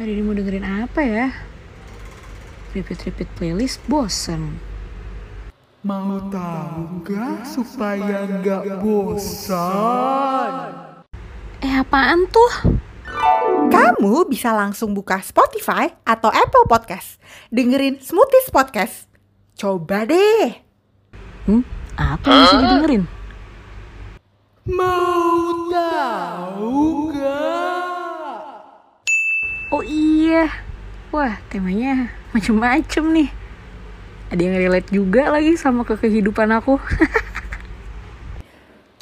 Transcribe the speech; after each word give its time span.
Hari 0.00 0.16
ini 0.16 0.24
mau 0.24 0.32
dengerin 0.32 0.64
apa 0.64 1.04
ya? 1.04 1.28
Repeat-repeat 2.72 3.28
playlist 3.36 3.84
bosen. 3.84 4.56
Mau 5.84 6.16
tahu 6.32 7.04
nggak 7.04 7.44
supaya 7.44 8.24
nggak 8.24 8.80
bosan? 8.80 10.52
Eh 11.60 11.74
apaan 11.76 12.24
tuh? 12.32 12.80
Kamu 13.68 14.24
bisa 14.24 14.56
langsung 14.56 14.96
buka 14.96 15.20
Spotify 15.20 15.92
atau 16.08 16.32
Apple 16.32 16.64
Podcast. 16.64 17.20
Dengerin 17.52 18.00
Smoothies 18.00 18.48
Podcast. 18.48 19.04
Coba 19.52 20.08
deh. 20.08 20.64
Hmm? 21.44 21.60
Apa 22.00 22.24
yang 22.24 22.40
bisa 22.40 22.56
didengerin? 22.56 23.04
Mau 24.64 25.68
tahu 25.68 27.12
nggak? 27.12 27.69
Oh 29.70 29.86
iya. 29.86 30.50
Wah 31.14 31.38
temanya 31.46 32.10
macem-macem 32.34 33.06
nih. 33.14 33.30
Ada 34.34 34.42
yang 34.42 34.56
relate 34.58 34.90
juga 34.90 35.30
lagi 35.30 35.54
sama 35.54 35.86
ke 35.86 35.94
kehidupan 35.94 36.50
aku. 36.50 36.74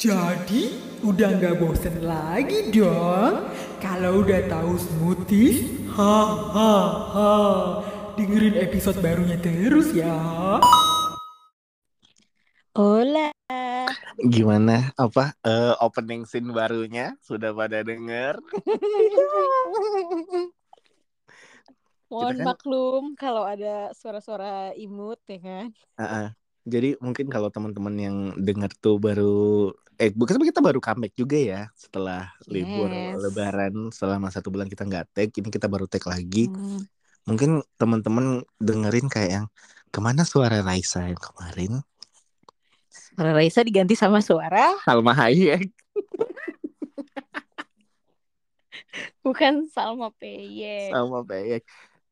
Jadi 0.04 0.76
udah 1.00 1.28
nggak 1.40 1.56
bosen 1.56 2.04
lagi 2.04 2.68
dong? 2.68 3.48
Kalau 3.80 4.20
udah 4.20 4.44
tahu 4.44 4.76
smoothies, 4.76 5.88
ha 5.96 6.16
ha 6.52 6.76
ha. 7.16 7.32
Dengerin 8.20 8.60
episode 8.60 9.00
barunya 9.00 9.40
terus 9.40 9.96
ya. 9.96 10.20
Hola. 12.76 13.32
Gimana 14.20 14.92
apa 15.00 15.32
eh, 15.48 15.72
opening 15.80 16.28
scene 16.28 16.52
barunya 16.52 17.16
sudah 17.24 17.56
pada 17.56 17.80
denger? 17.80 18.36
Mohon 22.08 22.34
kan- 22.34 22.46
maklum 22.46 23.02
kalau 23.14 23.44
ada 23.44 23.92
suara-suara 23.92 24.72
imut 24.74 25.18
ya 25.26 25.38
kan. 25.38 25.66
Heeh. 25.96 26.26
Jadi 26.64 26.88
mungkin 27.00 27.28
kalau 27.28 27.48
teman-teman 27.48 27.94
yang 27.96 28.16
denger 28.36 28.68
tuh 28.76 28.96
baru 28.96 29.72
eh 29.96 30.08
bukan 30.08 30.36
kita 30.38 30.60
baru 30.60 30.78
comeback 30.78 31.12
juga 31.12 31.34
ya 31.34 31.60
setelah 31.74 32.30
libur 32.46 32.86
Yes. 32.86 33.18
lebaran 33.18 33.74
selama 33.90 34.28
satu 34.28 34.48
bulan 34.48 34.68
kita 34.68 34.84
nggak 34.84 35.04
tag 35.10 35.28
ini 35.32 35.48
kita 35.48 35.66
baru 35.66 35.84
tag 35.84 36.04
lagi 36.04 36.46
Hmm. 36.46 36.84
mungkin 37.24 37.50
teman-teman 37.74 38.44
dengerin 38.56 39.08
kayak 39.08 39.30
yang 39.32 39.46
ke 39.88 39.98
mana 39.98 40.22
suara 40.22 40.62
Raisa 40.62 41.02
yang 41.02 41.18
kemarin 41.18 41.82
Suara 42.88 43.34
Raisa 43.34 43.60
diganti 43.60 43.92
sama 43.92 44.22
suara 44.22 44.70
Salma 44.86 45.12
Hayek 45.12 45.66
bukan 49.24 49.66
Salma 49.66 50.08
Peyek. 50.14 50.90
sama 50.90 51.22
Bayek 51.22 51.62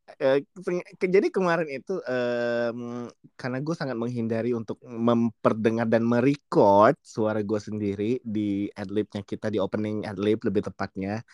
Ke- 0.07 1.11
jadi 1.11 1.29
kemarin 1.35 1.67
itu 1.67 1.99
em, 2.07 3.11
karena 3.35 3.59
gue 3.59 3.75
sangat 3.75 3.99
menghindari 3.99 4.55
untuk 4.55 4.79
memperdengar 4.87 5.87
dan 5.91 6.07
merecord 6.07 6.95
suara 7.03 7.43
gue 7.43 7.59
sendiri 7.59 8.23
di 8.23 8.71
adlibnya 8.79 9.27
kita 9.27 9.51
di 9.51 9.59
opening 9.59 10.07
adlib 10.07 10.39
lebih 10.47 10.63
tepatnya. 10.71 11.27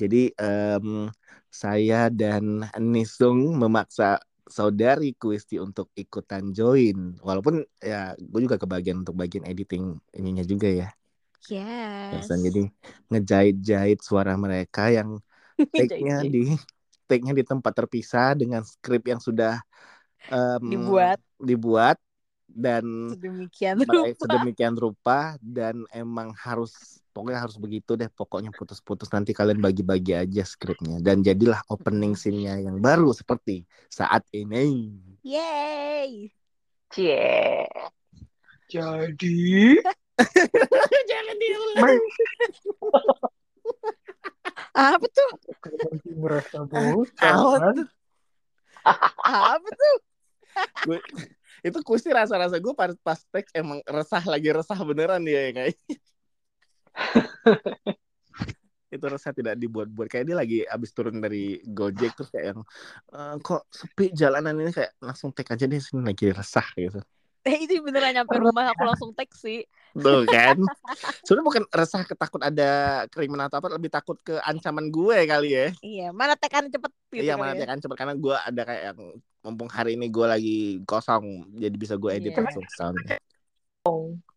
Jadi 0.00 0.34
em, 0.36 1.08
saya 1.50 2.10
dan 2.10 2.66
Nisung 2.82 3.56
memaksa 3.62 4.18
saudari 4.46 5.14
Kwisti 5.16 5.56
untuk 5.62 5.90
ikutan 5.94 6.50
join. 6.50 7.18
Walaupun 7.22 7.62
ya 7.82 8.14
gue 8.18 8.40
juga 8.46 8.58
kebagian 8.62 9.02
untuk 9.06 9.16
bagian 9.22 9.46
editing 9.46 9.96
ininya 10.18 10.44
juga 10.46 10.68
ya. 10.70 10.88
Yes. 12.12 12.28
Jadi 12.46 12.60
ngejahit-jahit 13.10 13.98
suara 14.08 14.32
mereka 14.44 14.80
yang 14.96 15.10
take-nya 15.76 16.14
di 16.34 16.38
take-nya 17.06 17.32
di 17.32 17.46
tempat 17.46 17.72
terpisah 17.72 18.34
dengan 18.34 18.66
skrip 18.66 19.06
yang 19.06 19.22
sudah 19.22 19.62
em, 20.30 20.62
Dibuat. 20.66 21.18
dibuat 21.38 21.96
dan 22.46 23.10
sedemikian 23.10 23.82
rupa. 23.82 24.14
sedemikian 24.22 24.74
rupa 24.78 25.18
dan 25.42 25.82
emang 25.90 26.30
harus 26.38 27.02
pokoknya 27.10 27.42
harus 27.42 27.58
begitu 27.58 27.98
deh 27.98 28.06
pokoknya 28.12 28.54
putus-putus 28.54 29.10
nanti 29.10 29.34
kalian 29.34 29.58
bagi-bagi 29.58 30.14
aja 30.14 30.46
skripnya 30.46 31.02
dan 31.02 31.26
jadilah 31.26 31.58
opening 31.68 32.14
scene-nya 32.18 32.62
yang 32.62 32.78
baru 32.78 33.10
seperti 33.10 33.66
saat 33.90 34.22
ini 34.30 34.94
Yeay. 35.26 36.30
Cie. 36.86 37.66
Jadi 38.70 39.78
jangan 41.10 41.36
dia 41.38 41.58
Apa 44.76 45.06
tuh? 45.08 45.30
merasa 46.20 46.60
Apa 46.68 46.76
bosan. 46.76 47.74
tuh? 47.80 47.88
Apa 49.24 49.68
tuh? 49.72 49.96
Gue- 50.84 51.04
itu 51.64 51.78
kusti 51.82 52.12
rasa-rasa 52.12 52.60
gue 52.60 52.74
pas 52.76 52.92
pas 53.00 53.18
tag 53.32 53.48
emang 53.56 53.80
resah 53.88 54.22
lagi 54.28 54.52
resah 54.52 54.76
beneran 54.84 55.24
dia 55.24 55.48
ya 55.48 55.52
kayak 55.56 55.74
itu 58.94 59.02
resah 59.10 59.32
tidak 59.34 59.58
dibuat-buat 59.58 60.06
kayak 60.06 60.24
dia 60.30 60.36
lagi 60.38 60.58
abis 60.62 60.90
turun 60.94 61.18
dari 61.18 61.58
Gojek 61.66 62.14
terus 62.14 62.30
kayak 62.30 62.46
yang 62.54 62.60
"Eh, 63.10 63.34
kok 63.42 63.66
sepi 63.72 64.14
jalanan 64.14 64.54
ini 64.62 64.70
kayak 64.70 64.94
langsung 65.02 65.34
tag 65.34 65.48
aja 65.50 65.66
deh 65.66 65.80
sini 65.80 66.06
lagi 66.06 66.30
resah 66.30 66.68
gitu 66.76 67.00
Eh, 67.46 67.62
itu 67.62 67.78
beneran 67.78 68.10
nyampe 68.10 68.34
rumah 68.42 68.74
aku 68.74 68.82
langsung 68.82 69.14
teks 69.14 69.46
sih. 69.46 69.62
Tuh 70.02 70.22
kan 70.28 70.56
sebenarnya 71.24 71.46
bukan 71.46 71.64
resah 71.72 72.02
ketakut 72.04 72.42
ada 72.44 72.70
kriminal 73.08 73.48
atau 73.48 73.58
apa 73.60 73.68
lebih 73.74 73.90
takut 73.90 74.16
ke 74.20 74.36
ancaman 74.44 74.88
gue 74.92 75.18
kali 75.26 75.48
ya 75.52 75.66
Iya, 75.80 76.06
mana 76.12 76.34
tekan 76.36 76.68
cepet 76.68 76.92
gitu 77.12 77.24
iya 77.24 77.34
mana 77.38 77.56
ya. 77.56 77.76
cepet 77.76 77.96
karena 77.96 78.14
gue 78.16 78.36
ada 78.36 78.62
kayak 78.62 78.82
yang 78.92 79.00
mumpung 79.44 79.70
hari 79.70 79.94
ini 79.94 80.10
gue 80.10 80.26
lagi 80.26 80.58
kosong 80.84 81.54
jadi 81.56 81.76
bisa 81.76 81.94
gue 81.96 82.10
edit 82.12 82.32
Iya. 82.34 82.42
langsung 82.44 82.66
soundnya 82.70 83.18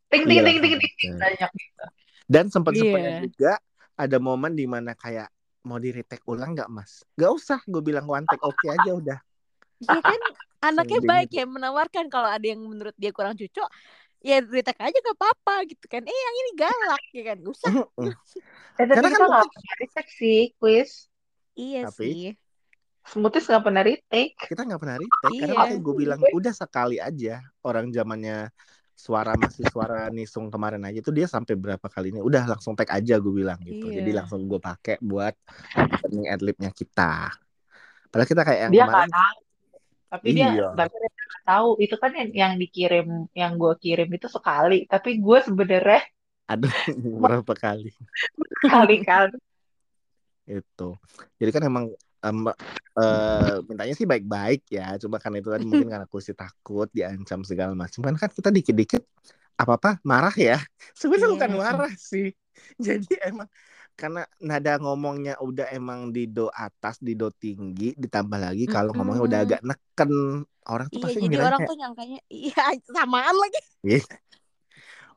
Ting 0.09 0.25
Iya, 0.25 0.41
ting 0.41 0.57
ting 0.61 0.61
ting 0.61 0.73
langsung. 0.77 0.97
ting 0.97 1.13
banyak 1.21 1.49
gitu. 1.53 1.85
Dan 2.29 2.45
sempat 2.49 2.73
sempatnya 2.77 3.13
Iya. 3.13 3.21
juga 3.25 3.51
ada 3.97 4.17
momen 4.21 4.53
di 4.53 4.65
mana 4.65 4.93
kayak 4.93 5.29
mau 5.65 5.77
di 5.77 5.89
retake 5.93 6.25
ulang 6.25 6.53
nggak 6.57 6.69
mas? 6.69 7.05
Gak 7.13 7.29
usah, 7.29 7.59
gue 7.65 7.81
bilang 7.81 8.05
one 8.09 8.25
take 8.25 8.41
oke 8.41 8.65
aja 8.69 8.93
udah. 8.93 9.19
Iya 9.81 9.99
kan 10.01 10.19
anaknya 10.59 10.99
baik 11.05 11.29
ya 11.31 11.45
menawarkan 11.47 12.11
kalau 12.11 12.27
ada 12.27 12.43
yang 12.43 12.59
menurut 12.61 12.91
dia 12.99 13.15
kurang 13.15 13.37
cocok 13.37 13.69
ya 14.19 14.43
retek 14.43 14.75
aja 14.77 14.97
gak 14.99 15.17
apa-apa 15.17 15.63
gitu 15.67 15.85
kan. 15.87 16.03
Eh 16.03 16.11
yang 16.11 16.35
ini 16.37 16.51
galak 16.59 17.03
ya 17.15 17.23
kan. 17.31 17.37
Gak 17.39 17.53
usah. 17.55 17.71
Eh, 17.71 18.15
tapi 18.75 18.91
Karena 18.95 19.07
kita 19.09 19.17
kan 19.19 19.27
nggak 19.27 19.47
pernah 19.51 19.75
retake 19.79 20.11
sih, 20.11 20.41
quiz. 20.55 20.91
Iya 21.55 21.87
Tapi- 21.87 21.97
sih. 21.99 22.27
Smoothies 23.09 23.47
nggak 23.49 23.63
pernah 23.65 23.81
retake. 23.81 24.35
Kita 24.37 24.61
nggak 24.63 24.79
pernah 24.79 24.95
retake 25.01 25.33
karena 25.39 25.53
Iya. 25.55 25.59
makanya 25.59 25.79
gue 25.81 25.95
bilang 25.97 26.19
udah 26.29 26.53
sekali 26.53 26.97
aja. 27.01 27.41
Orang 27.65 27.89
zamannya 27.89 28.53
suara 28.93 29.31
masih 29.33 29.63
suara 29.71 30.11
nisung 30.11 30.51
kemarin 30.51 30.83
aja 30.83 30.99
tuh 30.99 31.15
dia 31.15 31.23
sampai 31.23 31.55
berapa 31.55 31.87
kali 31.87 32.11
ini 32.11 32.19
udah 32.19 32.43
langsung 32.45 32.75
tag 32.75 32.91
aja 32.91 33.15
gue 33.17 33.33
bilang 33.33 33.57
gitu. 33.63 33.87
Iya. 33.89 34.03
Jadi 34.03 34.11
langsung 34.13 34.45
gue 34.45 34.59
pakai 34.59 34.99
buat 34.99 35.33
opening 35.73 36.27
adlibnya 36.29 36.69
kita. 36.69 37.31
Padahal 38.11 38.27
kita 38.27 38.41
kayak 38.43 38.59
yang 38.67 38.73
Dia 38.75 38.85
kemarin 38.85 39.09
tahu. 39.09 39.37
Tapi 40.09 40.27
dia, 40.33 40.47
Iya. 40.49 40.67
tapi 40.73 40.95
dia 40.97 41.09
nggak 41.09 41.18
tahu. 41.47 41.67
Itu 41.83 41.95
kan 42.01 42.11
yang, 42.19 42.29
yang 42.41 42.53
dikirim, 42.61 43.05
yang 43.35 43.51
gue 43.61 43.73
kirim 43.83 44.09
itu 44.17 44.27
sekali. 44.31 44.75
Tapi 44.91 45.09
gue 45.25 45.37
sebenarnya 45.47 46.01
aduh 46.49 46.73
berapa 47.21 47.53
kali. 47.53 47.93
kali-kali. 48.65 49.37
itu 50.49 50.89
jadi 51.37 51.49
kan 51.53 51.63
emang 51.69 51.85
em, 52.25 52.37
eh, 52.97 53.55
mintanya 53.69 53.93
sih 53.93 54.09
baik-baik 54.09 54.65
ya 54.65 54.97
cuma 54.97 55.21
kan 55.21 55.29
itu 55.37 55.45
tadi 55.45 55.61
mungkin 55.61 55.87
karena 55.93 56.05
aku 56.09 56.17
sih 56.17 56.33
takut 56.33 56.89
diancam 56.89 57.45
segala 57.45 57.77
macam 57.77 58.01
kan 58.01 58.15
kan 58.17 58.29
kita 58.33 58.49
dikit-dikit 58.49 59.03
apa 59.61 59.71
apa 59.77 59.91
marah 60.01 60.33
ya 60.33 60.57
sebenarnya 60.97 61.29
Iya. 61.29 61.33
bukan 61.37 61.51
marah 61.61 61.93
sih 61.93 62.33
jadi 62.81 63.29
emang 63.29 63.45
karena 63.99 64.21
nada 64.39 64.79
ngomongnya 64.79 65.35
udah 65.37 65.67
emang 65.69 66.09
di 66.09 66.23
do 66.25 66.47
atas 66.49 66.95
di 66.97 67.13
do 67.13 67.27
tinggi 67.29 67.91
ditambah 67.93 68.39
lagi 68.39 68.63
kalau 68.65 68.95
ngomongnya 68.95 69.23
udah 69.27 69.39
agak 69.43 69.61
neken 69.61 70.11
orang 70.65 70.87
tuh 70.87 70.95
Iya 70.95 71.03
pasti 71.03 71.19
jadi 71.19 71.27
ngira 71.27 71.43
orang 71.45 71.59
kayak 71.59 71.69
tuh 71.69 71.77
nyangkanya 71.77 72.19
iya 72.31 72.63
samaan 72.87 73.35
lagi. 73.35 73.59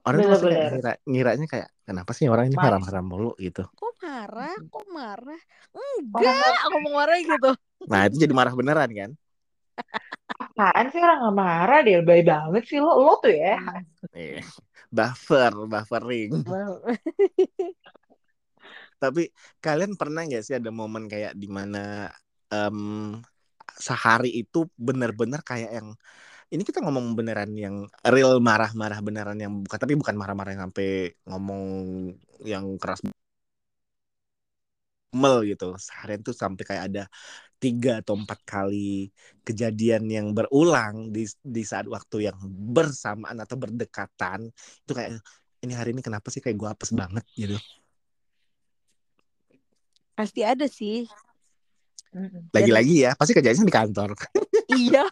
orang 0.02 0.18
tuh 0.18 0.30
pasti 0.30 0.44
kayak 0.44 0.58
Bener-bener. 0.58 0.72
ngira 0.74 0.92
ngiranya 1.06 1.46
kayak 1.46 1.68
kenapa 1.86 2.10
sih 2.10 2.26
orang 2.26 2.44
ini 2.50 2.56
marah-marah 2.58 3.02
mulu 3.02 3.30
gitu 3.38 3.62
Kok 3.70 3.92
marah? 4.02 4.54
Kok 4.66 4.86
marah? 4.90 5.40
Enggak, 5.72 6.54
aku 6.66 6.76
mau 6.82 6.92
marah 6.98 7.18
gitu. 7.22 7.50
nah 7.86 8.00
itu 8.06 8.16
jadi 8.18 8.34
marah 8.34 8.52
beneran 8.52 8.90
kan 8.90 9.10
Apaan 10.32 10.86
sih 10.90 10.98
orang 10.98 11.18
nggak 11.22 11.36
marah 11.38 11.80
dia 11.82 11.98
baik 12.02 12.24
banget 12.26 12.62
sih 12.66 12.78
lo 12.78 12.98
lo 12.98 13.14
tuh 13.22 13.30
ya. 13.30 13.56
Iya. 14.12 14.42
buffer 14.92 15.52
buffering 15.64 16.30
Tapi 19.02 19.22
kalian 19.64 19.92
pernah 20.00 20.20
nggak 20.26 20.42
sih 20.46 20.54
ada 20.58 20.70
momen 20.80 21.04
kayak 21.12 21.32
di 21.42 21.48
mana 21.56 21.78
em, 22.54 22.78
sehari 23.86 24.30
itu 24.40 24.58
benar-benar 24.88 25.40
kayak 25.50 25.70
yang 25.78 25.88
ini 26.54 26.62
kita 26.68 26.78
ngomong 26.84 27.06
beneran 27.18 27.52
yang 27.64 27.76
real 28.14 28.32
marah-marah 28.48 29.00
beneran 29.06 29.38
yang 29.44 29.52
bukan 29.64 29.78
tapi 29.82 29.94
bukan 30.00 30.16
marah-marah 30.20 30.50
yang 30.54 30.64
sampai 30.70 30.88
ngomong 31.28 31.64
yang 32.52 32.64
keras 32.82 33.00
mel 35.20 35.36
gitu. 35.50 35.64
Seharian 35.86 36.20
tuh 36.26 36.34
sampai 36.42 36.62
kayak 36.68 36.84
ada 36.88 37.02
tiga 37.62 37.90
atau 38.02 38.14
empat 38.20 38.40
kali 38.52 38.76
kejadian 39.46 40.04
yang 40.16 40.26
berulang 40.36 40.96
di 41.14 41.22
di 41.56 41.62
saat 41.70 41.86
waktu 41.94 42.16
yang 42.28 42.38
bersamaan 42.76 43.38
atau 43.44 43.56
berdekatan. 43.62 44.40
Itu 44.84 44.92
kayak 44.98 45.10
ini 45.64 45.72
hari 45.78 45.90
ini 45.94 46.02
kenapa 46.08 46.28
sih 46.32 46.42
kayak 46.44 46.56
gue 46.60 46.68
apes 46.74 46.92
banget? 47.00 47.24
Gitu 47.40 47.56
Pasti 50.12 50.40
ada 50.44 50.66
sih. 50.68 51.08
Lagi-lagi 52.52 53.08
ya 53.08 53.16
pasti 53.16 53.32
kejadiannya 53.32 53.68
di 53.68 53.74
kantor 53.74 54.10
iya. 54.76 55.04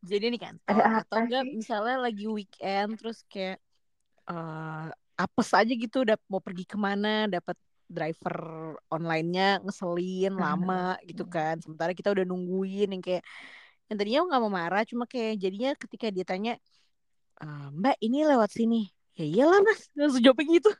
Jadi 0.00 0.24
nih 0.32 0.40
kan. 0.40 0.54
Ada 0.64 1.02
Atau 1.02 1.18
enggak 1.26 1.42
sih? 1.44 1.54
misalnya 1.58 1.96
lagi 1.98 2.24
weekend 2.30 2.96
terus 2.96 3.26
kayak 3.26 3.58
eh 4.30 4.86
apes 5.20 5.50
aja 5.52 5.72
gitu 5.74 6.06
udah 6.06 6.16
mau 6.30 6.40
pergi 6.40 6.64
ke 6.64 6.78
mana 6.78 7.26
dapat 7.28 7.58
driver 7.90 8.38
online-nya 8.88 9.60
ngeselin 9.66 10.32
lama 10.38 10.94
gitu 11.04 11.26
kan. 11.26 11.58
Sementara 11.58 11.90
kita 11.92 12.14
udah 12.14 12.22
nungguin 12.24 12.94
yang 12.94 13.02
kayak 13.02 13.26
yang 13.90 13.96
tadinya 13.98 14.18
nggak 14.30 14.40
mau 14.46 14.52
marah 14.54 14.86
cuma 14.86 15.04
kayak 15.10 15.34
jadinya 15.42 15.74
ketika 15.74 16.06
dia 16.14 16.22
tanya 16.22 16.54
"Eh, 17.42 17.66
Mbak 17.74 17.96
ini 18.00 18.18
lewat 18.24 18.50
sini. 18.54 18.86
Ya 19.18 19.26
iyalah 19.26 19.60
mas, 19.66 19.90
langsung 19.98 20.22
jawabnya 20.22 20.46
gitu. 20.62 20.70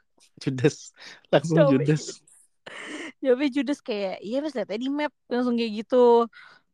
judes 0.40 0.92
langsung 1.32 1.56
judes 1.74 2.20
Jawabnya 3.22 3.48
judes 3.52 3.80
kayak, 3.84 4.22
iya 4.24 4.40
mas 4.44 4.54
lihat 4.56 4.68
aja 4.70 4.80
di 4.80 4.90
map. 4.90 5.12
Langsung 5.28 5.54
kayak 5.58 5.72
gitu. 5.84 6.26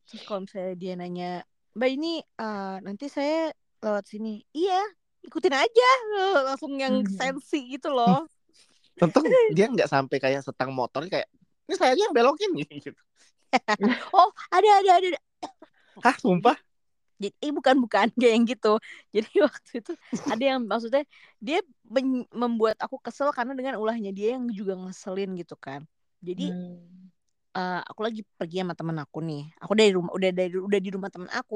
Terus 0.07 0.21
kalau 0.23 0.39
misalnya 0.47 0.73
dia 0.79 0.93
nanya, 0.99 1.29
Mbak 1.77 1.89
ini 1.93 2.11
eh, 2.23 2.75
nanti 2.85 3.05
saya 3.11 3.51
lewat 3.83 4.05
sini. 4.09 4.41
Iya, 4.55 4.79
ikutin 5.27 5.55
aja. 5.55 5.87
Langsung 6.47 6.73
yang 6.79 7.03
Mhm. 7.03 7.11
sensi 7.11 7.57
gitu 7.77 7.91
loh. 7.91 8.25
untung 9.03 9.25
dia 9.53 9.65
nggak 9.69 9.89
sampai 9.89 10.17
kayak 10.17 10.41
setang 10.41 10.73
motor 10.73 11.05
kayak 11.05 11.29
ini 11.69 11.75
saya 11.77 11.93
aja 11.93 12.01
yang 12.09 12.15
belokin 12.17 12.49
gitu 12.57 12.97
Oh, 14.13 14.29
ada, 14.51 14.69
ada, 14.81 14.91
ada. 14.97 15.07
ada. 15.13 15.19
hah 16.03 16.15
sumpah 16.21 16.57
Jadi, 17.21 17.33
eh 17.45 17.51
bukan, 17.57 17.75
bukan. 17.83 18.07
Kayak 18.19 18.33
yang 18.37 18.45
gitu. 18.51 18.69
Jadi 19.15 19.29
waktu 19.47 19.69
itu 19.81 19.91
ada 20.31 20.43
yang 20.49 20.59
maksudnya 20.69 21.03
dia 21.41 21.57
membuat 22.41 22.75
aku 22.83 22.97
kesel 23.05 23.29
karena 23.37 23.53
dengan 23.57 23.75
ulahnya 23.81 24.11
dia 24.17 24.35
yang 24.37 24.45
juga 24.53 24.73
ngeselin 24.77 25.29
gitu 25.39 25.55
kan. 25.57 25.81
Jadi 26.21 26.43
Hmm. 26.43 27.09
eh, 27.57 27.79
aku 27.89 27.99
lagi 28.05 28.21
pergi 28.39 28.55
sama 28.61 28.73
temen 28.79 28.97
aku 29.03 29.17
nih. 29.27 29.39
Aku 29.63 29.73
dari 29.79 29.91
rumah 29.97 30.11
udah 30.17 30.29
dari 30.39 30.53
udah 30.67 30.79
di 30.85 30.89
rumah 30.95 31.09
temen 31.13 31.29
aku. 31.39 31.55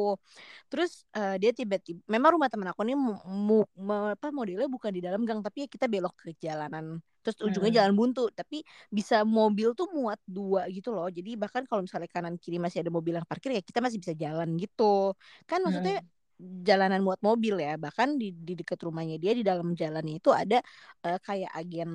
Terus 0.72 0.92
eh, 1.18 1.36
dia 1.42 1.52
tiba-tiba 1.60 2.00
memang 2.13 2.31
rumah 2.38 2.50
temen 2.54 2.68
aku 2.72 2.81
nih 2.88 2.96
mu- 3.06 3.22
mu- 3.48 3.69
apa 4.16 4.28
modelnya 4.38 4.68
bukan 4.75 4.92
di 4.98 5.02
dalam 5.06 5.22
gang 5.28 5.42
tapi 5.46 5.66
ya 5.66 5.69
kita 5.75 5.86
belok 5.94 6.13
ke 6.22 6.30
jalanan. 6.44 6.86
Terus 7.23 7.38
ujungnya 7.47 7.71
Hmm. 7.71 7.81
jalan 7.83 7.94
buntu, 8.00 8.21
tapi 8.33 8.62
bisa 8.97 9.15
mobil 9.27 9.68
tuh 9.79 9.88
muat 9.97 10.19
dua 10.25 10.62
gitu 10.75 10.89
loh. 10.95 11.07
Jadi 11.18 11.29
bahkan 11.41 11.63
kalau 11.69 11.81
misalnya 11.85 12.09
kanan 12.09 12.35
kiri 12.41 12.57
masih 12.62 12.81
ada 12.83 12.91
mobil 12.94 13.13
yang 13.18 13.27
parkir 13.29 13.50
ya 13.57 13.62
kita 13.62 13.79
masih 13.85 14.00
bisa 14.03 14.13
jalan 14.23 14.47
gitu. 14.62 15.13
Kan 15.50 15.59
maksudnya 15.65 16.01
jalanan 16.68 17.01
muat 17.06 17.21
mobil 17.21 17.56
ya. 17.62 17.77
Bahkan 17.77 18.09
di 18.21 18.25
di 18.33 18.53
dekat 18.59 18.79
rumahnya 18.85 19.15
dia 19.21 19.31
di 19.38 19.44
dalam 19.45 19.68
jalannya 19.81 20.13
itu 20.19 20.29
ada 20.33 20.57
eh, 21.06 21.18
kayak 21.25 21.51
agen 21.59 21.91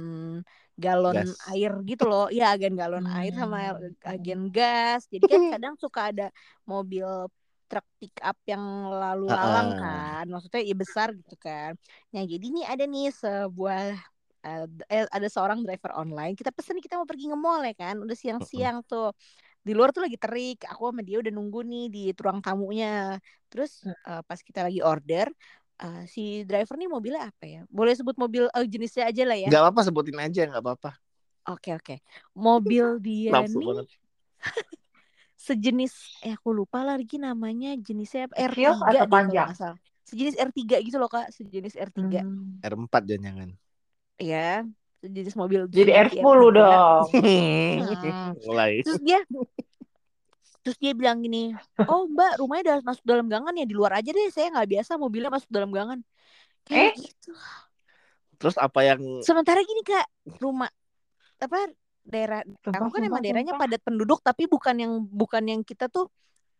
galon 0.83 1.19
Gas. 1.19 1.51
air 1.51 1.73
gitu 1.91 2.05
loh. 2.11 2.25
Ya 2.39 2.45
agen 2.55 2.75
galon 2.81 3.07
air 3.17 3.33
sama 3.41 3.57
Hmm. 3.57 3.97
agen 4.13 4.41
gas. 4.55 5.01
Jadi 5.13 5.27
kan 5.33 5.43
kadang 5.53 5.75
suka 5.83 6.01
ada 6.13 6.25
mobil 6.71 7.07
truk 7.69 7.87
pick 7.99 8.15
up 8.23 8.37
yang 8.51 8.63
lalu 9.03 9.25
lalang 9.37 9.69
Ah. 9.69 9.77
kan. 9.81 10.23
Maksudnya 10.33 10.61
ya 10.71 10.75
besar 10.83 11.09
gitu 11.19 11.35
kan. 11.47 11.73
Nah, 12.15 12.23
jadi 12.33 12.45
nih 12.55 12.65
ada 12.73 12.85
nih 12.93 13.05
sebuah 13.21 13.81
eh, 14.87 15.07
ada 15.11 15.29
seorang 15.29 15.67
driver 15.67 15.93
online. 15.99 16.39
Kita 16.39 16.55
pesen 16.55 16.79
nih, 16.79 16.85
kita 16.87 16.97
mau 17.01 17.09
pergi 17.09 17.27
nge-mall 17.31 17.67
ya 17.67 17.75
kan. 17.75 17.95
Udah 17.99 18.17
siang-siang 18.17 18.87
tuh. 18.87 19.11
Di 19.67 19.75
luar 19.75 19.91
tuh 19.91 20.07
lagi 20.07 20.15
terik. 20.15 20.63
Aku 20.71 20.95
sama 20.95 21.03
dia 21.03 21.19
udah 21.19 21.33
nunggu 21.35 21.61
nih 21.67 21.85
di 21.91 22.03
ruang 22.15 22.39
tamunya. 22.39 23.19
Terus 23.51 23.83
eh, 23.87 24.23
pas 24.23 24.39
kita 24.39 24.63
lagi 24.67 24.81
order, 24.81 25.27
eh, 25.83 26.03
si 26.07 26.47
driver 26.47 26.79
nih 26.79 26.89
mobilnya 26.89 27.23
apa 27.29 27.45
ya? 27.45 27.61
Boleh 27.67 27.93
sebut 27.99 28.15
mobil 28.15 28.47
eh, 28.47 28.67
jenisnya 28.71 29.11
aja 29.11 29.23
lah 29.27 29.37
ya. 29.37 29.49
nggak 29.51 29.63
apa-apa 29.67 29.81
sebutin 29.83 30.19
aja 30.23 30.43
nggak 30.47 30.63
apa-apa 30.63 30.91
Oke 31.47 31.79
oke. 31.79 32.03
Mobil 32.35 32.99
dia 32.99 33.31
nih 33.47 33.87
sejenis 35.47 35.95
eh 36.27 36.35
aku 36.35 36.51
lupa 36.51 36.83
lagi 36.83 37.23
namanya 37.23 37.79
jenisnya 37.79 38.27
apa? 38.27 38.51
Kecil 38.51 38.75
R3 38.75 38.83
atau 38.83 39.07
panjang? 39.07 39.49
Sejenis 40.07 40.35
R3 40.43 40.63
gitu 40.83 40.97
loh 40.99 41.07
Kak, 41.07 41.31
sejenis 41.31 41.79
R3. 41.79 42.03
Hmm. 42.03 42.59
R4 42.63 42.95
jangan 43.07 43.55
Ya, 44.17 44.65
sejenis 45.05 45.37
mobil 45.37 45.69
Jadi 45.69 45.93
Suzuki 45.93 46.17
R10 46.19 46.25
R3. 46.25 46.57
dong. 46.57 47.05
Hmm. 47.77 48.33
mulai 48.49 48.81
Terus 48.81 49.01
dia 49.05 49.21
terus 50.65 50.77
dia 50.83 50.93
bilang 50.99 51.23
gini, 51.23 51.55
"Oh, 51.87 52.11
Mbak, 52.11 52.43
rumahnya 52.43 52.63
udah 52.67 52.77
masuk 52.83 53.05
dalam 53.07 53.31
gangan 53.31 53.55
ya, 53.55 53.63
di 53.63 53.75
luar 53.77 54.03
aja 54.03 54.11
deh. 54.11 54.27
Saya 54.35 54.51
nggak 54.51 54.67
biasa 54.67 54.99
mobilnya 54.99 55.31
masuk 55.31 55.51
dalam 55.53 55.71
gangan." 55.71 56.01
Kayak 56.67 56.99
gitu. 56.99 57.31
terus 58.37 58.59
apa 58.61 58.85
yang 58.85 59.01
Sementara 59.25 59.65
gini 59.65 59.81
Kak, 59.81 60.07
rumah 60.45 60.69
apa 61.41 61.73
daerah 62.05 62.45
Sumpah, 62.61 62.77
aku 62.77 62.89
kan 62.89 63.01
sumpah, 63.01 63.09
emang 63.09 63.23
daerahnya 63.25 63.53
sumpah. 63.57 63.65
padat 63.69 63.81
penduduk 63.85 64.19
tapi 64.21 64.45
bukan 64.45 64.77
yang 64.77 64.93
bukan 65.09 65.43
yang 65.49 65.61
kita 65.65 65.89
tuh 65.89 66.09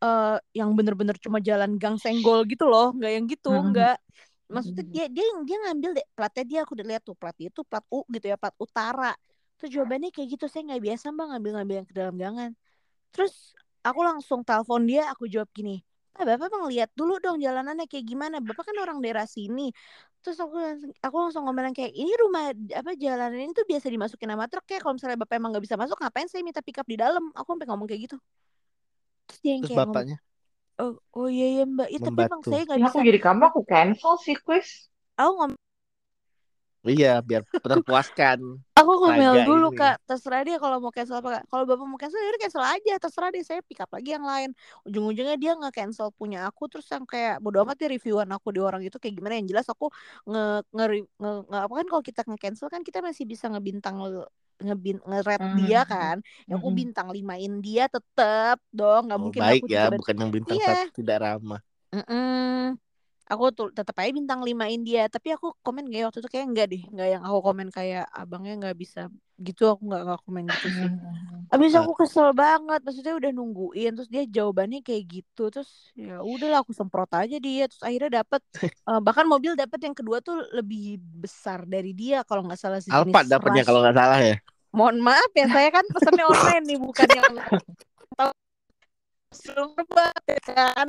eh 0.01 0.37
yang 0.53 0.73
bener-bener 0.73 1.17
cuma 1.21 1.41
jalan 1.41 1.77
gang 1.81 1.97
senggol 1.97 2.45
gitu 2.49 2.69
loh 2.69 2.93
nggak 2.97 3.13
yang 3.13 3.25
gitu 3.29 3.49
Mhm. 3.53 3.73
nggak 3.73 3.97
maksudnya 4.55 4.85
Mhm. 4.85 4.91
dia 4.95 5.05
dia 5.11 5.25
dia 5.49 5.57
ngambil 5.69 5.91
deh 5.99 6.07
platnya 6.17 6.45
dia 6.51 6.59
aku 6.65 6.73
udah 6.79 6.87
lihat 6.91 7.03
tuh 7.09 7.17
plat 7.19 7.37
itu 7.43 7.61
plat 7.67 7.85
U 7.93 8.03
gitu 8.15 8.27
ya 8.33 8.37
plat 8.41 8.55
utara. 8.63 9.13
Tuh 9.59 9.69
jawabannya 9.73 10.09
kayak 10.15 10.29
gitu 10.39 10.45
saya 10.53 10.63
nggak 10.69 10.83
biasa 10.87 11.07
mbak 11.15 11.27
ngambil-ngambil 11.33 11.75
yang 11.83 11.89
ke 11.89 11.95
dalam 11.97 12.15
gangan 12.21 12.51
terus 13.15 13.55
aku 13.87 14.01
langsung 14.05 14.41
telepon 14.47 14.83
dia 14.91 15.09
aku 15.13 15.25
jawab 15.31 15.49
gini 15.55 15.81
ah 16.17 16.25
bapak 16.29 16.49
bang 16.53 16.65
lihat 16.73 16.91
dulu 16.99 17.21
dong 17.25 17.39
jalanannya 17.45 17.85
kayak 17.93 18.07
gimana? 18.09 18.37
Bapak 18.41 18.65
kan 18.73 18.77
orang 18.81 18.99
daerah 19.05 19.27
sini. 19.29 19.69
Terus 20.25 20.39
aku 20.41 20.55
langsung 20.59 20.91
aku 21.05 21.17
langsung 21.23 21.43
ngomong 21.45 21.77
kayak 21.77 21.93
ini 21.93 22.13
rumah 22.23 22.51
apa 22.81 22.91
jalanan 22.97 23.37
ini 23.37 23.53
tuh 23.53 23.67
biasa 23.69 23.87
dimasukin 23.93 24.29
sama 24.33 24.47
truk 24.51 24.65
ya 24.73 24.79
kalau 24.83 24.95
misalnya 24.97 25.19
bapak 25.23 25.37
emang 25.39 25.51
nggak 25.55 25.65
bisa 25.69 25.77
masuk 25.81 25.97
ngapain 26.01 26.29
saya 26.33 26.43
minta 26.47 26.61
pick 26.65 26.79
up 26.81 26.89
di 26.89 26.97
dalam? 26.99 27.25
Aku 27.37 27.49
sampai 27.55 27.69
ngomong 27.69 27.85
kayak 27.91 28.03
gitu. 28.11 28.17
Terus 29.27 29.39
dia 29.43 29.53
yang 29.57 29.63
terus 29.63 29.71
kayak 29.71 29.83
ngomong 29.87 30.07
bapaknya 30.07 30.17
oh, 30.83 30.93
oh 31.17 31.27
iya 31.35 31.45
iya 31.53 31.63
mbak 31.75 31.89
ya, 31.95 31.99
tapi 32.07 32.19
emang 32.27 32.43
Membantu. 32.43 32.49
saya 32.49 32.61
nggak 32.67 32.81
Ya, 32.81 32.85
bisa 32.87 32.99
aku 32.99 33.01
jadi 33.07 33.19
kamu 33.25 33.43
aku 33.51 33.61
cancel 33.71 34.13
sih 34.25 34.37
quiz. 34.45 34.69
aku 35.21 35.31
ngomong 35.37 35.57
iya 36.93 37.09
biar 37.29 37.43
terpuaskan 37.65 38.39
aku 38.79 38.93
ngomel 39.03 39.35
dulu 39.47 39.67
ini. 39.73 39.79
kak 39.79 39.97
terserah 40.09 40.43
dia 40.47 40.57
kalau 40.63 40.77
mau 40.85 40.93
cancel 40.97 41.17
apa 41.21 41.29
Kak. 41.41 41.43
kalau 41.51 41.65
bapak 41.69 41.87
mau 41.89 41.99
cancel 42.01 42.21
ya 42.21 42.29
udah 42.33 42.43
cancel 42.45 42.65
aja 42.65 42.93
terserah 43.03 43.31
dia 43.35 43.45
saya 43.49 43.61
pick 43.69 43.81
up 43.85 43.91
lagi 43.97 44.11
yang 44.17 44.25
lain 44.27 44.51
ujung-ujungnya 44.87 45.37
dia 45.43 45.53
nggak 45.59 45.73
cancel 45.79 46.09
punya 46.13 46.39
aku 46.49 46.63
terus 46.73 46.87
yang 46.93 47.05
kayak 47.09 47.41
bodo 47.45 47.65
amat 47.65 47.77
dia 47.81 47.89
reviewan 47.95 48.29
aku 48.37 48.49
di 48.55 48.61
orang 48.61 48.83
itu 48.85 48.97
kayak 49.01 49.15
gimana 49.19 49.35
yang 49.41 49.49
jelas 49.53 49.67
aku 49.73 49.89
nge 50.29 50.41
nge, 50.77 50.85
nge, 51.21 51.31
nge- 51.51 51.63
apa 51.67 51.75
kan 51.81 51.87
kalau 51.93 52.03
kita 52.05 52.21
nge 52.29 52.39
cancel 52.45 52.69
kan 52.75 52.83
kita 52.85 52.99
masih 53.01 53.25
bisa 53.33 53.47
ngebintang 53.53 53.97
ngebin 54.65 54.97
nge-rate 55.09 55.47
Mhm. 55.47 55.59
dia 55.59 55.79
kan 55.93 56.17
ya 56.49 56.53
aku 56.59 56.69
Mhm. 56.69 56.79
bintang 56.81 57.09
limain 57.15 57.53
dia 57.67 57.83
tetep 57.95 58.57
dong 58.79 59.01
nggak 59.07 59.21
oh, 59.21 59.27
mungkin 59.27 59.43
baik 59.43 59.63
aku 59.63 59.65
ya 59.75 59.81
bukan 59.97 60.17
yang 60.21 60.31
bintang 60.37 60.59
Iya. 60.59 60.67
satu 60.67 60.87
tidak 60.97 61.17
ramah 61.25 61.61
Mm-mm. 61.95 62.77
Aku 63.33 63.45
tuh 63.57 63.69
tetap 63.79 63.97
aja 64.03 64.13
bintang 64.19 64.41
limain 64.49 64.81
dia, 64.89 65.03
tapi 65.15 65.29
aku 65.37 65.47
komen 65.65 65.85
gak 65.93 65.99
ya 66.01 66.05
waktu 66.09 66.21
itu 66.23 66.31
kayak 66.35 66.47
enggak 66.51 66.67
deh, 66.73 66.83
enggak 66.91 67.09
yang 67.15 67.23
aku 67.29 67.39
komen 67.47 67.69
kayak 67.77 68.03
abangnya 68.21 68.53
nggak 68.61 68.77
bisa 68.83 69.01
gitu, 69.39 69.69
aku 69.69 69.83
nggak 69.87 70.03
nggak 70.07 70.21
komen 70.25 70.45
gitu 70.49 70.69
sih. 70.73 70.89
Mhm. 70.91 71.53
Abis 71.53 71.73
Ah. 71.79 71.87
aku 71.87 71.93
kesel 71.95 72.35
banget, 72.35 72.81
maksudnya 72.83 73.15
udah 73.15 73.31
nungguin, 73.31 73.95
terus 73.95 74.11
dia 74.11 74.27
jawabannya 74.27 74.83
kayak 74.83 75.05
gitu, 75.07 75.47
terus 75.53 75.95
ya 75.95 76.19
udahlah 76.19 76.67
aku 76.67 76.75
semprot 76.75 77.07
aja 77.15 77.39
dia, 77.39 77.71
terus 77.71 77.83
akhirnya 77.87 78.21
dapet 78.25 78.43
eh, 78.91 79.01
bahkan 79.01 79.27
mobil 79.31 79.55
dapet 79.55 79.79
yang 79.79 79.95
kedua 79.95 80.19
tuh 80.19 80.43
lebih 80.51 80.99
besar 80.99 81.63
dari 81.63 81.95
dia 81.95 82.27
kalau 82.27 82.43
nggak 82.45 82.59
salah 82.59 82.83
sejenis 82.83 83.15
Alphard 83.15 83.29
dapatnya 83.31 83.63
kalau 83.63 83.81
nggak 83.85 83.97
salah 83.97 84.21
ya 84.21 84.37
Mohon 84.77 85.09
maaf 85.09 85.31
ya, 85.33 85.47
saya 85.49 85.69
kan 85.73 85.85
pesannya 85.89 86.25
online 86.35 86.65
nih, 86.69 86.79
bukan 86.83 87.09
yang 87.09 87.33
tahu 88.19 88.31
Sumpah, 89.33 90.13
ya 90.27 90.41
kan. 90.49 90.87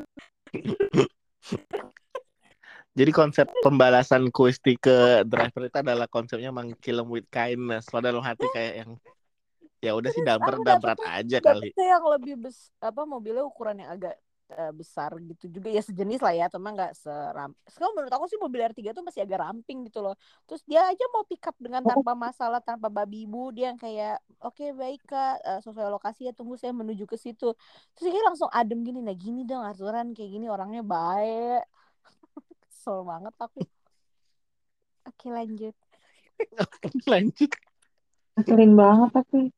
Jadi 2.97 3.11
konsep 3.13 3.45
pembalasan 3.61 4.33
Kusti 4.33 4.73
ke 4.73 5.21
driver 5.21 5.69
itu 5.69 5.77
adalah 5.77 6.09
konsepnya 6.09 6.49
emang 6.49 6.73
kill 6.81 7.05
'em 7.05 7.09
with 7.13 7.29
kindness. 7.29 7.85
Padahal 7.93 8.25
hati 8.25 8.49
kayak 8.49 8.73
yang 8.81 8.91
ya 9.77 9.93
udah 9.93 10.09
sih 10.09 10.25
damprat 10.25 10.57
damprat 10.65 10.97
dapetnya- 10.97 11.13
aja 11.21 11.37
kali. 11.37 11.69
dapetnya 11.69 11.85
yang 11.93 12.05
lebih 12.17 12.33
bes 12.41 12.57
apa 12.81 13.01
mobilnya 13.05 13.45
ukuran 13.45 13.77
yang 13.85 13.93
agak 13.93 14.17
eh, 14.47 14.71
besar 14.71 15.11
gitu 15.19 15.59
juga 15.59 15.67
ya 15.69 15.83
sejenis 15.83 16.23
lah 16.23 16.31
ya 16.31 16.45
cuma 16.47 16.71
nggak 16.71 16.95
seram 16.95 17.51
sekarang 17.67 17.93
menurut 17.99 18.13
aku 18.15 18.25
sih 18.31 18.39
mobil 18.39 18.63
R3 18.63 18.95
tuh 18.95 19.03
masih 19.03 19.27
agak 19.27 19.43
ramping 19.43 19.83
gitu 19.85 19.99
loh 19.99 20.15
terus 20.47 20.63
dia 20.63 20.87
aja 20.87 21.03
mau 21.11 21.27
pick 21.27 21.43
up 21.45 21.53
dengan 21.59 21.83
tanpa 21.83 22.15
masalah 22.15 22.63
tanpa 22.63 22.87
babi 22.87 23.27
ibu 23.27 23.51
dia 23.51 23.69
yang 23.69 23.77
kayak 23.77 24.23
oke 24.39 24.65
baik 24.73 25.03
kak 25.03 25.43
eh, 25.43 25.59
sesuai 25.61 25.91
lokasi 25.91 26.31
ya 26.31 26.33
tunggu 26.33 26.55
saya 26.55 26.71
menuju 26.71 27.03
ke 27.05 27.19
situ 27.19 27.53
terus 27.91 28.07
dia 28.07 28.23
langsung 28.23 28.47
adem 28.49 28.87
gini 28.87 29.03
nah 29.03 29.11
gini 29.13 29.43
dong 29.43 29.67
aturan 29.67 30.15
kayak 30.15 30.31
gini 30.31 30.47
orangnya 30.47 30.79
baik 30.79 31.67
kesel 32.87 33.03
banget 33.03 33.35
aku 33.35 33.59
oke 35.03 35.27
lanjut 35.27 35.75
Lanjut. 37.11 37.51
Ngeselin 38.37 38.77
banget 38.77 39.09
tapi. 39.09 39.49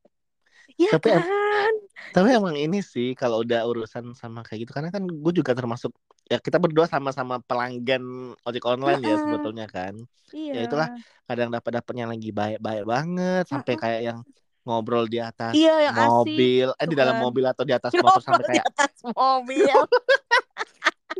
Ya 0.80 0.96
Tapi 0.96 1.08
em- 1.12 1.22
kan? 1.22 1.74
Tapi 2.10 2.28
emang 2.40 2.56
ini 2.56 2.80
sih 2.80 3.12
kalau 3.12 3.44
udah 3.44 3.68
urusan 3.68 4.16
sama 4.16 4.40
kayak 4.42 4.64
gitu 4.66 4.72
karena 4.72 4.88
kan 4.88 5.04
gue 5.04 5.32
juga 5.36 5.52
termasuk 5.52 5.92
ya 6.26 6.40
kita 6.40 6.56
berdua 6.56 6.88
sama-sama 6.88 7.36
pelanggan 7.44 8.32
ojek 8.48 8.64
online 8.64 9.04
ya 9.04 9.20
sebetulnya 9.20 9.68
kan. 9.68 9.92
Iya. 10.32 10.52
Ya 10.56 10.60
itulah 10.66 10.88
kadang 11.28 11.52
dapat 11.52 11.70
dapatnya 11.84 12.08
lagi 12.08 12.32
baik-baik 12.32 12.82
banget 12.88 13.44
sampai 13.46 13.74
kayak 13.76 14.00
yang 14.00 14.18
ngobrol 14.64 15.04
di 15.04 15.20
atas 15.20 15.52
Iya 15.54 15.92
yang 15.92 15.94
asik. 16.00 16.08
mobil, 16.10 16.66
eh 16.80 16.86
di 16.88 16.96
tuh 16.96 16.98
dalam 16.98 17.14
kan. 17.20 17.22
mobil 17.28 17.44
atau 17.44 17.62
di 17.68 17.76
atas 17.76 17.92
motor 18.02 18.24
sampai 18.24 18.40
Ngobrol 18.40 18.48
di 18.48 18.58
kayak 18.58 18.66
atas 18.72 18.92
mobil. 19.04 19.78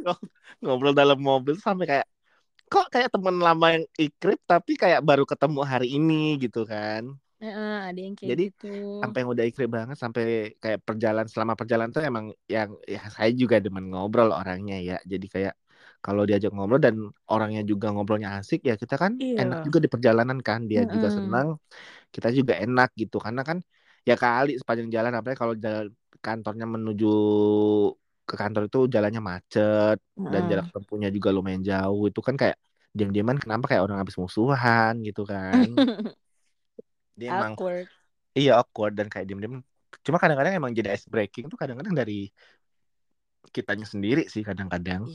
ngobrol 0.62 0.94
dalam 1.00 1.18
mobil 1.30 1.54
sampai 1.66 1.84
kayak 1.90 2.06
kok 2.72 2.86
kayak 2.94 3.10
temen 3.14 3.36
lama 3.46 3.66
yang 3.74 3.84
ikrip 4.04 4.38
tapi 4.50 4.72
kayak 4.82 5.00
baru 5.08 5.24
ketemu 5.32 5.60
hari 5.72 5.86
ini 5.98 6.14
gitu 6.44 6.60
kan. 6.72 7.04
Heeh, 7.42 7.76
ada 7.88 8.00
yang 8.06 8.16
kayak 8.20 8.34
Jadi, 8.34 8.42
gitu. 8.44 8.66
sampai 9.00 9.18
yang 9.24 9.30
udah 9.34 9.46
ikrip 9.48 9.68
banget 9.76 9.96
sampai 10.04 10.22
kayak 10.62 10.78
perjalanan 10.86 11.24
selama 11.32 11.54
perjalanan 11.60 11.90
tuh 11.96 12.04
emang 12.10 12.26
yang 12.54 12.70
ya 12.84 13.00
saya 13.16 13.30
juga 13.42 13.56
demen 13.64 13.84
ngobrol 13.90 14.28
orangnya 14.40 14.76
ya 14.88 14.94
jadi 15.12 15.26
kayak 15.34 15.54
kalau 16.04 16.22
diajak 16.28 16.52
ngobrol 16.52 16.80
dan 16.86 16.94
orangnya 17.32 17.62
juga 17.70 17.86
ngobrolnya 17.94 18.28
asik 18.38 18.60
ya 18.68 18.74
kita 18.82 18.94
kan 19.02 19.12
Iya. 19.18 19.40
enak 19.40 19.58
juga 19.66 19.78
di 19.84 19.88
perjalanan 19.94 20.38
kan 20.48 20.60
dia 20.70 20.82
juga 20.92 21.08
Mm-mm. 21.08 21.16
senang 21.16 21.48
kita 22.14 22.28
juga 22.38 22.54
enak 22.64 22.88
gitu 23.02 23.16
karena 23.24 23.42
kan 23.48 23.58
ya 24.08 24.14
kali 24.22 24.50
sepanjang 24.60 24.90
jalan 24.96 25.12
apalagi 25.16 25.38
kalau 25.42 25.56
jalan 25.64 25.86
kantornya 26.24 26.66
menuju 26.74 27.06
ke 28.30 28.38
kantor 28.38 28.70
itu 28.70 28.86
jalannya 28.86 29.18
macet 29.18 29.98
dan 30.14 30.40
Mm-mm. 30.46 30.50
jarak 30.54 30.66
tempuhnya 30.70 31.10
juga 31.10 31.34
lumayan 31.34 31.66
jauh 31.66 32.06
itu 32.06 32.20
kan 32.22 32.38
kayak 32.38 32.54
diam-diaman 32.94 33.38
kenapa 33.42 33.74
kayak 33.74 33.82
orang 33.86 33.98
habis 33.98 34.14
musuhan 34.14 34.94
gitu 35.02 35.26
kan 35.26 35.66
dia 37.18 37.28
emang 37.34 37.52
Awkward. 37.58 37.86
Iya 38.30 38.62
awkward 38.62 38.94
dan 38.94 39.10
kayak 39.10 39.26
diem-diem. 39.26 39.58
Cuma 40.06 40.22
kadang-kadang 40.22 40.54
emang 40.54 40.70
jadi 40.70 40.94
ice 40.94 41.10
breaking 41.10 41.50
tuh 41.50 41.58
kadang-kadang 41.58 41.90
dari 41.98 42.30
kitanya 43.50 43.82
sendiri 43.82 44.30
sih 44.30 44.46
kadang-kadang. 44.46 45.10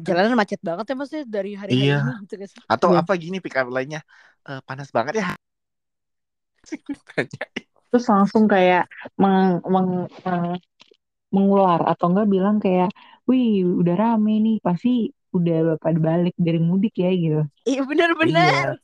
Jalanan 0.00 0.32
macet 0.32 0.56
banget 0.64 0.88
ya 0.88 0.94
maksudnya 0.96 1.24
dari 1.28 1.52
hari-hari 1.52 1.92
Iya. 1.92 2.00
ini 2.08 2.24
gitu 2.24 2.34
guys. 2.40 2.52
Atau 2.64 2.96
Iya. 2.96 3.04
apa 3.04 3.12
gini 3.20 3.36
pick 3.44 3.52
up 3.60 3.68
lainnya 3.68 4.00
"Eh, 4.48 4.64
panas 4.64 4.88
banget 4.88 5.20
ya. 5.20 5.36
Terus 7.88 8.04
langsung 8.08 8.48
kayak 8.48 8.88
meng, 9.20 9.60
meng, 9.68 10.08
meng- 10.24 10.60
mengular 11.28 11.84
atau 11.84 12.08
enggak 12.08 12.28
bilang 12.28 12.56
kayak, 12.58 12.88
wih 13.24 13.64
udah 13.64 13.94
rame 13.94 14.40
nih 14.40 14.56
pasti 14.58 15.12
udah 15.28 15.76
pada 15.76 16.00
balik 16.00 16.32
dari 16.40 16.56
mudik 16.56 16.96
ya 16.96 17.10
gitu. 17.12 17.40
Iya 17.64 17.82
benar-benar. 17.84 18.80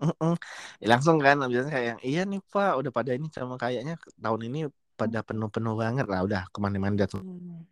Iya. 0.00 0.36
Ya, 0.80 0.86
langsung 0.96 1.20
kan 1.20 1.36
biasanya 1.44 1.72
kayak 1.76 1.86
yang 1.92 2.00
iya 2.00 2.22
nih 2.24 2.40
pak 2.48 2.72
udah 2.72 2.88
pada 2.88 3.12
ini 3.12 3.28
sama 3.28 3.60
kayaknya 3.60 4.00
tahun 4.16 4.48
ini 4.48 4.60
pada 4.96 5.20
penuh-penuh 5.20 5.76
banget 5.76 6.06
lah 6.08 6.24
udah 6.24 6.42
ke 6.48 6.56
mana-mana 6.56 6.96
datang. 6.96 7.20
Hmm. 7.20 7.68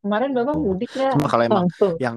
Kemarin 0.00 0.30
bapak 0.30 0.54
Oh. 0.54 0.62
mudik 0.62 0.92
ya 0.94 1.10
Cuma 1.10 1.26
kalau 1.26 1.44
emang 1.44 1.66
langsung. 1.66 1.98
yang 1.98 2.16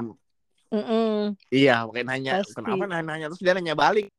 Mm-mm. 0.70 1.34
iya 1.50 1.86
kayak 1.86 2.06
nanya 2.06 2.32
Pasti. 2.42 2.54
kenapa 2.58 2.84
nanya 2.90 3.26
terus 3.30 3.42
dia 3.42 3.54
nanya 3.54 3.74
balik. 3.74 4.10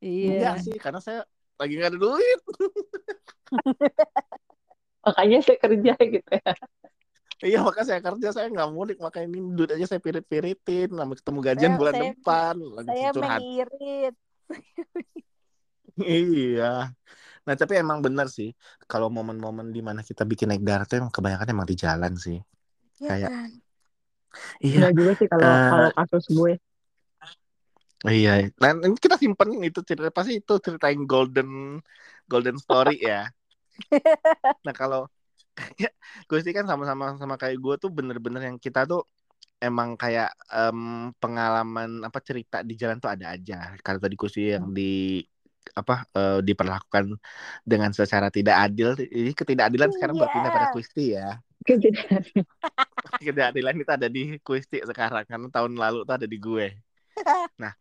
Iya. 0.00 0.28
Enggak 0.40 0.56
sih 0.62 0.76
karena 0.76 1.00
saya 1.00 1.20
lagi 1.56 1.72
nggak 1.74 1.90
ada 1.92 1.98
duit. 2.00 2.40
Makanya 5.04 5.38
saya 5.44 5.58
kerja 5.60 5.92
gitu 6.00 6.30
ya. 6.32 6.52
Iya 7.44 7.58
makanya 7.60 7.86
saya 7.92 8.00
kerja 8.00 8.28
saya 8.32 8.46
nggak 8.48 8.70
mudik 8.72 8.98
makanya 9.02 9.26
ini 9.28 9.52
duit 9.52 9.70
aja 9.74 9.84
saya 9.84 10.00
pirit-piritin 10.00 10.88
sampai 10.88 11.16
ketemu 11.18 11.38
gajian 11.42 11.72
Saya- 11.74 11.80
bulan 11.80 11.92
saya- 11.92 12.04
depan 12.14 12.54
lagi 12.56 12.88
Saya 12.88 13.08
curhat. 13.12 13.40
mengirit. 13.42 14.14
Iya. 15.94 16.72
Nah 17.44 17.54
tapi 17.54 17.72
emang 17.76 18.00
benar 18.00 18.26
sih 18.32 18.50
kalau 18.88 19.12
momen-momen 19.12 19.70
di 19.70 19.84
mana 19.84 20.00
kita 20.00 20.24
bikin 20.24 20.48
naik 20.50 20.64
darat 20.64 20.88
tuh 20.88 21.04
emang 21.04 21.12
kebanyakan 21.12 21.46
emang 21.52 21.68
di 21.68 21.76
jalan 21.76 22.12
sih. 22.16 22.38
Ya 22.98 23.08
Kayak- 23.12 23.30
kan? 23.30 23.50
Iya. 24.58 24.74
Enggak 24.80 24.92
juga 24.96 25.12
sih 25.14 25.26
kalau 25.30 25.44
Eh, 25.46 25.68
kalau 25.70 25.90
kasus 25.94 26.24
gue. 26.32 26.52
Iya. 28.04 28.32
Nah 28.58 28.70
kita 28.96 29.16
simpen 29.16 29.48
itu 29.60 29.80
cerita 29.84 30.08
pasti 30.10 30.40
itu 30.40 30.54
ceritain 30.58 31.02
golden 31.04 31.78
golden 32.26 32.56
story 32.56 32.98
ya. 32.98 33.28
Nah 34.64 34.74
kalau 34.74 35.08
kayak 35.54 35.92
gue 36.28 36.38
sih 36.42 36.52
kan 36.56 36.66
sama-sama 36.66 37.14
sama 37.20 37.34
kayak 37.38 37.58
gue 37.58 37.74
tuh 37.78 37.90
bener-bener 37.90 38.42
yang 38.50 38.58
kita 38.58 38.86
tuh 38.86 39.06
emang 39.62 39.94
kayak 39.96 40.34
em, 40.50 41.10
pengalaman 41.16 42.02
apa 42.04 42.18
cerita 42.20 42.60
di 42.60 42.74
jalan 42.76 42.98
tuh 43.00 43.10
ada 43.12 43.32
aja. 43.32 43.72
Kalau 43.80 43.98
tadi 44.02 44.14
gue 44.18 44.30
sih 44.30 44.52
yang 44.54 44.70
di 44.74 45.22
apa 45.72 46.04
eh, 46.12 46.38
diperlakukan 46.44 47.16
dengan 47.64 47.90
secara 47.96 48.28
tidak 48.28 48.56
adil. 48.68 48.92
Ini 48.98 49.32
ketidakadilan 49.32 49.90
sekarang 49.96 50.16
berpindah 50.20 50.50
pada 50.52 50.66
Iya. 50.68 50.74
Kuisti 50.74 51.04
ya. 51.16 51.28
Kejadian. 51.64 52.22
Ketidakadilan 53.24 53.74
itu 53.80 53.92
ada 53.92 54.08
di 54.12 54.22
Kuisti 54.44 54.84
sekarang 54.84 55.24
karena 55.24 55.48
tahun 55.48 55.72
lalu 55.80 56.04
tuh 56.04 56.14
ada 56.14 56.26
di 56.28 56.38
gue. 56.38 56.68
Nah 57.62 57.72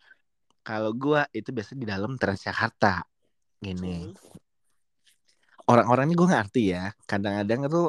kalau 0.63 0.95
gue 0.95 1.21
itu 1.35 1.49
biasanya 1.51 1.79
di 1.83 1.87
dalam 1.89 2.11
Transjakarta 2.15 3.03
gini. 3.59 4.13
Orang-orang 5.69 6.03
ini 6.09 6.15
gue 6.19 6.27
ngerti 6.29 6.61
ya. 6.75 6.83
Kadang-kadang 7.09 7.59
itu 7.69 7.81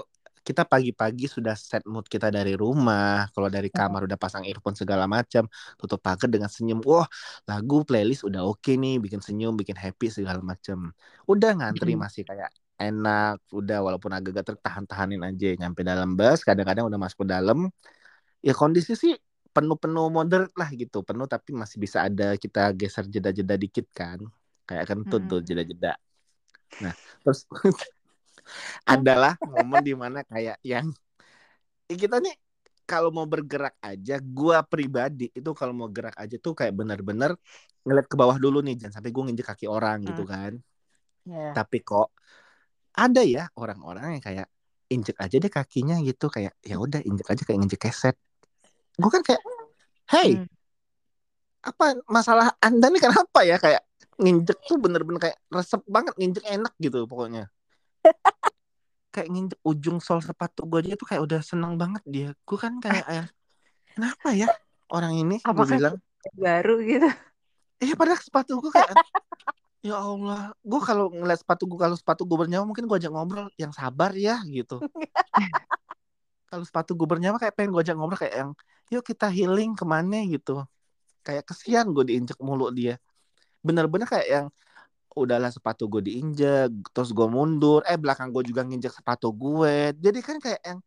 kita 0.45 0.63
pagi-pagi 0.69 1.25
sudah 1.25 1.57
set 1.57 1.89
mood 1.89 2.05
kita 2.05 2.29
dari 2.29 2.53
rumah 2.53 3.33
kalau 3.33 3.49
dari 3.49 3.73
kamar 3.73 4.05
udah 4.05 4.19
pasang 4.21 4.45
earphone 4.45 4.77
segala 4.77 5.09
macam 5.09 5.49
tutup 5.81 5.97
pagar 6.05 6.29
dengan 6.29 6.53
senyum 6.53 6.85
wah 6.85 7.09
lagu 7.49 7.81
playlist 7.89 8.29
udah 8.29 8.45
oke 8.45 8.77
nih 8.77 9.01
bikin 9.01 9.25
senyum 9.25 9.57
bikin 9.57 9.73
happy 9.79 10.13
segala 10.13 10.41
macam. 10.45 10.93
Udah 11.25 11.51
ngantri 11.57 11.97
Hmm. 11.97 12.05
masih 12.05 12.29
kayak 12.29 12.53
enak 12.77 13.41
udah 13.57 13.79
walaupun 13.87 14.13
agak-agak 14.13 14.45
tertahan-tahanin 14.53 15.23
aja 15.25 15.47
nyampe 15.61 15.81
dalam 15.81 16.13
bus 16.19 16.45
kadang-kadang 16.45 16.85
udah 16.93 17.01
masuk 17.01 17.25
ke 17.25 17.29
dalam. 17.33 17.59
Ya 18.47 18.53
kondisi 18.61 18.93
sih 19.03 19.13
penuh-penuh 19.55 20.07
moderate 20.17 20.55
lah 20.61 20.69
gitu 20.81 20.99
penuh 21.09 21.27
tapi 21.31 21.51
masih 21.61 21.79
bisa 21.85 21.99
ada 22.09 22.25
kita 22.43 22.61
geser 22.81 23.05
jeda-jeda 23.15 23.55
dikit 23.65 23.87
kan. 24.01 24.21
Kayak 24.69 24.85
kentut 24.91 25.23
tuh 25.31 25.39
Mm-mm. 25.39 25.49
jeda-jeda 25.49 25.97
nah 26.83 26.95
terus 27.23 27.47
adalah 28.85 29.35
momen 29.41 29.81
di 29.85 29.95
mana 29.97 30.21
kayak 30.25 30.61
yang 30.65 30.87
eh, 31.91 31.97
kita 31.97 32.21
nih 32.21 32.35
kalau 32.85 33.09
mau 33.09 33.25
bergerak 33.25 33.81
aja 33.81 34.21
gua 34.21 34.61
pribadi 34.61 35.33
itu 35.33 35.51
kalau 35.57 35.73
mau 35.73 35.89
gerak 35.89 36.17
aja 36.21 36.37
tuh 36.37 36.53
kayak 36.53 36.75
bener-bener 36.77 37.33
ngeliat 37.85 38.07
ke 38.09 38.17
bawah 38.17 38.37
dulu 38.41 38.61
nih 38.65 38.77
jangan 38.81 39.01
sampai 39.01 39.11
gue 39.13 39.23
nginjek 39.29 39.47
kaki 39.53 39.67
orang 39.69 40.05
gitu 40.09 40.25
kan. 40.25 40.57
Ya. 41.25 41.57
tapi 41.57 41.81
kok 41.81 42.13
ada 42.93 43.25
ya 43.25 43.49
orang-orang 43.57 44.21
yang 44.21 44.25
kayak 44.25 44.47
injek 44.93 45.17
aja 45.17 45.37
deh 45.41 45.49
kakinya 45.49 45.97
gitu 46.05 46.29
kayak 46.29 46.53
ya 46.61 46.77
udah 46.77 47.01
injek 47.01 47.27
aja 47.33 47.43
kayak 47.49 47.59
nginjek 47.65 47.81
keset. 47.89 48.17
Gue 49.01 49.11
kan 49.11 49.23
kayak 49.25 49.43
hey 50.13 50.31
Hmm. 50.37 50.47
apa 51.65 51.97
masalah 52.13 52.53
anda 52.61 52.93
nih? 52.93 53.01
Kenapa 53.01 53.41
ya? 53.41 53.57
Kayak 53.57 53.83
nginjek 54.19 54.59
tuh 54.65 54.79
bener-bener 54.79 55.21
kayak 55.31 55.39
resep 55.51 55.83
banget 55.87 56.15
nginjek 56.19 56.45
enak 56.47 56.73
gitu 56.79 57.07
pokoknya. 57.07 57.51
Kayak 59.15 59.31
nginjek 59.31 59.61
ujung 59.63 60.03
sol 60.03 60.19
sepatu 60.19 60.67
gue 60.67 60.83
aja 60.83 60.99
tuh 60.99 61.07
kayak 61.07 61.23
udah 61.23 61.39
seneng 61.39 61.79
banget 61.79 62.03
dia. 62.03 62.29
Gue 62.43 62.59
kan 62.59 62.83
kayak 62.83 63.07
eh, 63.15 63.27
kenapa 63.95 64.35
ya 64.35 64.51
orang 64.91 65.15
ini? 65.15 65.39
Gue 65.39 65.67
bilang. 65.71 66.03
Baru 66.35 66.83
gitu. 66.83 67.07
eh 67.79 67.95
padahal 67.95 68.19
sepatu 68.19 68.59
gue 68.59 68.73
kayak 68.75 68.97
ya 69.85 70.01
Allah 70.01 70.51
gue 70.67 70.81
kalau 70.83 71.13
ngeliat 71.15 71.47
sepatu 71.47 71.69
gue 71.69 71.79
kalau 71.79 71.95
sepatu 71.95 72.27
gue 72.27 72.35
bernyawa 72.35 72.67
mungkin 72.67 72.91
gue 72.91 72.97
ajak 72.99 73.15
ngobrol. 73.15 73.47
Yang 73.55 73.79
sabar 73.79 74.11
ya 74.19 74.43
gitu. 74.51 74.83
Kalau 76.55 76.63
sepatu 76.63 76.95
gue 76.95 77.07
bernyawa 77.11 77.35
kayak 77.39 77.55
pengen 77.59 77.75
gue 77.75 77.83
ajak 77.83 77.99
ngobrol 77.99 78.15
kayak 78.15 78.35
yang 78.35 78.51
yuk 78.87 79.03
kita 79.03 79.27
healing 79.27 79.75
ke 79.75 79.83
mana? 79.83 80.23
gitu. 80.27 80.63
Kayak 81.27 81.51
kesian 81.51 81.91
gue 81.91 82.07
diinjek 82.07 82.39
mulu 82.39 82.71
dia 82.71 82.95
bener-bener 83.65 84.05
kayak 84.05 84.29
yang 84.29 84.47
udahlah 85.15 85.49
sepatu 85.49 85.87
gue 85.87 86.03
diinjek 86.05 86.71
terus 86.93 87.11
gue 87.17 87.27
mundur. 87.27 87.81
Eh 87.89 87.97
belakang 87.97 88.29
gue 88.35 88.45
juga 88.45 88.63
nginjek 88.63 88.93
sepatu 88.93 89.33
gue. 89.33 89.97
Jadi 89.97 90.21
kan 90.21 90.37
kayak 90.39 90.63
yang 90.63 90.79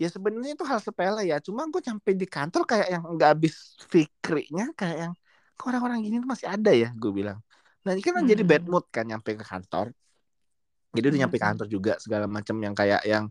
ya 0.00 0.08
sebenarnya 0.10 0.58
itu 0.58 0.64
hal 0.66 0.82
sepele 0.82 1.22
ya. 1.30 1.38
Cuma 1.38 1.68
gue 1.70 1.78
sampai 1.78 2.12
di 2.18 2.26
kantor 2.26 2.66
kayak 2.66 2.88
yang 2.90 3.02
nggak 3.06 3.30
habis 3.38 3.78
fikrinya 3.86 4.74
kayak 4.74 4.98
yang 5.08 5.12
kok 5.54 5.66
orang-orang 5.70 6.02
gini 6.02 6.18
tuh 6.18 6.28
masih 6.28 6.48
ada 6.50 6.72
ya? 6.74 6.90
Gue 6.96 7.12
bilang. 7.14 7.38
Nah 7.86 7.94
ini 7.94 8.02
kan 8.02 8.18
Hmm. 8.18 8.26
jadi 8.26 8.42
bad 8.42 8.64
mood 8.66 8.84
kan 8.90 9.06
nyampe 9.06 9.38
ke 9.38 9.44
kantor. 9.46 9.94
Jadi 10.92 11.04
udah 11.08 11.20
nyampe 11.24 11.38
Hmm. 11.40 11.46
kantor 11.48 11.66
juga 11.70 11.92
segala 12.02 12.26
macam 12.28 12.56
yang 12.60 12.74
kayak 12.76 13.00
yang 13.06 13.30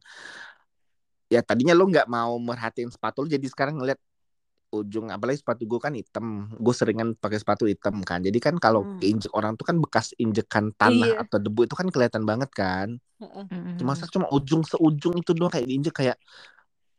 ya 1.32 1.40
tadinya 1.40 1.72
lo 1.72 1.88
nggak 1.88 2.12
mau 2.12 2.36
merhatiin 2.36 2.92
sepatu 2.92 3.24
lo 3.24 3.28
jadi 3.32 3.48
sekarang 3.48 3.80
ngeliat 3.80 3.96
ujung 4.72 5.12
apalagi 5.12 5.44
sepatu 5.44 5.68
gue 5.68 5.80
kan 5.80 5.92
hitam 5.92 6.48
gue 6.56 6.74
seringan 6.74 7.14
pakai 7.14 7.44
sepatu 7.44 7.68
hitam 7.68 8.00
kan 8.02 8.24
jadi 8.24 8.40
kan 8.40 8.56
kalau 8.56 8.88
Hmm. 8.88 8.98
keinjek 8.98 9.32
orang 9.36 9.60
tuh 9.60 9.68
kan 9.68 9.76
bekas 9.78 10.16
injekan 10.16 10.72
tanah 10.74 11.20
Iya. 11.20 11.24
atau 11.28 11.38
debu 11.38 11.68
itu 11.68 11.76
kan 11.76 11.88
kelihatan 11.92 12.24
banget 12.24 12.50
kan 12.56 12.96
Heeh. 13.20 13.46
cuma 13.76 13.94
cuma 13.94 14.28
ujung 14.32 14.64
seujung 14.64 15.20
itu 15.20 15.32
doang 15.36 15.52
kayak 15.52 15.68
diinjek 15.68 15.92
kayak 15.94 16.18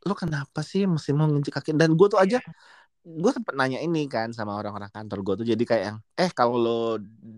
lo 0.04 0.12
kenapa 0.12 0.60
sih 0.60 0.84
mesti 0.84 1.10
mau 1.16 1.26
nginjek 1.26 1.54
kaki 1.56 1.70
dan 1.72 1.96
gue 1.96 2.06
tuh 2.06 2.20
aja 2.20 2.38
gue 3.02 3.30
sempet 3.34 3.58
nanya 3.58 3.82
ini 3.82 4.06
kan 4.06 4.30
sama 4.30 4.54
orang-orang 4.54 4.86
kantor 4.86 5.18
gue 5.26 5.34
tuh 5.42 5.46
jadi 5.50 5.64
kayak 5.66 5.84
yang 5.90 5.98
eh 6.14 6.30
kalau 6.30 6.54
lo 6.54 6.80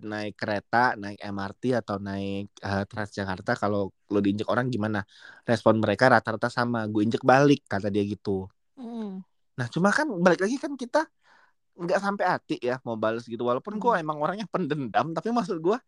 naik 0.05 0.37
kereta 0.37 0.93
naik 0.93 1.17
MRT 1.17 1.81
atau 1.81 1.97
naik 1.97 2.53
uh, 2.61 2.85
Transjakarta 2.85 3.57
kalau 3.57 3.89
lo 3.89 4.19
diinjek 4.21 4.45
orang 4.45 4.69
gimana 4.69 5.01
respon 5.43 5.81
mereka 5.81 6.13
rata-rata 6.13 6.53
sama 6.53 6.85
gue 6.85 7.01
injek 7.01 7.25
balik 7.25 7.65
kata 7.65 7.89
dia 7.89 8.05
gitu 8.05 8.45
Mm. 8.75 9.23
Nah 9.55 9.67
cuma 9.71 9.95
kan 9.95 10.11
balik 10.11 10.43
lagi 10.43 10.59
kan 10.59 10.75
kita 10.75 11.07
nggak 11.75 12.01
sampai 12.03 12.25
hati 12.27 12.57
ya 12.63 12.79
mau 12.87 12.95
balas 12.95 13.27
gitu. 13.27 13.43
Walaupun 13.43 13.79
gue 13.83 13.93
emang 13.99 14.19
orangnya 14.23 14.47
pendendam 14.47 15.11
tapi 15.11 15.35
maksud 15.35 15.59
gue 15.59 15.79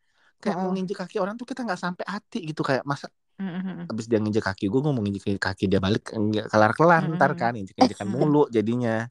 kayak 0.42 0.58
mau 0.58 0.70
nginjek 0.74 0.98
kaki 0.98 1.16
orang 1.22 1.38
tuh 1.38 1.46
kita 1.46 1.62
nggak 1.62 1.78
sampai 1.78 2.04
hati 2.06 2.42
gitu. 2.42 2.66
Kayak 2.66 2.82
masa 2.82 3.06
Mm-mm. 3.36 3.84
abis 3.92 4.08
dia 4.08 4.16
nginjek 4.16 4.42
kaki 4.48 4.66
gue 4.72 4.80
gue 4.80 4.92
mau 4.92 5.02
nginjek 5.04 5.36
kaki 5.38 5.68
dia 5.68 5.78
balik 5.78 6.10
nggak 6.10 6.48
kelar-kelar 6.48 7.04
ntar 7.14 7.36
kan 7.38 7.52
injek 7.54 7.76
injekan 7.78 8.08
mulu 8.14 8.50
jadinya. 8.50 9.06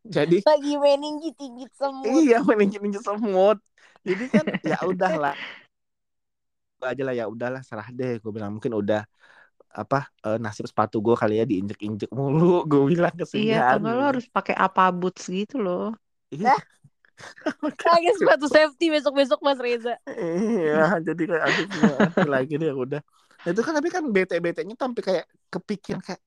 Jadi 0.00 0.40
Lagi 0.48 0.74
meninggi 0.80 1.30
tinggi 1.36 1.66
semut. 1.76 2.08
iya 2.08 2.40
meninggi-tinggi 2.40 3.00
semut. 3.04 3.60
Jadi 4.00 4.24
kan 4.32 4.44
ya 4.64 4.78
udahlah. 4.80 5.36
Aja 6.80 7.02
lah 7.04 7.12
ya 7.12 7.28
udahlah 7.28 7.60
serah 7.60 7.88
deh. 7.92 8.16
Gue 8.24 8.32
bilang 8.32 8.56
mungkin 8.56 8.72
udah 8.72 9.04
apa 9.70 10.10
eh, 10.26 10.38
nasib 10.42 10.66
sepatu 10.66 10.98
gue 10.98 11.14
kali 11.14 11.38
ya 11.38 11.44
diinjek-injek 11.46 12.10
mulu 12.10 12.62
gue 12.70 12.82
bilang 12.90 13.14
Iya, 13.14 13.22
kesedihan 13.22 13.62
atau 13.62 13.78
enggak 13.78 13.94
lo 13.94 14.04
harus 14.10 14.26
pakai 14.26 14.54
apa 14.58 14.90
boots 14.90 15.30
gitu 15.30 15.62
loh. 15.62 15.94
Iya. 16.34 16.58
Lagi 17.62 18.10
sepatu 18.18 18.46
safety 18.48 18.90
besok-besok 18.90 19.38
Mas 19.44 19.60
Reza. 19.60 19.94
iya 20.08 20.96
jadi 21.04 21.22
kayak 21.28 21.44
aduh 21.44 22.28
lagi 22.28 22.54
deh 22.56 22.72
udah 22.72 23.02
Nah, 23.40 23.56
itu 23.56 23.60
kan 23.64 23.72
tapi 23.72 23.88
kan 23.88 24.04
bete-betenya 24.04 24.76
tuh 24.76 24.84
sampai 24.92 25.02
kayak 25.04 25.26
kepikiran 25.48 26.04
kayak 26.04 26.20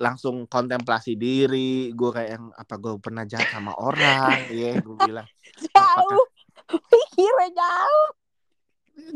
langsung 0.00 0.48
kontemplasi 0.50 1.14
diri 1.14 1.92
gue 1.94 2.10
kayak 2.10 2.30
yang 2.34 2.44
apa 2.56 2.74
gue 2.80 2.96
pernah 2.98 3.22
jahat 3.22 3.52
sama 3.54 3.76
orang 3.78 4.48
ya 4.50 4.74
gue 4.80 4.96
bilang 4.98 5.28
Jauh. 5.70 6.26
Pikirnya 6.70 7.50
jauh. 7.54 8.08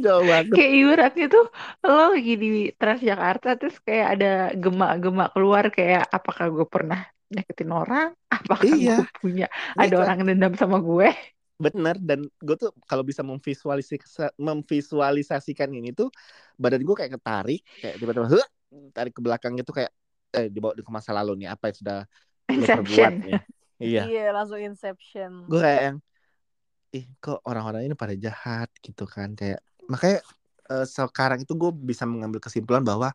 Jauh 0.05 0.25
banget 0.33 0.49
Kayak 0.55 0.71
ibaratnya 0.79 1.25
tuh 1.35 1.45
lo 1.87 1.91
lagi 2.15 2.33
di 2.43 2.47
Transjakarta 2.79 3.47
terus 3.59 3.77
kayak 3.87 4.07
ada 4.15 4.27
gemak-gemak 4.63 5.29
keluar 5.35 5.65
kayak 5.77 6.03
apakah 6.17 6.47
gue 6.57 6.67
pernah 6.75 6.99
nyakitin 7.35 7.71
orang? 7.81 8.07
Apakah 8.35 8.75
Iya. 8.75 8.93
gue 8.97 9.05
punya 9.21 9.45
Iya 9.79 9.83
ada 9.83 9.95
kan? 9.99 10.11
orang 10.11 10.19
dendam 10.29 10.53
sama 10.61 10.77
gue? 10.89 11.07
bener 11.55 11.95
dan 12.03 12.27
gue 12.43 12.57
tuh 12.59 12.75
kalau 12.91 13.07
bisa 13.07 13.23
memvisualisasi 13.23 14.35
memvisualisasikan 14.43 15.71
ini 15.71 15.95
tuh 15.95 16.11
badan 16.59 16.83
gue 16.83 16.95
kayak 16.99 17.15
ketarik 17.15 17.63
kayak 17.79 17.97
tiba-tiba 18.03 18.27
"Huh!" 18.27 18.47
tarik 18.91 19.15
ke 19.15 19.23
belakang 19.23 19.55
gitu 19.55 19.71
kayak 19.71 19.95
eh 20.35 20.51
dibawa 20.51 20.75
ke 20.75 20.91
masa 20.91 21.15
lalu 21.15 21.47
nih 21.47 21.49
apa 21.55 21.71
yang 21.71 21.77
sudah 21.79 21.97
lo 22.59 22.67
perbuat 22.67 23.15
Inception. 23.15 23.15
nih 23.23 23.39
iya 23.79 24.03
Iya, 24.03 24.21
langsung 24.37 24.61
inception. 24.69 25.33
gue 25.49 25.59
kayak 25.65 25.81
yang 25.89 25.97
ih 26.97 27.05
kok 27.23 27.39
orang-orang 27.49 27.83
ini 27.87 27.95
pada 28.03 28.15
jahat 28.25 28.69
gitu 28.87 29.05
kan 29.15 29.29
kayak 29.41 29.61
makanya 29.91 30.19
eh, 30.73 30.87
sekarang 30.87 31.45
itu 31.45 31.53
gue 31.55 31.71
bisa 31.73 32.05
mengambil 32.09 32.41
kesimpulan 32.41 32.83
bahwa 32.85 33.13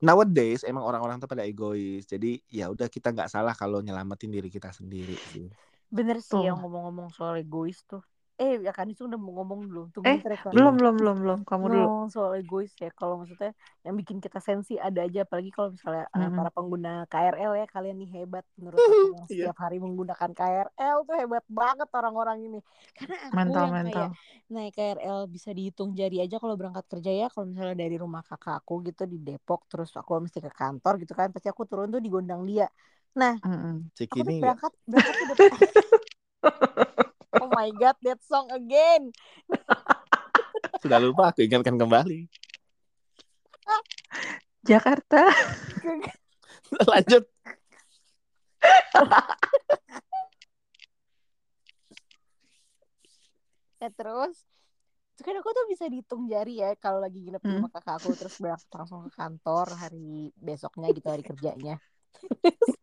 nowadays 0.00 0.64
emang 0.64 0.82
orang-orang 0.82 1.20
tuh 1.20 1.28
pada 1.28 1.44
egois 1.44 2.08
jadi 2.08 2.40
ya 2.48 2.72
udah 2.72 2.88
kita 2.88 3.12
nggak 3.12 3.30
salah 3.30 3.52
kalau 3.54 3.84
nyelamatin 3.84 4.32
diri 4.32 4.48
kita 4.48 4.72
sendiri 4.72 5.14
sih 5.30 5.46
Bener 5.90 6.22
sih 6.22 6.38
Tuh. 6.38 6.46
yang 6.46 6.62
ngomong-ngomong 6.62 7.10
soal 7.10 7.42
egois 7.42 7.82
tuh. 7.82 8.02
Eh, 8.42 8.54
ya 8.66 8.72
kan 8.78 8.86
itu 8.92 9.02
udah 9.08 9.18
mau 9.24 9.32
ngomong 9.36 9.60
belum? 9.68 9.84
Tunggu 9.94 10.08
Eh, 10.10 10.18
bentar 10.18 10.30
ya. 10.38 10.40
Belum, 10.52 10.72
belum, 10.78 10.94
belum, 11.00 11.16
belum. 11.22 11.38
Kamu 11.48 11.66
dulu. 11.72 11.88
ngomong 11.90 12.08
soal 12.14 12.32
egois 12.40 12.72
ya 12.82 12.88
kalau 12.98 13.14
maksudnya 13.20 13.50
yang 13.86 13.94
bikin 14.00 14.18
kita 14.24 14.38
sensi 14.48 14.72
ada 14.86 15.00
aja 15.06 15.18
apalagi 15.26 15.50
kalau 15.56 15.68
misalnya 15.76 16.04
eh, 16.16 16.30
Mm-mm. 16.30 16.36
para 16.36 16.50
pengguna 16.56 16.88
KRL 17.12 17.52
ya 17.60 17.66
kalian 17.74 17.96
nih 18.00 18.08
hebat 18.16 18.44
menurut 18.58 18.84
aku 18.92 19.04
yang 19.16 19.26
Iya. 19.30 19.30
setiap 19.34 19.56
hari 19.64 19.76
menggunakan 19.84 20.30
KRL 20.38 20.96
tuh 21.08 21.14
hebat 21.20 21.44
banget 21.60 21.88
orang-orang 21.98 22.38
ini 22.46 22.58
karena 22.96 23.16
aku 23.28 23.48
Mental, 23.48 23.64
yang 23.64 23.76
mental. 23.76 23.84
kayak 23.84 24.08
naik 24.52 24.72
KRL 24.76 25.18
bisa 25.34 25.50
dihitung 25.58 25.90
jari 26.00 26.16
aja 26.24 26.36
kalau 26.42 26.54
berangkat 26.60 26.84
kerja 26.92 27.10
ya 27.20 27.24
kalau 27.32 27.46
misalnya 27.52 27.76
dari 27.82 27.96
rumah 28.04 28.22
kakak 28.28 28.54
aku 28.64 28.72
gitu 28.88 29.02
di 29.12 29.16
Depok 29.26 29.60
terus 29.70 29.90
aku 30.00 30.10
mesti 30.24 30.38
ke 30.46 30.50
kantor 30.60 30.92
gitu 31.02 31.12
kan 31.18 31.28
pasti 31.34 31.48
aku 31.52 31.62
turun 31.70 31.88
tuh 31.94 32.00
di 32.04 32.08
Gondang 32.14 32.42
Dia 32.48 32.64
nah 33.20 33.34
aku 34.10 34.20
tuh 34.26 34.34
Cikini 34.34 34.36
nggak 34.36 34.40
berangkat 34.42 34.72
berangkat 34.90 35.16
oh 35.54 35.60
my 37.60 37.68
god 37.76 37.92
that 38.00 38.16
song 38.24 38.48
again 38.48 39.12
sudah 40.80 40.96
lupa 40.96 41.28
aku 41.28 41.44
ingatkan 41.44 41.76
kembali 41.76 42.24
Jakarta. 44.64 45.28
lanjut 46.88 47.24
Ya 53.80 53.88
terus 53.92 54.44
itu 55.16 55.20
kan 55.24 55.36
aku 55.36 55.52
tuh 55.52 55.64
bisa 55.68 55.84
dihitung 55.88 56.28
jari 56.32 56.64
ya 56.64 56.72
kalau 56.80 57.00
lagi 57.04 57.20
nginep 57.20 57.44
di 57.44 57.52
Hmm. 57.52 57.60
rumah 57.60 57.72
kakak 57.76 58.00
aku 58.00 58.16
terus 58.16 58.40
berangkat 58.40 58.72
langsung 58.72 59.04
ke 59.04 59.12
kantor 59.16 59.66
hari 59.76 60.32
besoknya 60.36 60.88
gitu 60.96 61.08
hari 61.12 61.24
kerjanya. 61.24 61.76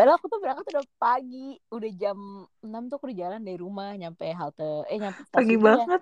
Padahal 0.00 0.16
aku 0.16 0.32
tuh 0.32 0.40
berangkat 0.40 0.64
udah 0.72 0.86
pagi, 0.96 1.60
udah 1.68 1.90
jam 1.92 2.16
6 2.64 2.82
tuh 2.88 2.96
aku 2.96 3.12
udah 3.12 3.18
jalan 3.20 3.40
dari 3.44 3.58
rumah 3.60 3.92
nyampe 4.00 4.32
halte 4.32 4.64
eh 4.88 4.96
nyampe 4.96 5.20
Pagi 5.28 5.60
ya. 5.60 5.60
banget. 5.60 6.00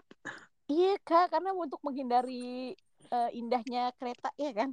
Iya 0.70 0.92
kak, 1.02 1.34
karena 1.34 1.50
untuk 1.50 1.82
menghindari 1.82 2.78
eh, 3.10 3.30
indahnya 3.34 3.90
kereta 3.98 4.30
ya 4.38 4.54
kan. 4.54 4.70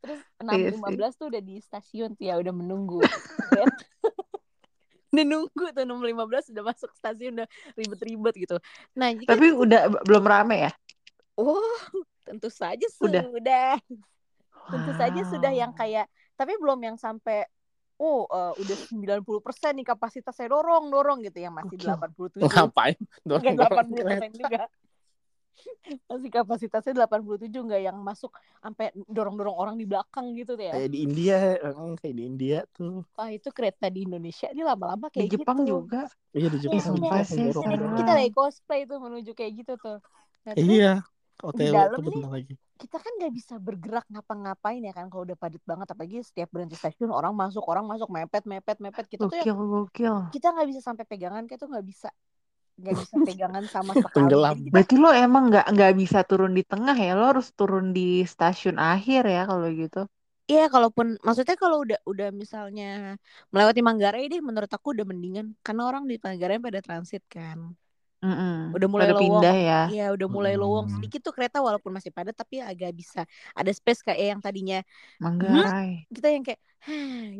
Terus 0.00 0.24
Iya 0.48 0.72
sih. 0.72 0.80
6.15 0.80 1.20
tuh 1.20 1.28
udah 1.28 1.42
di 1.44 1.60
stasiun 1.60 2.16
tuh 2.16 2.24
ya 2.24 2.40
udah 2.40 2.54
menunggu. 2.56 3.04
kan. 3.52 3.68
udah 5.12 5.24
nunggu 5.28 5.64
tuh 5.76 5.84
6.15 5.84 6.48
udah 6.48 6.64
masuk 6.64 6.90
stasiun 6.96 7.44
udah 7.44 7.48
ribet-ribet 7.76 8.34
gitu. 8.48 8.56
Nah, 8.96 9.12
jadi 9.12 9.28
kan 9.28 9.36
Tapi 9.36 9.46
udah 9.52 9.80
belum 10.08 10.24
rame 10.24 10.56
ya? 10.64 10.72
Oh, 11.36 11.60
tentu 12.24 12.48
saja 12.48 12.88
Udah. 13.04 13.28
sudah. 13.28 13.76
Tentu 14.72 14.90
saja 14.96 15.20
sudah 15.36 15.52
yang 15.52 15.76
kayak 15.76 16.08
tapi 16.40 16.56
belum 16.56 16.80
yang 16.80 16.96
sampai 16.96 17.44
oh 17.98 18.26
eh, 18.30 18.52
udah 18.62 18.76
90% 18.78 19.72
nih 19.78 19.86
kapasitasnya 19.86 20.46
dorong 20.50 20.90
dorong 20.90 21.18
gitu 21.26 21.38
yang 21.42 21.54
masih 21.54 21.76
Gokil. 21.78 21.88
87. 21.90 22.46
ngapain 22.48 22.96
Enggak 22.98 23.54
dorong-dorong 23.60 23.88
80% 23.90 24.06
kereta 24.06 24.26
juga. 24.34 24.62
Masih 26.06 26.30
kapasitasnya 26.30 26.92
87 26.94 27.50
enggak 27.50 27.82
yang 27.82 27.98
masuk 27.98 28.30
sampai 28.62 28.94
dorong-dorong 29.10 29.56
orang 29.58 29.74
di 29.74 29.86
belakang 29.90 30.30
gitu 30.38 30.54
tuh 30.54 30.62
ya. 30.62 30.72
kayak 30.78 30.90
di 30.94 30.98
India 31.02 31.36
eh, 31.58 31.74
kayak 31.98 32.14
di 32.14 32.22
India 32.22 32.58
tuh 32.70 33.02
Wah, 33.18 33.30
itu 33.34 33.48
kereta 33.50 33.90
di 33.90 34.06
Indonesia 34.06 34.46
ini 34.54 34.62
lama-lama 34.62 35.10
Di 35.10 35.18
kayak 35.18 35.28
Jepang 35.34 35.58
gitu. 35.66 35.72
juga. 35.74 36.02
iya 36.30 36.46
di 36.46 36.58
Iya, 36.62 36.70
Jepang 36.70 36.94
sih, 37.26 37.42
dorong 37.50 37.74
Ini 37.74 37.74
serem. 37.74 37.98
kita 37.98 38.12
lagi 38.14 38.30
cosplay 38.30 38.80
tuh 38.86 38.98
menuju 39.02 39.30
kayak 39.34 39.52
gitu 39.58 39.72
tuh. 39.82 39.98
Nah, 40.46 40.52
iya 40.54 40.92
di 41.02 41.17
OTW 41.46 41.76
dalam 41.76 42.02
nih 42.12 42.24
bentar 42.24 42.30
lagi 42.34 42.54
kita 42.80 42.96
kan 43.04 43.12
nggak 43.18 43.32
bisa 43.38 43.54
bergerak 43.66 44.04
ngapa-ngapain 44.12 44.82
ya 44.88 44.92
kan 44.98 45.06
kalau 45.10 45.22
udah 45.26 45.38
padat 45.42 45.62
banget 45.70 45.86
apalagi 45.92 46.16
setiap 46.28 46.48
berhenti 46.54 46.76
stasiun 46.78 47.10
orang 47.18 47.34
masuk 47.42 47.64
orang 47.70 47.84
masuk 47.90 48.08
mepet 48.16 48.44
mepet 48.52 48.78
mepet 48.84 49.06
kita 49.12 49.24
tuh 49.30 49.38
ya 49.42 49.46
Gokil, 49.46 49.56
gokil. 49.72 50.16
kita 50.34 50.46
nggak 50.54 50.68
bisa 50.70 50.80
sampai 50.88 51.04
pegangan 51.10 51.44
kayak 51.48 51.60
tuh 51.62 51.70
nggak 51.72 51.86
bisa 51.92 52.08
nggak 52.80 52.96
bisa 53.02 53.16
pegangan 53.26 53.64
sama 53.74 53.94
sekali 53.98 54.36
Tenggelam. 54.44 54.56
Kita 54.66 54.70
Berarti 54.72 54.94
lo 55.02 55.10
emang 55.24 55.42
nggak 55.50 55.66
nggak 55.74 55.92
bisa 56.00 56.18
turun 56.28 56.52
di 56.58 56.62
tengah 56.70 56.96
ya? 57.06 57.12
Lo 57.18 57.24
harus 57.32 57.48
turun 57.58 57.86
di 57.96 58.22
stasiun 58.32 58.76
akhir 58.92 59.22
ya 59.34 59.42
kalau 59.50 59.66
gitu. 59.82 60.00
Iya, 60.50 60.62
kalaupun 60.74 61.06
maksudnya 61.26 61.56
kalau 61.62 61.76
udah 61.84 61.98
udah 62.10 62.26
misalnya 62.42 62.84
melewati 63.52 63.80
Manggarai 63.88 64.22
deh, 64.32 64.40
menurut 64.48 64.70
aku 64.76 64.88
udah 64.94 65.06
mendingan 65.10 65.46
karena 65.64 65.82
orang 65.88 66.04
di 66.10 66.14
Manggarai 66.24 66.56
pada 66.66 66.80
transit 66.86 67.22
kan. 67.34 67.58
Mm-mm. 68.24 68.74
Udah 68.74 68.88
mulai 68.94 69.08
Pada 69.08 69.14
lowong. 69.16 69.48
pindah 69.48 69.54
ya. 69.68 69.74
Iya, 69.88 70.02
udah 70.14 70.28
mulai 70.36 70.52
lowong 70.60 70.86
Hmm. 70.86 70.94
sedikit 70.94 71.20
tuh 71.26 71.32
kereta 71.36 71.58
walaupun 71.66 71.92
masih 71.96 72.12
padat 72.16 72.36
tapi 72.36 72.56
agak 72.60 72.90
bisa 73.00 73.20
ada 73.58 73.70
space 73.72 74.00
kayak 74.06 74.20
yang 74.36 74.40
tadinya 74.44 74.76
Manggarai. 75.22 76.08
kita 76.14 76.28
yang 76.34 76.44
kayak 76.48 76.60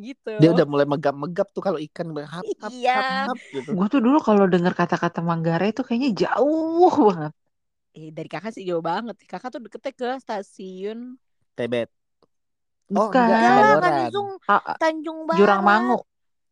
gitu. 0.07 0.31
dia 0.41 0.49
udah 0.55 0.67
mulai 0.73 0.87
megap-megap 0.93 1.47
tuh 1.55 1.63
kalau 1.67 1.79
ikan 1.87 2.09
berhap 2.17 2.47
hap 2.63 2.75
Iya. 2.75 2.93
hap 2.95 3.07
hap 3.27 3.39
gitu 3.55 3.73
Gue 3.77 3.87
tuh 3.93 4.01
dulu 4.07 4.19
kalau 4.29 4.45
dengar 4.53 4.73
kata-kata 4.81 5.19
Manggarai 5.29 5.69
tuh 5.77 5.85
kayaknya 5.87 6.11
jauh 6.23 6.91
banget. 7.11 7.33
Eh, 7.99 8.09
dari 8.17 8.29
kakak 8.33 8.53
sih 8.55 8.65
jauh 8.69 8.85
banget. 8.91 9.17
Kakak 9.31 9.49
tuh 9.55 9.61
deketnya 9.65 9.93
ke 10.01 10.07
stasiun 10.25 10.99
Tebet 11.57 11.91
Oh, 12.97 13.09
Bukan. 13.13 13.29
enggak, 13.29 13.41
ya. 13.45 13.53
Tanjung 13.83 14.29
Tanjung 14.81 15.19
Barat. 15.31 15.37
Jurang 15.37 15.63
Mangu. 15.69 15.99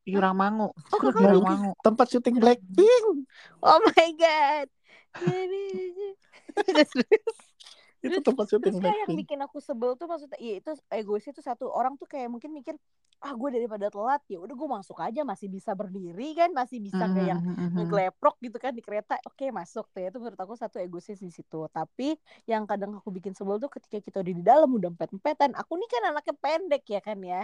Jurang 0.06 0.34
Mangu. 0.34 0.70
Oh, 0.70 0.98
kakak 0.98 1.18
Jurang 1.18 1.34
lagi- 1.36 1.48
Mangu. 1.50 1.72
tempat 1.82 2.06
syuting 2.08 2.36
Blackpink. 2.38 3.04
Oh 3.58 3.78
my 3.82 4.08
god. 4.14 4.68
itu 8.04 8.18
tempat 8.22 8.46
syuting 8.46 8.70
Terus 8.70 8.78
kayak 8.78 8.96
yang 9.02 9.08
Blackpink. 9.10 9.18
bikin 9.26 9.38
aku 9.42 9.58
sebel 9.58 9.96
tuh 9.96 10.06
maksudnya 10.06 10.38
iya 10.38 10.60
itu 10.60 10.70
egoisnya 10.88 11.32
tuh 11.32 11.42
satu 11.42 11.64
orang 11.66 11.96
tuh 11.96 12.06
kayak 12.06 12.30
mungkin 12.30 12.54
mikir 12.54 12.76
ah 13.18 13.32
gue 13.32 13.48
daripada 13.50 13.88
telat 13.88 14.20
ya 14.28 14.36
udah 14.36 14.52
gue 14.52 14.68
masuk 14.70 15.00
aja 15.00 15.24
masih 15.24 15.48
bisa 15.48 15.72
berdiri 15.72 16.36
kan 16.36 16.52
masih 16.52 16.78
bisa 16.78 17.00
kayak 17.08 17.34
yang 17.34 17.40
Mhm, 17.40 17.50
mhm, 17.50 17.64
mhm. 17.64 17.76
ngegleprok 17.80 18.36
gitu 18.38 18.60
kan 18.60 18.70
di 18.70 18.84
kereta. 18.84 19.16
Oke 19.24 19.48
masuk 19.48 19.88
tuh 19.90 20.04
ya 20.04 20.12
itu 20.12 20.20
menurut 20.20 20.36
aku 20.36 20.54
satu 20.54 20.76
egoisnya 20.76 21.16
di 21.16 21.32
situ. 21.32 21.60
Tapi 21.66 22.14
yang 22.44 22.68
kadang 22.68 22.94
aku 22.94 23.08
bikin 23.08 23.32
sebel 23.32 23.56
tuh 23.56 23.72
ketika 23.72 23.98
kita 23.98 24.20
udah 24.20 24.34
di 24.36 24.44
dalam 24.44 24.68
udah 24.70 24.92
empet 24.92 25.10
empetan 25.10 25.56
aku 25.56 25.74
nih 25.74 25.88
kan 25.88 26.02
anaknya 26.12 26.34
pendek 26.36 26.82
ya 26.86 27.00
kan 27.00 27.18
ya 27.18 27.42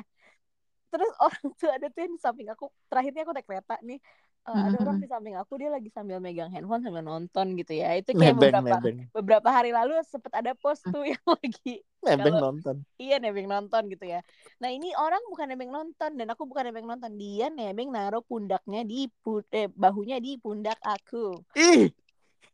terus 0.92 1.08
orang 1.16 1.44
tuh 1.56 1.70
ada 1.72 1.86
tuh 1.88 2.00
yang 2.04 2.12
di 2.12 2.20
samping 2.20 2.48
aku. 2.48 2.68
Terakhirnya 2.86 3.24
aku 3.24 3.32
naik 3.32 3.48
kereta 3.48 3.76
nih. 3.80 3.96
Eh, 4.42 4.50
ada 4.50 4.74
orang 4.74 4.98
Mm-mm. 4.98 5.02
di 5.02 5.08
samping 5.08 5.34
aku 5.38 5.54
dia 5.54 5.70
lagi 5.70 5.86
sambil 5.88 6.18
megang 6.18 6.50
handphone 6.50 6.82
sambil 6.82 7.00
nonton 7.00 7.54
gitu 7.54 7.72
ya. 7.72 7.94
Itu 7.94 8.10
kayak 8.12 8.34
nebeng 8.34 8.50
beberapa 8.52 8.74
nebeng. 8.74 8.98
beberapa 9.14 9.48
hari 9.48 9.70
lalu 9.70 9.94
sempet 10.02 10.34
ada 10.34 10.50
post 10.52 10.82
tuh 10.84 11.06
yang 11.06 11.22
lagi 11.38 11.78
nebeng 12.02 12.34
Kalau- 12.34 12.44
nonton. 12.50 12.76
iya 12.98 13.16
nebeng 13.16 13.46
nonton 13.46 13.86
gitu 13.86 14.02
ya. 14.04 14.18
Nah 14.58 14.68
ini 14.68 14.90
orang 14.92 15.22
bukan 15.30 15.46
nebeng 15.46 15.70
nonton 15.70 16.10
dan 16.18 16.26
aku 16.28 16.42
bukan 16.44 16.68
nebeng 16.68 16.84
nonton. 16.84 17.14
Dia 17.14 17.48
nebeng 17.48 17.94
naruh 17.94 18.18
pundaknya 18.20 18.82
di 18.82 19.06
pu- 19.22 19.46
eh, 19.48 19.70
bahunya 19.70 20.18
di 20.18 20.34
pundak 20.36 20.76
aku. 20.82 21.38
Ih! 21.54 21.88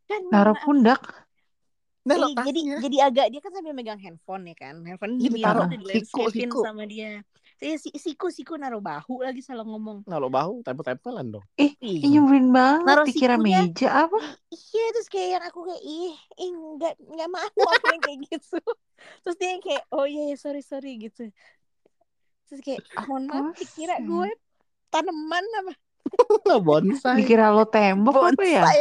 Kan 0.05 0.29
Naruh 0.29 0.53
mana- 0.53 0.63
pundak. 0.63 1.01
nah 1.99 2.15
Iya, 2.15 2.25
letaknya 2.31 2.45
jadi 2.47 2.61
jadi 2.79 2.97
agak 3.05 3.25
dia 3.29 3.41
kan 3.43 3.51
sambil 3.51 3.73
megang 3.73 3.97
handphone 3.97 4.45
ya 4.45 4.55
kan. 4.55 4.81
Handphone 4.81 5.17
Iya, 5.17 5.25
di 5.25 5.27
ditaruh. 5.41 5.67
di 5.67 6.45
sama 6.61 6.85
dia 6.85 7.21
saya 7.59 7.75
si, 7.75 7.89
siku 7.99 8.31
siku 8.31 8.55
naruh 8.55 8.79
bahu 8.79 9.19
lagi 9.19 9.43
salah 9.43 9.67
ngomong 9.67 10.07
naruh 10.07 10.31
bahu 10.31 10.53
tempel-tempelan 10.63 11.27
dong 11.27 11.45
Ih, 11.59 11.75
Ih. 11.83 11.99
ih, 11.99 12.09
nyebelin 12.15 12.47
banget. 12.55 12.87
Naruh 12.87 13.07
Dikira 13.07 13.35
sikunya. 13.35 13.59
meja 13.67 13.87
apa? 14.07 14.17
iya 14.49 14.85
terus 14.95 15.07
kayak 15.11 15.29
yang 15.37 15.43
aku 15.45 15.59
kayak 15.67 15.83
ih 15.83 16.13
ih 16.41 16.49
nggak 16.55 16.93
nggak 16.97 17.29
mau 17.29 17.45
aku 17.75 17.85
yang 17.93 18.01
kayak 18.03 18.19
gitu 18.31 18.57
terus 19.21 19.35
dia 19.39 19.49
yang 19.55 19.63
kayak 19.63 19.83
oh 19.91 20.05
iya 20.07 20.21
ya 20.31 20.35
sorry 20.39 20.61
sorry 20.63 20.91
gitu 20.97 21.29
terus 22.49 22.61
kayak 22.65 22.81
mohon 23.05 23.29
maaf 23.29 23.53
dikira 23.59 23.95
gue 24.01 24.29
tanaman 24.89 25.45
apa 25.61 25.73
bonsai 26.65 27.21
Dikira 27.21 27.53
lo 27.53 27.63
tembok 27.69 28.15
apa 28.33 28.43
ya? 28.47 28.63
bonsai 28.65 28.79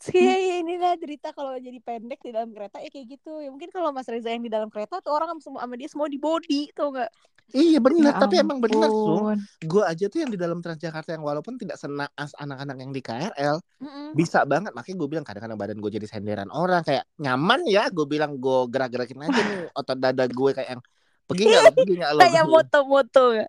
apa 0.00 0.08
Terus 0.08 0.16
kayak 0.16 0.40
ya 0.40 0.54
inilah 0.64 0.92
cerita 0.96 1.28
kalau 1.36 1.52
jadi 1.60 1.76
pendek 1.84 2.24
di 2.24 2.32
dalam 2.32 2.56
kereta 2.56 2.80
ya 2.80 2.88
kayak 2.88 3.20
gitu. 3.20 3.36
Ya 3.44 3.52
mungkin 3.52 3.68
kalau 3.68 3.92
Mas 3.92 4.08
Reza 4.08 4.32
yang 4.32 4.40
di 4.40 4.48
dalam 4.48 4.72
kereta 4.72 5.04
tuh 5.04 5.12
orang 5.12 5.36
semua 5.44 5.60
sama 5.60 5.76
dia 5.76 5.88
semua 5.92 6.08
di 6.08 6.16
body 6.16 6.72
tuh 6.72 6.88
nggak? 6.96 7.10
Iya 7.52 7.78
bener. 7.84 8.08
Ya 8.08 8.12
tapi 8.16 8.40
emang 8.40 8.64
sung 8.64 8.80
ampun. 8.80 9.38
gue 9.60 9.82
aja 9.84 10.04
tuh 10.08 10.18
yang 10.24 10.32
di 10.32 10.38
dalam 10.40 10.64
Transjakarta 10.64 11.12
yang 11.12 11.20
walaupun 11.20 11.60
tidak 11.60 11.76
senaas 11.76 12.32
anak-anak 12.40 12.80
yang 12.80 12.96
di 12.96 13.02
KRL 13.04 13.56
Mm-mm. 13.60 14.16
bisa 14.16 14.48
banget. 14.48 14.72
Makanya 14.72 14.96
gue 14.96 15.08
bilang 15.12 15.26
kadang-kadang 15.28 15.58
badan 15.60 15.78
gue 15.84 15.90
jadi 15.92 16.06
senderan 16.08 16.48
orang. 16.48 16.80
Kayak 16.80 17.04
nyaman 17.20 17.68
ya 17.68 17.92
gue 17.92 18.06
bilang 18.08 18.40
gue 18.40 18.58
gerak-gerakin 18.72 19.20
aja 19.20 19.40
nih 19.44 19.58
otot 19.84 19.98
dada 20.00 20.24
gue 20.24 20.50
kayak 20.56 20.80
yang 20.80 20.82
pergi 21.28 21.44
nggak 21.44 21.62
pergi 21.76 21.94
nggak 22.00 22.12
lo? 22.16 22.20
Kayak 22.24 22.44
moto-moto 22.48 23.24
ya 23.36 23.48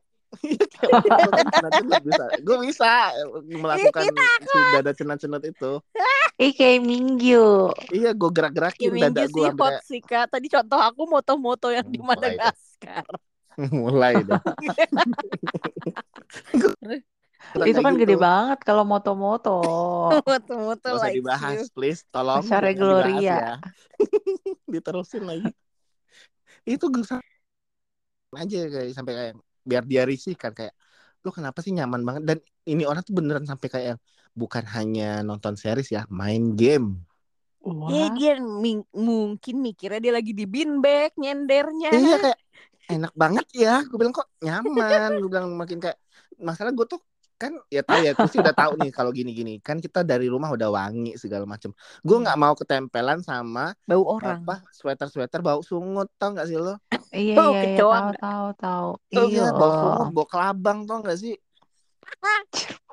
bisa. 2.01 2.23
Gue 2.43 2.57
bisa 2.63 2.91
melakukan 3.51 4.01
si 4.47 4.59
dada 4.75 4.91
cenat-cenat 4.95 5.43
itu 5.43 5.71
Ih, 6.41 6.53
kayak 6.57 6.81
Minggu. 6.81 7.69
iya 7.93 8.11
gue 8.17 8.29
gerak-gerakin 8.33 8.89
dada 8.97 9.21
minggu 9.21 9.29
gue 9.29 9.49
hot 9.61 9.77
sih 9.85 10.01
kak 10.01 10.25
Tadi 10.33 10.47
contoh 10.49 10.79
aku 10.81 11.01
moto-moto 11.05 11.69
yang 11.69 11.85
di. 11.85 12.01
Madagaskar 12.01 13.05
mulai 13.69 14.25
deh 14.25 14.41
Itu 17.67 17.81
kan 17.81 17.97
gede 17.97 18.15
banget 18.15 18.59
kalau 18.63 18.85
moto-moto. 18.87 19.59
Moto-moto 20.29 20.87
usah 20.97 21.09
like 21.09 21.17
dibahas 21.19 21.57
you 21.61 21.65
please 21.73 22.01
tolong 22.09 22.41
dibahas 22.45 22.73
Gloria. 22.77 23.21
ya. 23.21 23.53
diterusin 24.71 25.23
lagi 25.27 25.51
itu 26.61 26.85
gue 26.87 27.03
aja 28.37 28.59
kayak 28.69 28.93
sampai 28.95 29.13
kayak 29.17 29.33
biar 29.65 29.83
dia 29.83 30.03
risih 30.07 30.37
kan 30.37 30.53
kayak 30.53 30.71
lu 31.25 31.29
kenapa 31.37 31.59
sih 31.63 31.71
nyaman 31.77 32.01
banget? 32.07 32.23
Dan 32.29 32.37
ini 32.71 32.83
orang 32.89 33.01
tuh 33.07 33.13
beneran 33.17 33.45
sampai 33.45 33.67
kayak 33.75 33.95
bukan 34.31 34.63
hanya 34.75 35.03
nonton 35.27 35.53
series 35.59 35.89
ya 35.95 36.01
main 36.09 36.55
game. 36.59 36.87
Wah. 37.61 37.93
Ya 37.93 38.09
dia 38.17 38.31
mi- 38.41 38.89
mungkin 38.89 39.55
mikirnya 39.61 39.99
dia 40.01 40.13
lagi 40.17 40.31
di 40.33 40.45
beanbag 40.49 41.13
nyendernya. 41.21 41.93
Iya 41.93 42.15
kayak 42.23 42.39
enak 42.93 43.13
banget 43.21 43.45
ya. 43.63 43.69
Gue 43.89 43.97
bilang 44.01 44.13
kok 44.17 44.27
nyaman? 44.45 45.09
Gue 45.21 45.29
bilang 45.29 45.47
makin 45.61 45.77
kayak 45.83 45.97
masalah 46.41 46.71
gue 46.73 46.85
tuh 46.89 46.99
kan 47.41 47.57
ya 47.73 47.81
tahu 47.81 48.05
ya 48.05 48.13
pasti 48.13 48.37
udah 48.37 48.53
tahu 48.53 48.71
nih 48.77 48.93
kalau 48.93 49.09
gini-gini 49.09 49.57
kan 49.57 49.81
kita 49.81 50.05
dari 50.05 50.29
rumah 50.29 50.53
udah 50.53 50.69
wangi 50.69 51.17
segala 51.17 51.49
macem 51.49 51.73
gue 52.05 52.17
nggak 52.21 52.37
mau 52.37 52.53
ketempelan 52.53 53.25
sama 53.25 53.73
Bau 53.89 54.05
orang 54.05 54.45
apa 54.45 54.61
sweater-sweater 54.69 55.41
bau 55.41 55.65
sungut 55.65 56.05
tau 56.21 56.37
gak 56.37 56.45
sih 56.45 56.61
lo 56.61 56.77
Iya, 57.11 57.35
Bau 57.35 57.51
iya, 57.51 57.61
iya, 57.65 57.75
tahu, 57.75 57.89
nggak? 57.91 58.21
tahu, 58.21 58.47
tahu. 58.61 58.87
iya 59.25 59.45
bau 59.51 59.71
sungut 59.73 60.07
bau 60.13 60.27
kelabang 60.29 60.85
tau 60.85 61.01
gak 61.01 61.17
sih 61.17 61.33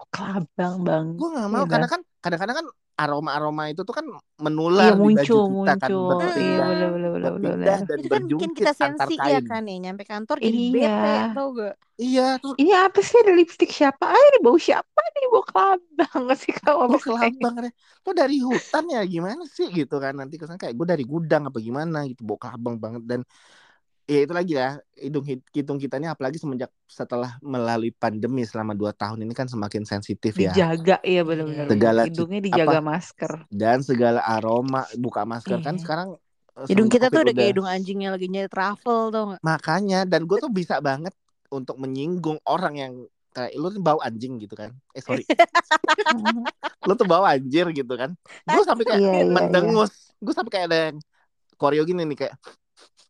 Kelabang, 0.08 0.74
Bang. 0.86 1.06
gue 1.20 1.28
nggak 1.28 1.48
mau 1.50 1.64
Iya, 1.66 1.70
karena 1.70 1.86
Bang. 1.86 2.00
kan 2.00 2.00
kadang-kadang 2.24 2.56
kan 2.64 2.66
aroma-aroma 3.02 3.62
itu 3.70 3.80
tuh 3.88 3.94
kan 3.98 4.06
menular 4.44 4.78
Iya, 4.80 4.92
di 5.04 5.08
baju 5.16 5.36
muncul, 5.36 5.42
kita 5.48 5.70
kan 5.82 5.92
muncul. 6.04 6.32
Iya, 6.42 6.56
berpindah 6.58 6.68
bener, 6.68 6.86
bener, 6.94 7.10
bener, 7.16 7.30
bener, 7.36 7.52
berpindah 7.52 7.76
bener. 7.76 7.76
dan 7.88 8.00
Itu 8.00 8.08
kan 8.14 8.22
bikin 8.30 8.50
kita 8.58 8.70
sensi 8.80 9.12
ya 9.30 9.36
kan 9.48 9.60
nih 9.66 9.76
Nyampe 9.82 10.02
kantor 10.10 10.36
jadi 10.46 10.58
Iya. 10.58 10.82
bete 10.82 11.08
tau 11.34 11.46
gak 11.60 11.72
iya 12.02 12.22
terus 12.42 12.58
Ini 12.60 12.72
apa 12.86 13.00
sih 13.08 13.16
ada 13.22 13.32
lipstick 13.38 13.70
siapa? 13.78 14.04
Ah, 14.14 14.22
ini 14.28 14.38
bau 14.46 14.58
siapa 14.66 15.00
nih? 15.14 15.24
Bau 15.32 15.44
kelabang 15.50 16.20
nggak 16.26 16.38
sih 16.44 16.52
habis 16.82 17.04
kayak 17.18 17.34
kelabang 17.38 17.54
kan 17.58 17.70
lo 18.06 18.10
dari 18.20 18.36
hutan 18.48 18.84
ya 18.94 19.00
gimana 19.14 19.42
sih 19.56 19.66
gitu 19.78 19.94
kan 20.04 20.12
nanti 20.20 20.34
kesan 20.40 20.58
kayak 20.62 20.74
gue 20.78 20.86
dari 20.92 21.04
gudang 21.12 21.42
apa 21.48 21.58
gimana 21.68 21.96
gitu 22.10 22.20
bau 22.28 22.38
kelabang 22.42 22.76
banget 22.84 23.02
dan 23.10 23.20
ya 24.08 24.24
itu 24.24 24.32
lagi 24.32 24.52
ya 24.56 24.80
hidung 24.96 25.20
hitung 25.52 25.76
kita 25.76 26.00
ini 26.00 26.08
apalagi 26.08 26.40
semenjak 26.40 26.72
setelah 26.88 27.36
melalui 27.38 27.92
pandemi 27.92 28.40
selama 28.42 28.72
dua 28.72 28.90
tahun 28.90 29.20
ini 29.20 29.36
kan 29.36 29.44
semakin 29.44 29.84
sensitif 29.84 30.32
ya. 30.32 30.48
Dijaga 30.50 30.96
ya 31.04 31.20
benar-benar 31.22 31.68
Segala 31.68 32.00
hidungnya 32.08 32.40
dijaga 32.40 32.80
apa? 32.80 32.88
masker. 32.88 33.32
dan 33.52 33.84
segala 33.84 34.24
aroma 34.24 34.88
buka 34.96 35.28
masker 35.28 35.60
kan 35.60 35.76
Iya. 35.76 35.82
sekarang 35.84 36.08
eh, 36.56 36.66
Hidung 36.66 36.88
kita 36.88 37.12
tuh 37.12 37.20
udah 37.20 37.34
kayak 37.36 37.50
hidung 37.52 37.68
anjing 37.68 37.98
yang 38.00 38.16
lagi 38.16 38.26
nyari 38.26 38.48
travel 38.48 39.12
gak 39.12 39.38
makanya 39.44 40.08
dan 40.08 40.24
gue 40.24 40.38
tuh 40.40 40.48
bisa 40.48 40.80
banget 40.80 41.12
untuk 41.48 41.76
menyinggung 41.76 42.40
orang 42.42 42.74
yang 42.74 42.92
kayak 43.30 43.52
lu 43.54 43.68
tuh 43.68 43.78
bau 43.78 44.00
anjing 44.00 44.40
gitu 44.40 44.56
kan. 44.56 44.72
Eh 44.90 45.04
sorry. 45.04 45.22
Lu 46.88 46.96
tuh 46.96 47.04
bau 47.04 47.22
anjir 47.22 47.68
gitu 47.70 47.94
kan. 47.94 48.16
Gue 48.42 48.64
sampai 48.64 48.84
kayak 48.84 48.98
Iya, 48.98 49.10
iya, 49.12 49.22
iya. 49.22 49.30
mendengus. 49.30 50.10
Gue 50.18 50.32
sampai 50.32 50.50
kayak 50.50 50.66
ada 50.72 50.78
yang 50.90 50.96
koreo 51.54 51.84
gini 51.84 52.02
nih 52.02 52.18
kayak 52.18 52.34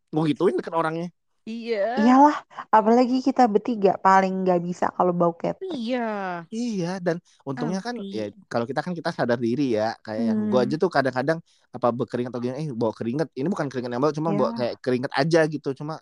gue 0.08 0.22
gituin 0.32 0.56
deket 0.56 0.72
orangnya. 0.72 1.08
Iya. 1.48 1.96
Iyalah 2.04 2.36
apalagi 2.68 3.24
kita 3.24 3.48
bertiga 3.48 3.96
paling 3.96 4.44
nggak 4.44 4.60
bisa 4.60 4.92
kalau 4.92 5.16
bau 5.16 5.32
ketek 5.32 5.64
Iya. 5.72 6.44
Iya 6.52 7.00
dan 7.00 7.16
untungnya 7.40 7.80
kan 7.80 7.96
ya 8.04 8.28
kalau 8.52 8.68
kita 8.68 8.84
kan 8.84 8.92
kita 8.92 9.16
sadar 9.16 9.40
diri 9.40 9.72
ya 9.72 9.96
kayak 10.04 10.22
yang 10.28 10.38
gue 10.52 10.60
Hmm. 10.60 10.66
aja 10.68 10.76
tuh 10.76 10.92
kadang-kadang 10.92 11.40
apa 11.72 11.88
berkeringat 11.88 12.36
atau 12.36 12.44
gini 12.44 12.52
eh 12.52 12.68
bawa 12.68 12.92
keringet 12.92 13.32
ini 13.32 13.48
bukan 13.48 13.64
keringet 13.72 13.96
yang 13.96 14.02
bau 14.04 14.12
cuma 14.12 14.28
Iya. 14.28 14.36
bawa 14.36 14.50
kayak 14.52 14.74
keringet 14.84 15.12
aja 15.16 15.40
gitu 15.48 15.68
cuma 15.72 15.94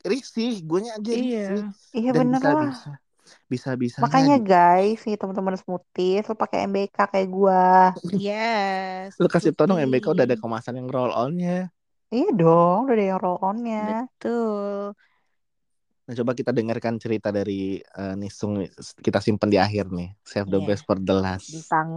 risih 0.00 0.64
gue 0.64 0.80
aja 0.88 1.12
Iya. 1.12 1.44
risih. 1.60 1.68
Iya 1.92 2.10
dan 2.16 2.20
bener 2.32 2.40
bisa 2.40 2.48
lah. 2.48 2.64
bisa 2.72 2.90
bisa 3.52 3.70
bisa 3.76 3.98
makanya 4.00 4.38
guys 4.40 5.04
nih 5.04 5.18
teman-teman 5.18 5.60
smoothies 5.60 6.24
lo 6.24 6.38
pakai 6.38 6.64
MBK 6.64 6.96
kayak 7.10 7.28
gua. 7.28 7.92
Yes. 8.16 9.18
Lu 9.20 9.28
kasih 9.28 9.52
tau 9.52 9.68
dong 9.68 9.76
Putih. 9.76 9.92
MBK 9.92 10.06
udah 10.08 10.24
ada 10.24 10.36
kemasan 10.38 10.80
yang 10.80 10.88
roll 10.88 11.12
onnya 11.12 11.68
iya 12.14 12.28
dong 12.40 12.78
udah 12.84 12.94
ada 12.96 13.04
yang 13.10 13.20
roll 13.24 13.38
onnya 13.48 13.76
Betul. 14.20 14.94
Nah, 16.06 16.14
coba 16.14 16.32
kita 16.38 16.54
dengarkan 16.54 17.02
cerita 17.02 17.34
dari 17.34 17.82
eh, 17.82 18.14
Nisung 18.14 18.62
kita 19.02 19.18
simpen 19.18 19.50
di 19.50 19.58
akhir 19.58 19.90
nih. 19.90 20.14
Save 20.22 20.46
the 20.54 20.60
Iya. 20.62 20.66
best 20.70 20.86
for 20.86 20.98
the 21.02 21.10
last. 21.18 21.50
Tentang 21.50 21.88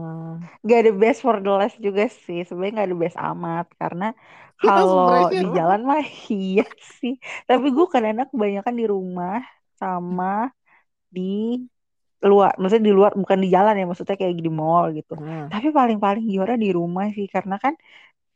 Gak 0.67 0.79
ada 0.81 0.91
best 1.01 1.19
for 1.25 1.37
the 1.45 1.51
last 1.59 1.77
juga 1.77 2.03
sih. 2.09 2.39
Sebenarnya 2.47 2.73
gak 2.81 2.87
ada 2.89 2.97
best 3.03 3.17
amat. 3.21 3.65
Karena 3.81 4.05
Lu 4.59 4.67
langsung 4.75 5.01
kalau 5.07 5.29
di 5.31 5.45
jalan 5.57 5.79
mah 5.89 6.01
iya 6.33 6.65
sih. 6.99 7.13
Tapi 7.49 7.65
gue 7.75 7.85
kadang-kadang 7.93 8.29
kebanyakan 8.33 8.73
di 8.81 8.85
rumah 8.93 9.37
sama 9.79 10.49
di 11.15 11.21
luar. 12.29 12.51
Maksudnya 12.59 12.85
di 12.89 12.93
luar 12.99 13.11
bukan 13.21 13.39
di 13.43 13.47
jalan 13.55 13.73
ya. 13.79 13.85
Maksudnya 13.89 14.15
kayak 14.21 14.35
di 14.39 14.51
mall 14.59 14.85
gitu. 14.97 15.13
Hmm. 15.19 15.47
tapi 15.53 15.67
paling-paling 15.77 16.23
Giora 16.31 16.53
di 16.63 16.69
rumah 16.77 17.05
sih. 17.17 17.25
Karena 17.35 17.55
kan 17.63 17.73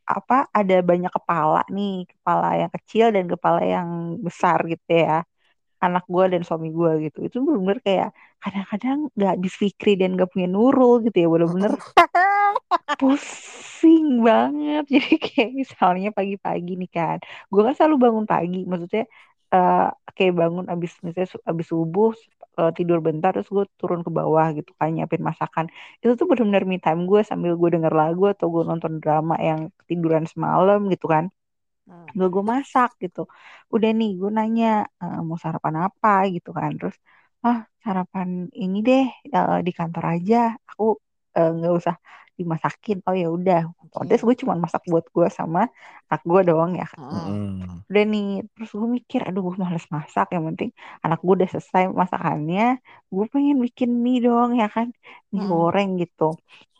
apa 0.04 0.34
ada 0.58 0.74
banyak 0.90 1.12
kepala 1.16 1.58
nih 1.76 1.92
kepala 2.12 2.46
yang 2.60 2.70
kecil 2.76 3.06
dan 3.16 3.24
kepala 3.32 3.60
yang 3.74 3.88
besar 4.26 4.58
gitu 4.72 4.88
ya. 5.04 5.24
Anak 5.84 6.04
gue 6.14 6.24
dan 6.32 6.42
suami 6.48 6.68
gue 6.78 6.90
gitu. 7.10 7.18
Itu 7.28 7.36
bener-bener 7.46 7.80
kayak 7.86 8.08
kadang-kadang 8.42 8.98
nggak 9.16 9.34
Fikri 9.60 9.92
dan 10.00 10.10
gak 10.20 10.30
punya 10.34 10.48
Nurul 10.54 10.92
gitu 11.06 11.16
ya. 11.24 11.28
Bener-bener 11.34 11.72
pusing 13.00 14.06
banget. 14.28 14.82
Jadi 14.94 15.14
kayak 15.24 15.50
misalnya 15.60 16.08
pagi-pagi 16.16 16.70
nih 16.80 16.90
kan 16.96 17.18
gue 17.52 17.60
kan 17.66 17.74
selalu 17.78 17.96
bangun 18.04 18.26
pagi. 18.32 18.58
Maksudnya 18.70 19.02
eh, 19.54 19.76
kayak 20.16 20.32
bangun 20.40 20.66
abis 20.72 20.90
misalnya 21.04 21.28
abis 21.50 21.66
subuh 21.72 22.10
eh, 22.60 22.70
tidur 22.78 22.98
bentar 23.06 23.30
terus 23.34 23.48
gue 23.56 23.64
turun 23.80 24.00
ke 24.06 24.10
bawah 24.18 24.46
gitu 24.58 24.70
kan 24.78 24.88
nyiapin 24.94 25.22
masakan. 25.30 25.64
Itu 26.02 26.12
tuh 26.20 26.26
benar-benar 26.30 26.64
me 26.70 26.76
time 26.84 27.00
gue 27.10 27.20
sambil 27.30 27.52
gue 27.60 27.68
denger 27.74 27.92
lagu 28.00 28.22
atau 28.32 28.46
gue 28.54 28.62
nonton 28.70 28.92
drama 29.02 29.34
yang 29.48 29.60
tiduran 29.88 30.24
semalam 30.32 30.78
gitu 30.92 31.06
kan. 31.14 31.24
Hmm. 31.86 32.14
gue 32.18 32.26
gue 32.34 32.44
masak 32.54 32.88
gitu. 33.02 33.20
Udah 33.74 33.88
nih 33.98 34.08
gue 34.20 34.30
nanya 34.38 34.66
"Eh, 35.02 35.18
mau 35.28 35.38
sarapan 35.44 35.74
apa? 35.86 36.08
gitu 36.34 36.48
kan. 36.58 36.70
Terus 36.78 36.96
ah 37.46 37.58
sarapan 37.84 38.28
ini 38.62 38.76
deh 38.88 39.02
eh, 39.36 39.52
di 39.66 39.70
kantor 39.78 40.04
aja. 40.14 40.36
Aku 40.70 40.84
eh, 41.36 41.48
nggak 41.56 41.72
usah 41.80 41.94
dimasakin 42.38 42.96
oh 43.06 43.14
ya 43.22 43.26
udah 43.36 43.58
Oke. 43.94 43.94
otomatis 43.94 44.20
gue 44.26 44.34
cuma 44.42 44.54
masak 44.64 44.82
buat 44.92 45.04
gue 45.14 45.26
sama 45.38 45.60
anak 46.10 46.20
gue 46.30 46.40
doang 46.48 46.72
ya 46.80 46.86
Heeh. 46.96 47.10
Mm-mm. 47.10 47.84
udah 47.90 48.02
nih 48.12 48.24
terus 48.52 48.70
gue 48.80 48.88
mikir 48.98 49.20
aduh 49.26 49.40
gue 49.46 49.54
males 49.64 49.84
masak 49.96 50.26
yang 50.34 50.44
penting 50.48 50.70
anak 51.04 51.18
gue 51.24 51.32
udah 51.38 51.48
selesai 51.54 51.82
masakannya 52.02 52.62
gue 53.14 53.24
pengen 53.34 53.56
bikin 53.66 53.90
mie 54.04 54.18
dong 54.26 54.50
ya 54.60 54.66
kan 54.76 54.88
mie 55.32 55.40
Mm-mm. 55.40 55.52
goreng 55.52 55.88
gitu 56.00 56.22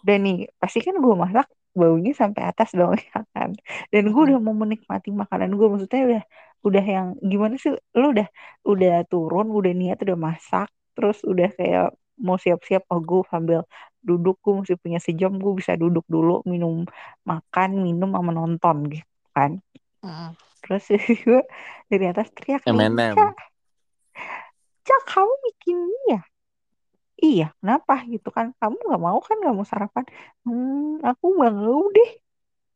dan 0.06 0.16
nih 0.24 0.34
pasti 0.60 0.78
kan 0.86 0.94
gue 1.04 1.14
masak 1.24 1.46
baunya 1.80 2.10
sampai 2.20 2.42
atas 2.50 2.68
dong 2.78 2.94
ya 3.08 3.18
kan 3.34 3.50
dan 3.92 4.02
gue 4.12 4.20
Mm-mm. 4.20 4.26
udah 4.26 4.38
mau 4.46 4.54
menikmati 4.62 5.08
makanan 5.22 5.50
gue 5.58 5.66
maksudnya 5.72 6.00
udah 6.08 6.22
udah 6.66 6.84
yang 6.94 7.06
gimana 7.30 7.54
sih 7.62 7.70
lu 8.00 8.06
udah 8.14 8.26
udah 8.70 8.92
turun 9.10 9.46
udah 9.58 9.72
niat 9.80 9.96
udah 10.04 10.16
masak 10.26 10.66
terus 10.94 11.16
udah 11.30 11.48
kayak 11.58 11.84
mau 12.18 12.38
siap-siap 12.38 12.86
oh 12.90 13.00
gue 13.02 13.20
sambil 13.30 13.60
duduk 14.04 14.38
gue 14.44 14.52
masih 14.62 14.78
punya 14.78 15.00
sejam 15.00 15.34
gue 15.34 15.52
bisa 15.56 15.74
duduk 15.74 16.04
dulu 16.06 16.44
minum 16.46 16.84
makan 17.24 17.82
minum 17.82 18.12
sama 18.14 18.30
nonton 18.30 18.76
gitu 18.92 19.08
kan. 19.34 19.58
Heeh. 20.04 20.30
terus 20.64 20.84
gue 21.24 21.42
dari 21.88 22.04
atas 22.08 22.32
teriak 22.32 22.64
M&M. 22.68 23.16
Cak 23.16 23.34
Cak 24.84 25.02
kamu 25.08 25.32
bikin 25.48 25.76
mie 25.80 26.04
ya? 26.12 26.20
Iya 27.14 27.46
kenapa? 27.56 28.04
Gitu 28.04 28.28
kan. 28.28 28.52
Kamu 28.60 28.76
nggak 28.76 29.02
mau 29.02 29.18
kan 29.24 29.36
nggak 29.40 29.56
mau 29.56 29.64
sarapan? 29.64 30.04
Hmm 30.44 31.00
aku 31.00 31.24
nggak 31.40 31.54
mau 31.56 31.88
deh 31.88 32.10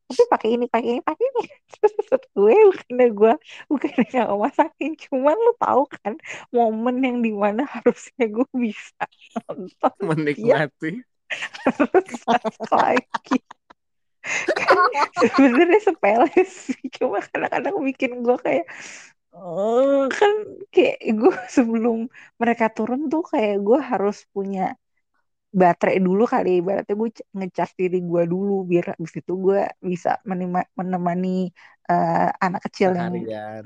tapi 0.08 0.22
pakai 0.32 0.48
ini 0.56 0.64
pakai 0.72 0.88
ini 0.96 1.02
pakai 1.04 1.24
ini 1.28 1.42
terus 1.68 1.92
maksud 2.00 2.22
gue 2.32 2.54
bukannya 2.72 3.06
gue 3.12 3.32
bukannya 3.68 4.04
nggak 4.08 4.40
masakin 4.40 4.92
cuman 4.96 5.36
lu 5.36 5.52
tahu 5.60 5.82
kan 6.00 6.12
momen 6.48 6.96
yang 7.04 7.18
di 7.20 7.32
mana 7.36 7.68
harusnya 7.68 8.24
gue 8.24 8.48
bisa 8.56 9.04
nonton 9.44 9.94
Menikmati. 10.00 11.04
harus 11.68 12.08
lagi 12.72 13.38
kan 14.56 14.76
sebenarnya 15.36 15.80
sepele 15.84 16.32
sih 16.48 16.80
cuma 16.96 17.20
kadang-kadang 17.20 17.76
bikin 17.84 18.24
gue 18.24 18.36
kayak 18.40 18.64
eh, 19.36 20.02
kan 20.08 20.34
kayak 20.72 20.98
gue 21.04 21.34
sebelum 21.52 22.08
mereka 22.40 22.72
turun 22.72 23.12
tuh 23.12 23.24
kayak 23.28 23.60
gue 23.60 23.78
harus 23.80 24.24
punya 24.32 24.72
baterai 25.60 25.98
dulu 26.06 26.22
kali. 26.28 26.48
Ibaratnya 26.60 26.94
gue 27.00 27.08
ngecas 27.36 27.70
diri 27.80 27.96
gue 28.10 28.22
dulu 28.32 28.52
biar 28.70 28.84
abis 28.96 29.12
itu 29.20 29.32
gue 29.46 29.58
bisa 29.90 30.10
menima- 30.30 30.68
menemani 30.78 31.28
eh, 31.90 32.28
anak 32.44 32.60
kecil 32.68 32.90
yang 33.00 33.14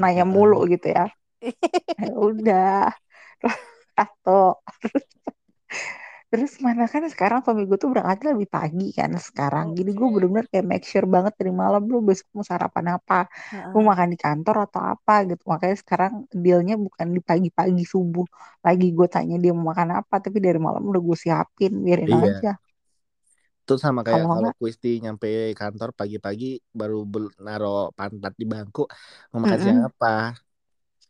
nanya 0.01 0.25
mulu 0.35 0.57
gitu 0.73 0.87
ya. 0.97 1.05
Ya 2.03 2.13
udah. 2.19 2.91
Atau 3.97 4.63
terus 6.33 6.53
terus 6.53 6.65
mana 6.67 6.83
kan 6.93 7.03
sekarang 7.13 7.39
suami 7.45 7.63
gue 7.69 7.77
tuh 7.83 7.91
berangkatnya 7.93 8.29
lebih 8.35 8.49
pagi 8.57 8.85
kan 8.99 9.11
sekarang 9.29 9.67
jadi 9.77 9.91
gue 9.99 10.07
bener-bener 10.15 10.47
kayak 10.53 10.67
make 10.73 10.85
sure 10.91 11.05
banget 11.15 11.33
dari 11.39 11.53
malam 11.63 11.83
lu 11.93 11.99
besok 12.09 12.27
mau 12.37 12.45
sarapan 12.51 12.87
apa 12.97 13.15
Heeh. 13.51 13.77
mau 13.77 13.83
makan 13.91 14.09
di 14.15 14.19
kantor 14.25 14.55
atau 14.65 14.81
apa 14.93 15.13
gitu 15.29 15.43
makanya 15.53 15.77
sekarang 15.83 16.13
dealnya 16.45 16.75
bukan 16.85 17.07
di 17.17 17.21
pagi-pagi 17.29 17.83
subuh 17.93 18.25
lagi 18.67 18.87
gue 18.97 19.07
tanya 19.15 19.35
dia 19.43 19.53
mau 19.57 19.67
makan 19.77 19.91
apa 20.01 20.15
tapi 20.25 20.39
dari 20.47 20.59
malam 20.67 20.83
udah 20.91 21.03
gue 21.09 21.17
siapin 21.25 21.73
biarin 21.85 22.13
Iya. 22.13 22.25
aja 22.25 22.49
Itu 23.63 23.75
sama 23.85 24.01
kayak 24.07 24.27
kalau 24.29 24.29
kalau 24.35 24.51
Kristi 24.59 24.89
nyampe 25.05 25.27
kantor 25.61 25.89
pagi-pagi 25.99 26.47
baru 26.79 26.97
naro 27.47 27.67
pantat 27.99 28.33
di 28.41 28.45
bangku 28.53 28.81
mau 29.31 29.41
makan 29.45 29.61
mm-mm. 29.61 29.67
siapa? 29.67 30.07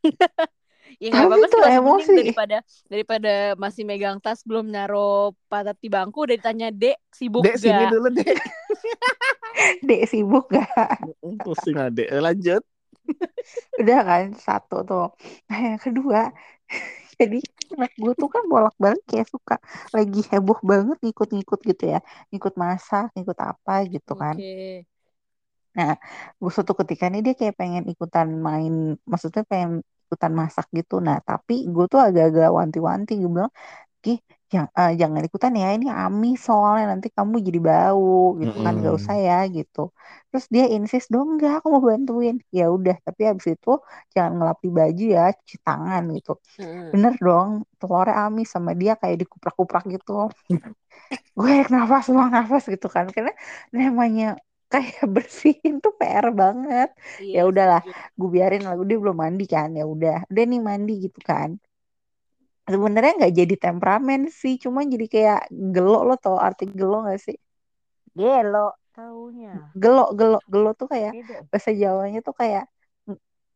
Ya 1.03 1.11
nggak 1.11 1.27
tapi 1.27 1.35
apa-apa 1.35 1.47
sih 1.51 1.51
tuh 1.51 1.61
masih 1.67 1.83
mending 1.83 1.83
emosi 1.83 2.15
daripada 2.15 2.57
daripada 2.87 3.33
masih 3.59 3.83
megang 3.83 4.17
tas 4.23 4.41
belum 4.47 4.71
naro 4.71 5.35
pantat 5.51 5.75
di 5.83 5.89
bangku 5.91 6.19
udah 6.23 6.37
ditanya 6.39 6.69
dek 6.71 6.95
sibuk 7.11 7.43
Dek 7.43 7.59
sini 7.59 7.83
gak? 7.83 7.91
dulu 7.91 8.09
dek. 8.15 8.37
dek 9.89 10.03
sibuk 10.07 10.47
gak 10.47 11.03
Pusing 11.43 11.75
lah 11.75 11.91
dek. 11.91 12.07
Lanjut. 12.23 12.63
udah 13.83 13.99
kan 14.07 14.25
satu 14.39 14.77
tuh 14.87 15.07
nah 15.51 15.59
yang 15.75 15.81
kedua 15.83 16.31
jadi 17.19 17.39
anak 17.75 17.93
gue 17.99 18.13
tuh 18.15 18.29
kan 18.31 18.45
bolak-balik 18.47 19.03
kayak 19.11 19.27
suka 19.27 19.57
lagi 19.97 20.21
heboh 20.31 20.59
banget 20.63 20.97
ngikut-ngikut 21.03 21.61
gitu 21.67 21.85
ya 21.99 21.99
ngikut 22.31 22.55
masak 22.55 23.11
ngikut 23.19 23.39
apa 23.43 23.75
gitu 23.91 24.13
kan 24.15 24.37
Oke. 24.39 24.87
nah 25.77 25.97
gue 26.41 26.51
suatu 26.55 26.73
ketika 26.85 27.05
nih 27.11 27.21
dia 27.27 27.35
kayak 27.39 27.55
pengen 27.61 27.85
ikutan 27.93 28.29
main 28.47 28.73
maksudnya 29.11 29.43
pengen 29.51 29.81
ikutan 30.13 30.35
masak 30.41 30.67
gitu. 30.79 30.95
Nah 31.07 31.17
tapi 31.29 31.55
gue 31.75 31.85
tuh 31.93 32.01
agak-agak 32.07 32.49
wanti-wanti 32.59 33.13
gue 33.23 33.31
bilang 33.37 33.53
Ki, 34.05 34.13
jang- 34.53 34.73
eh, 34.81 34.91
jangan 35.01 35.23
ikutan 35.29 35.53
ya 35.63 35.67
ini 35.77 35.87
amis 36.03 36.37
soalnya 36.49 36.85
nanti 36.93 37.09
kamu 37.17 37.37
jadi 37.49 37.61
bau 37.69 38.09
gitu 38.41 38.57
kan. 38.65 38.73
Gak 38.85 38.95
usah 39.01 39.15
ya 39.27 39.35
gitu. 39.57 39.81
Terus 40.31 40.47
dia 40.55 40.65
insist 40.77 41.07
dong 41.15 41.27
enggak 41.35 41.53
aku 41.59 41.67
mau 41.75 41.83
bantuin. 41.91 42.37
Ya 42.59 42.65
udah 42.77 42.95
tapi 43.07 43.23
abis 43.31 43.47
itu 43.55 43.71
jangan 44.15 44.33
ngelap 44.39 44.59
di 44.67 44.71
baju 44.79 45.03
ya 45.17 45.23
cuci 45.39 45.57
tangan 45.67 46.03
gitu. 46.17 46.31
Bener 46.93 47.15
dong 47.27 47.51
telurnya 47.81 48.15
amis 48.25 48.49
sama 48.55 48.73
dia 48.81 48.93
kayak 49.01 49.17
dikuprak-kuprak 49.23 49.83
gitu. 49.95 50.13
Gue 51.39 51.53
nafas 51.73 52.05
buang 52.15 52.31
nafas 52.37 52.63
gitu 52.73 52.87
kan. 52.95 53.07
Karena 53.15 53.33
namanya 53.77 54.25
kayak 54.73 55.03
bersihin 55.15 55.75
tuh 55.85 55.93
PR 56.01 56.27
banget 56.43 56.89
ya 57.35 57.41
Iya 57.41 57.41
udahlah 57.51 57.81
setuju. 57.85 58.17
gue 58.19 58.29
biarin 58.35 58.63
lagu 58.69 58.83
dia 58.89 58.99
belum 59.03 59.17
mandi 59.25 59.45
kan 59.55 59.69
ya 59.79 59.85
udah 59.95 60.17
udah 60.31 60.45
nih 60.51 60.61
mandi 60.69 60.93
gitu 61.05 61.21
kan 61.31 61.51
sebenarnya 62.65 63.13
nggak 63.19 63.35
jadi 63.35 63.55
temperamen 63.59 64.21
sih 64.31 64.55
cuma 64.57 64.81
jadi 64.87 65.07
kayak 65.11 65.41
gelo 65.75 66.07
lo 66.07 66.15
tau 66.17 66.39
arti 66.39 66.65
gelo 66.71 67.05
gak 67.05 67.21
sih 67.21 67.37
Gelo 68.13 68.77
taunya. 68.93 69.73
gelo 69.73 70.13
gelo 70.13 70.39
gelo 70.47 70.71
tuh 70.77 70.89
kayak 70.93 71.13
Beda. 71.17 71.37
bahasa 71.51 71.71
Jawanya 71.73 72.21
tuh 72.21 72.35
kayak 72.37 72.65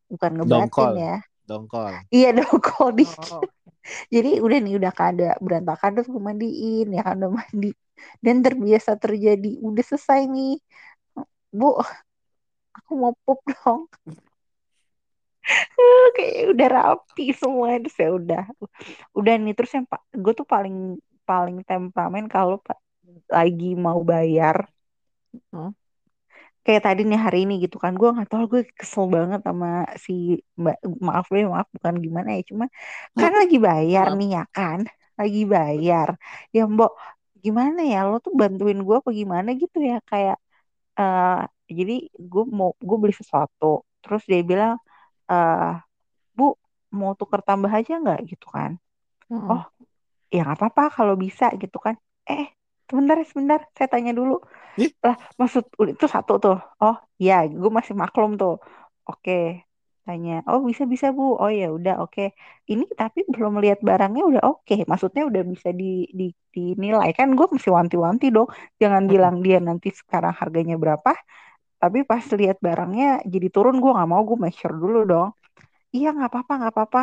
bukan 0.08 0.30
ngebatin 0.38 0.50
Dongkol. 0.70 0.92
ya 0.96 1.14
Dongkol. 1.46 1.90
iya 2.10 2.28
dongkol 2.32 2.88
dikit 2.94 3.30
Oh. 3.36 3.42
jadi 4.14 4.42
udah 4.42 4.58
nih 4.64 4.74
udah 4.80 4.92
kada 4.92 5.30
berantakan 5.38 5.90
terus 5.94 6.08
gue 6.10 6.18
mandiin 6.18 6.86
ya 6.90 7.00
kan 7.06 7.14
udah 7.20 7.32
mandi 7.32 7.70
dan 8.20 8.36
terbiasa 8.44 8.98
terjadi 8.98 9.60
udah 9.62 9.84
selesai 9.86 10.26
nih 10.26 10.56
bu 11.52 11.66
aku 12.76 12.92
mau 13.00 13.12
pup 13.24 13.40
dong. 13.50 13.80
Kayak 16.16 16.52
udah 16.52 16.68
rapi 16.76 17.24
semua 17.36 17.78
terus 17.78 17.96
ya 18.02 18.08
udah. 18.18 18.44
Udah 19.18 19.32
nih 19.38 19.54
terus 19.56 19.72
yang 19.76 19.86
pak 19.86 20.02
gue 20.14 20.32
tuh 20.34 20.46
paling 20.46 20.98
paling 21.28 21.62
temperamen 21.66 22.26
kalau 22.26 22.58
lagi 23.30 23.74
mau 23.78 24.00
bayar. 24.02 24.66
Hmm. 25.52 25.70
kayak 26.66 26.82
tadi 26.82 27.00
nih 27.06 27.20
hari 27.26 27.38
ini 27.46 27.62
gitu 27.62 27.76
kan 27.78 27.94
gue 27.94 28.08
nggak 28.10 28.26
tahu 28.32 28.44
gue 28.52 28.62
kesel 28.74 29.06
banget 29.06 29.38
sama 29.46 29.86
si 30.04 30.42
mbak 30.58 30.76
maaf 31.06 31.26
deh 31.30 31.46
maaf 31.46 31.68
bukan 31.70 31.94
gimana 32.02 32.28
ya 32.36 32.42
cuma 32.50 32.64
kan 33.14 33.30
lagi 33.40 33.56
bayar 33.62 34.06
nih 34.18 34.28
ya 34.36 34.44
kan? 34.56 34.80
Lagi 35.20 35.42
bayar. 35.54 36.08
Ya 36.50 36.62
mbok 36.66 36.92
gimana 37.44 37.80
ya 37.92 37.98
lo 38.08 38.18
tuh 38.24 38.34
bantuin 38.40 38.78
gue 38.86 38.96
apa 38.98 39.10
gimana 39.20 39.48
gitu 39.62 39.78
ya 39.90 40.02
kayak 40.10 40.36
eh 41.00 41.40
jadi 41.78 41.94
gue 42.30 42.44
mau 42.58 42.70
gue 42.88 42.96
beli 43.02 43.14
sesuatu. 43.16 43.84
Terus 44.02 44.22
dia 44.30 44.40
bilang 44.50 44.74
eh 45.30 45.72
bu 46.36 46.44
mau 46.98 47.12
tuker 47.18 47.40
tambah 47.48 47.70
aja 47.78 47.92
nggak? 48.02 48.20
Gitu 48.30 48.46
kan. 48.56 48.72
Heeh. 49.30 49.48
oh 49.52 49.62
ya 50.34 50.40
nggak 50.46 50.58
apa-apa 50.58 50.82
kalau 50.96 51.14
bisa 51.24 51.46
gitu 51.62 51.78
kan. 51.82 51.94
Eh 52.28 52.46
sebentar 52.88 53.16
sebentar 53.26 53.60
saya 53.76 53.88
tanya 53.94 54.12
dulu. 54.14 54.38
Ih. 54.78 54.90
lah 55.04 55.16
maksud 55.40 55.64
itu 55.92 56.06
satu 56.14 56.32
tuh. 56.44 56.56
Oh 56.82 56.96
ya 57.20 57.44
gue 57.46 57.70
masih 57.78 57.94
maklum 57.98 58.30
tuh. 58.40 58.54
Oke 59.06 59.65
tanya 60.06 60.32
oh 60.50 60.60
bisa 60.68 60.82
bisa 60.92 61.06
bu. 61.16 61.22
Oh 61.42 61.50
ya 61.60 61.66
udah 61.76 61.94
oke. 62.02 62.22
Ini 62.70 62.84
tapi 63.00 63.18
belum 63.34 63.52
lihat 63.64 63.78
barangnya 63.88 64.22
udah 64.30 64.42
oke. 64.50 64.74
Maksudnya 64.90 65.22
udah 65.30 65.42
bisa 65.52 65.68
di, 65.80 65.84
di 66.18 66.24
dinilai. 66.54 67.10
Kan 67.18 67.28
gue 67.38 67.46
masih 67.54 67.72
wanti-wanti 67.78 68.24
dong. 68.36 68.48
Jangan 68.82 69.02
bilang 69.12 69.34
dia 69.44 69.56
nanti 69.68 69.88
sekarang 70.00 70.34
harganya 70.40 70.74
berapa 70.82 71.10
tapi 71.82 71.98
pas 72.10 72.24
lihat 72.40 72.58
barangnya 72.66 73.06
jadi 73.32 73.48
turun. 73.54 73.76
Gue 73.82 73.90
nggak 73.96 74.08
mau 74.12 74.22
gue 74.28 74.38
make 74.44 74.56
sure 74.60 74.74
dulu 74.82 74.98
dong. 75.12 75.28
Iya 75.96 76.06
nggak 76.16 76.30
apa-apa 76.32 76.52
nggak 76.60 76.72
apa-apa. 76.74 77.00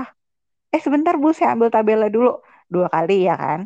Eh 0.75 0.81
sebentar 0.85 1.13
bu 1.21 1.27
saya 1.37 1.49
ambil 1.55 1.69
tabelnya 1.75 2.09
dulu. 2.15 2.29
Dua 2.73 2.87
kali 2.95 3.13
ya 3.29 3.33
kan? 3.43 3.61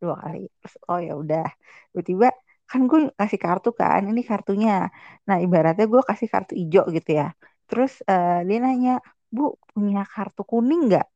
Dua 0.00 0.14
kali. 0.22 0.38
Terus 0.60 0.74
oh 0.90 0.98
ya 1.06 1.12
udah. 1.22 1.44
Tiba-tiba 1.92 2.26
kan 2.70 2.80
gue 2.90 2.98
kasih 3.20 3.40
kartu 3.44 3.68
kan 3.80 4.00
ini 4.10 4.20
kartunya. 4.30 4.72
Nah 5.28 5.36
ibaratnya 5.44 5.84
gue 5.92 6.02
kasih 6.10 6.28
kartu 6.32 6.52
hijau 6.60 6.84
gitu 6.96 7.10
ya 7.20 7.26
terus 7.68 7.92
eh, 8.10 8.30
dia 8.48 8.58
nanya 8.64 8.90
bu 9.36 9.42
punya 9.72 10.00
kartu 10.12 10.42
kuning 10.50 10.80
nggak? 10.88 11.06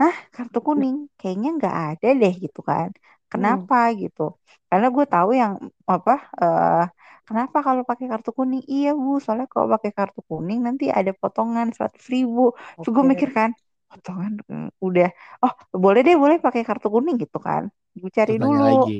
Hah? 0.00 0.16
Kartu 0.34 0.58
kuning? 0.66 0.94
Kayaknya 1.18 1.48
nggak 1.58 1.74
ada 1.88 2.06
deh 2.20 2.32
gitu 2.44 2.60
kan. 2.70 2.88
Kenapa? 3.32 3.76
gitu. 4.00 4.20
Karena 4.68 4.86
gue 4.96 5.04
tahu 5.12 5.30
yang 5.40 5.52
apa 5.94 6.12
eh 6.42 6.80
kenapa 7.26 7.56
kalau 7.66 7.82
pakai 7.90 8.06
kartu 8.12 8.30
kuning? 8.38 8.60
Iya 8.72 8.88
bu 9.02 9.10
soalnya 9.22 9.46
kalau 9.54 9.68
pakai 9.74 9.90
kartu 9.98 10.20
kuning 10.30 10.58
nanti 10.66 10.84
ada 10.98 11.10
potongan 11.20 11.66
seratus 11.74 12.04
ribu. 12.14 12.40
Terus 12.80 12.92
gue 12.96 13.04
mikir 13.12 13.28
kan 13.38 13.50
potongan 13.90 14.32
eh, 14.52 14.64
udah. 14.86 15.06
Oh 15.44 15.52
boleh 15.84 16.00
deh 16.06 16.16
boleh 16.22 16.36
pakai 16.44 16.62
kartu 16.68 16.86
kuning 16.94 17.16
gitu 17.22 17.38
kan. 17.46 17.62
Gue 18.00 18.10
cari 18.18 18.34
Terus 18.36 18.40
dulu. 18.44 18.64
lagi. 18.66 18.96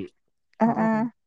Heeh. 0.61 1.20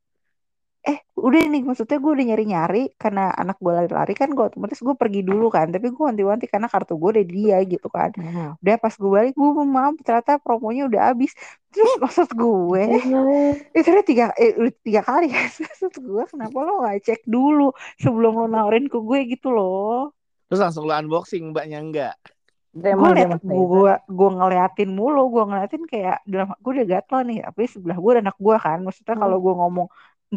Eh 0.84 1.00
udah 1.16 1.40
nih 1.48 1.64
maksudnya 1.64 1.96
gue 1.96 2.12
udah 2.12 2.26
nyari-nyari 2.28 2.84
karena 3.00 3.32
anak 3.32 3.56
gue 3.64 3.72
lari-lari 3.72 4.12
kan 4.20 4.28
gue 4.36 4.44
otomatis 4.44 4.84
gue 4.84 4.96
pergi 5.00 5.24
dulu 5.24 5.48
kan. 5.48 5.72
Tapi 5.72 5.88
gue 5.96 6.04
wanti-wanti 6.04 6.46
karena 6.52 6.68
kartu 6.68 7.00
gue 7.00 7.10
udah 7.20 7.26
dia 7.26 7.58
gitu 7.64 7.88
kan. 7.88 8.12
Hmm. 8.20 8.60
udah 8.60 8.76
pas 8.76 8.92
gue 8.92 9.08
balik 9.08 9.34
gue 9.34 9.50
maaf 9.64 9.96
ternyata 10.04 10.44
promonya 10.44 10.92
udah 10.92 11.02
habis. 11.16 11.32
Terus 11.72 11.96
maksud 12.04 12.30
gue 12.36 12.84
itu 13.72 13.88
udah 13.88 14.06
tiga 14.06 14.26
eh, 14.36 14.52
udah 14.60 14.74
tiga 14.84 15.02
kali 15.08 15.32
kan. 15.32 15.48
Maksud 15.64 15.94
gue 16.04 16.24
kenapa 16.28 16.58
lo 16.60 16.84
gak 16.84 17.00
cek 17.08 17.22
dulu 17.24 17.72
sebelum 18.04 18.44
lo 18.44 18.46
nawarin 18.52 18.92
ke 18.92 19.00
gue 19.00 19.20
gitu 19.32 19.56
loh. 19.56 20.12
Terus 20.52 20.60
langsung 20.60 20.84
lo 20.84 20.94
unboxing 20.94 21.56
mbaknya 21.56 21.80
enggak? 21.80 22.16
gue 22.74 22.90
liat 22.90 23.38
gue 23.46 23.94
gue 24.02 24.30
ngeliatin 24.34 24.90
mulu 24.90 25.30
gue 25.30 25.44
ngeliatin 25.46 25.86
kayak 25.86 26.26
dalam 26.26 26.58
gue 26.58 26.72
udah 26.74 26.88
gatel 26.90 27.22
nih 27.30 27.46
tapi 27.46 27.70
sebelah 27.70 27.98
gue 28.02 28.12
ada 28.18 28.22
anak 28.30 28.38
gue 28.42 28.56
kan. 28.58 28.78
Maksudnya 28.82 29.16
kalau 29.16 29.38
gue 29.38 29.54
ngomong 29.54 29.88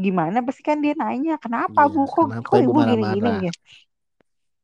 gimana 0.05 0.37
pasti 0.47 0.63
kan 0.69 0.79
dia 0.85 0.93
nanya 1.01 1.33
kenapa 1.45 1.81
Iya, 1.81 1.95
bu? 1.95 2.01
Kok 2.15 2.27
kenapa 2.29 2.53
kok 2.53 2.59
ibu 2.61 2.71
ibu 2.71 2.79
gini 2.89 3.03
gini 3.15 3.29
marah-marah? 3.31 3.43
gitu. 3.45 3.59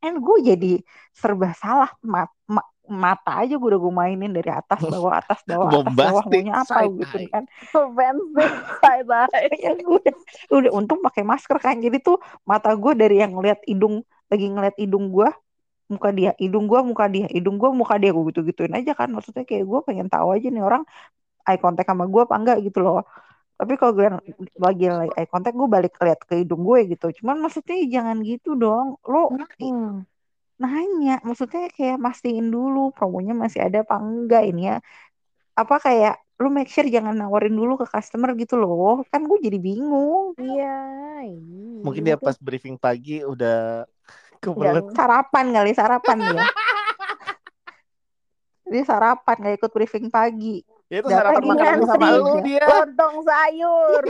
Kan 0.02 0.14
gue 0.24 0.36
jadi 0.50 0.66
serba 1.14 1.48
salah 1.62 1.90
Ma- 2.02 2.26
ma- 2.50 2.70
mata 3.02 3.30
aja 3.46 3.54
gue 3.54 3.68
udah 3.70 3.80
gue 3.84 3.94
mainin 3.94 4.30
dari 4.36 4.50
atas 4.50 4.80
bawah 4.90 5.12
atas 5.20 5.38
bawah 5.46 5.70
atas 5.78 5.96
bawah 6.02 6.24
Bombastic 6.26 6.32
maunya 6.32 6.54
apa 6.62 6.80
side 6.80 6.94
gitu 6.98 7.16
eye. 7.16 7.30
kan. 7.30 7.42
Fanfic 7.72 8.52
side-eye. 8.82 9.54
ya 9.64 9.70
gue 9.78 9.98
udah, 10.02 10.14
udah 10.56 10.70
untung 10.78 10.98
pakai 11.06 11.22
masker 11.22 11.56
kan. 11.62 11.76
Jadi 11.84 11.96
tuh 12.02 12.16
mata 12.50 12.74
gue 12.74 12.92
dari 12.98 13.22
yang 13.22 13.32
ngeliat 13.38 13.60
hidung 13.70 14.02
lagi 14.30 14.46
ngeliat 14.50 14.76
hidung 14.82 15.04
gue 15.14 15.28
muka 15.92 16.08
dia 16.18 16.30
hidung 16.42 16.64
gue 16.70 16.80
muka 16.90 17.06
dia 17.14 17.26
hidung 17.36 17.56
gue 17.60 17.70
muka 17.80 17.94
dia 18.02 18.10
gue 18.16 18.24
gitu 18.32 18.40
gituin 18.50 18.74
aja 18.78 18.92
kan. 18.98 19.08
Maksudnya 19.14 19.44
kayak 19.48 19.64
gue 19.70 19.80
pengen 19.88 20.08
tahu 20.12 20.28
aja 20.36 20.48
nih 20.54 20.62
orang 20.68 20.82
eye 21.48 21.58
contact 21.62 21.88
sama 21.90 22.04
gue 22.10 22.22
apa 22.26 22.34
enggak 22.40 22.58
gitu 22.66 22.78
loh 22.84 23.02
tapi 23.62 23.78
kalau 23.78 23.94
gue 23.94 24.10
lagi 24.58 24.90
lagi 24.90 25.14
eye 25.14 25.30
contact 25.30 25.54
gue 25.54 25.68
balik 25.70 25.94
lihat 26.02 26.18
ke 26.26 26.42
hidung 26.42 26.66
gue 26.66 26.98
gitu. 26.98 27.14
Cuman 27.22 27.38
maksudnya 27.38 27.78
jangan 27.86 28.18
gitu 28.26 28.58
dong. 28.58 28.98
Lo 29.06 29.30
Hmm. 29.62 30.02
nanya 30.58 31.22
maksudnya 31.22 31.70
kayak 31.70 32.02
mastiin 32.02 32.50
dulu 32.50 32.90
promonya 32.90 33.38
masih 33.38 33.62
ada 33.62 33.86
apa 33.86 34.02
enggak 34.02 34.42
ini 34.50 34.74
ya. 34.74 34.76
Apa 35.54 35.78
kayak 35.78 36.18
lu 36.42 36.50
make 36.50 36.74
sure 36.74 36.90
jangan 36.90 37.14
nawarin 37.14 37.54
dulu 37.54 37.78
ke 37.78 37.86
customer 37.86 38.34
gitu 38.34 38.58
loh. 38.58 39.06
Kan 39.14 39.30
gue 39.30 39.38
jadi 39.38 39.62
bingung. 39.62 40.34
Iya. 40.42 41.22
Mungkin 41.86 42.02
dia 42.02 42.18
pas 42.18 42.34
briefing 42.42 42.74
pagi 42.74 43.22
udah 43.22 43.86
kebelet. 44.42 44.90
sarapan 44.90 45.54
kali 45.54 45.70
sarapan 45.70 46.18
dia. 46.18 46.42
Dia 48.72 48.88
sarapan 48.88 49.36
nggak 49.36 49.56
ikut 49.60 49.70
briefing 49.76 50.08
pagi. 50.08 50.64
Ya 50.81 50.81
itu 51.00 51.08
Dapat 51.08 51.16
sarapan 51.16 51.42
makan 51.48 51.78
sama 51.88 52.06
lu 52.20 52.34
dia. 52.44 52.66
Lontong 52.68 53.16
sayur. 53.24 54.02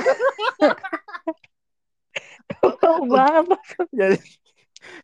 Tau 2.83 2.99
banget 3.15 3.61
Jadi 3.95 4.19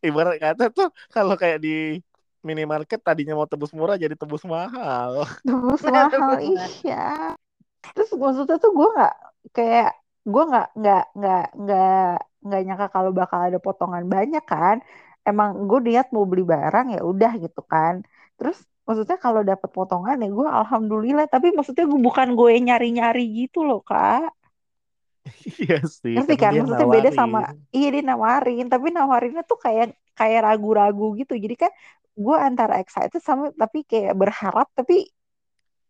ibarat 0.02 0.42
kata 0.42 0.74
tuh 0.74 0.90
kalau 1.14 1.38
kayak 1.38 1.62
di 1.62 2.02
minimarket 2.42 2.98
tadinya 3.02 3.38
mau 3.38 3.46
tebus 3.46 3.70
murah 3.70 3.94
jadi 3.94 4.14
tebus 4.18 4.42
mahal. 4.42 5.22
tebus 5.46 5.82
mahal 5.86 6.18
mahal. 6.18 6.42
iya 6.82 7.34
terus 7.94 8.10
maksudnya 8.14 8.56
tuh 8.58 8.72
gue 8.74 8.88
nggak 8.94 9.14
kayak 9.54 9.90
gue 10.26 10.42
nggak 10.50 10.68
nggak 10.76 11.04
nggak 11.18 11.44
nggak 11.56 12.10
nggak 12.44 12.60
nyangka 12.66 12.86
kalau 12.94 13.10
bakal 13.14 13.38
ada 13.40 13.58
potongan 13.62 14.04
banyak 14.06 14.44
kan 14.44 14.76
emang 15.24 15.68
gue 15.68 15.78
niat 15.88 16.06
mau 16.14 16.24
beli 16.28 16.44
barang 16.44 16.86
ya 16.94 17.00
udah 17.04 17.32
gitu 17.40 17.60
kan 17.64 18.04
terus 18.38 18.58
maksudnya 18.86 19.16
kalau 19.24 19.42
dapat 19.50 19.68
potongan 19.76 20.16
ya 20.24 20.28
gue 20.38 20.48
alhamdulillah 20.60 21.26
tapi 21.34 21.46
maksudnya 21.56 21.84
gue 21.90 22.00
bukan 22.08 22.28
gue 22.38 22.48
yang 22.56 22.64
nyari-nyari 22.72 23.22
gitu 23.38 23.58
loh 23.68 23.80
kak 23.88 24.32
Iya 25.62 25.76
sih. 26.00 26.16
ngerti 26.16 26.34
karena 26.34 26.42
kan 26.42 26.52
dia 26.52 26.60
maksudnya 26.60 26.88
beda 26.94 27.10
sama 27.18 27.38
nawarin. 27.38 27.58
iya 27.76 27.86
dia 27.94 28.02
nawarin 28.10 28.66
tapi 28.72 28.86
nawarinnya 28.96 29.42
tuh 29.50 29.58
kayak 29.64 29.86
kayak 30.18 30.40
ragu-ragu 30.46 31.04
gitu 31.20 31.32
jadi 31.44 31.54
kan 31.68 31.72
gue 32.24 32.36
antara 32.48 32.74
excited 32.82 33.20
sama 33.28 33.44
tapi 33.62 33.78
kayak 33.90 34.14
berharap 34.20 34.66
tapi 34.78 34.94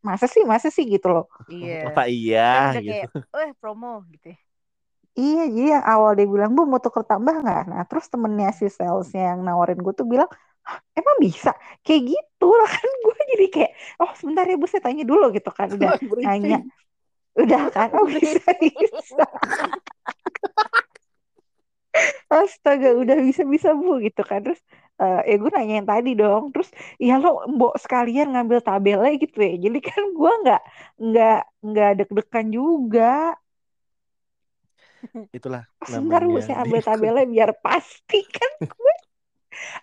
masa 0.08 0.26
sih 0.34 0.42
masa 0.52 0.68
sih 0.76 0.84
gitu 0.94 1.06
loh 1.14 1.24
Iya. 1.52 1.76
Apa 1.88 2.02
iya 2.12 2.40
Udah 2.70 2.82
gitu. 2.86 2.88
kayak, 2.88 3.06
eh 3.38 3.50
promo 3.60 3.88
gitu 4.12 4.26
ya. 4.34 4.38
Iya, 5.20 5.40
jadi 5.54 5.68
yang 5.76 5.84
awal 5.92 6.10
dia 6.18 6.26
bilang, 6.34 6.50
Bu 6.56 6.62
mau 6.70 6.80
tuker 6.84 7.04
tambah 7.10 7.34
nggak? 7.42 7.60
Nah, 7.70 7.82
terus 7.88 8.06
temennya 8.12 8.48
si 8.58 8.66
salesnya 8.78 9.20
yang 9.34 9.40
nawarin 9.48 9.78
gue 9.84 9.94
tuh 10.00 10.06
bilang, 10.12 10.30
"Hah, 10.34 10.47
emang 10.92 11.16
bisa? 11.22 11.50
Kayak 11.84 12.02
gitu 12.12 12.48
lah 12.52 12.68
kan 12.76 12.88
gue 13.04 13.16
jadi 13.36 13.46
kayak, 13.54 13.72
oh 14.02 14.12
sebentar 14.18 14.44
ya 14.44 14.56
Bu 14.60 14.66
saya 14.68 14.82
tanya 14.84 15.04
dulu 15.08 15.32
gitu 15.32 15.50
kan. 15.52 15.68
Udah 15.72 15.96
nanya, 16.26 16.58
udah 17.38 17.62
kan, 17.72 17.88
oh 17.96 18.06
bisa, 18.12 18.50
bisa. 18.60 19.24
Astaga, 22.28 22.94
udah 22.94 23.18
bisa-bisa 23.24 23.72
Bu 23.74 23.98
gitu 24.04 24.22
kan. 24.22 24.44
Terus 24.44 24.60
eh 24.98 25.20
ya 25.30 25.34
gue 25.38 25.50
nanya 25.54 25.74
yang 25.82 25.88
tadi 25.88 26.10
dong. 26.18 26.52
Terus 26.52 26.68
ya 27.00 27.16
lo 27.22 27.46
mbok 27.48 27.74
sekalian 27.80 28.34
ngambil 28.34 28.58
tabelnya 28.62 29.12
gitu 29.18 29.38
ya. 29.40 29.54
Jadi 29.56 29.78
kan 29.80 30.02
gue 30.14 30.32
nggak 30.44 30.62
nggak 31.00 31.40
nggak 31.64 31.90
deg-degan 31.98 32.46
juga. 32.52 33.34
Itulah 35.32 35.62
Sebentar 35.86 36.20
Bu 36.26 36.38
saya 36.42 36.66
ambil 36.66 36.80
tabelnya 36.82 37.24
biar 37.24 37.50
pasti 37.62 38.20
kan 38.26 38.50
gue. 38.66 38.94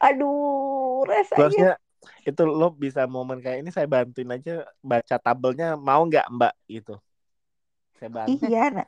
Aduh, 0.05 1.03
rasanya. 1.11 1.59
harusnya 1.59 1.67
itu 2.29 2.41
lo 2.59 2.65
bisa 2.83 3.01
momen 3.15 3.37
kayak 3.43 3.57
ini 3.61 3.69
saya 3.75 3.87
bantuin 3.93 4.29
aja 4.35 4.51
baca 4.91 5.15
tabelnya 5.25 5.65
mau 5.87 6.01
nggak 6.09 6.25
mbak 6.35 6.53
gitu. 6.75 6.91
Saya 7.97 8.09
bantu. 8.17 8.47
Iya, 8.49 8.57
nah. 8.75 8.87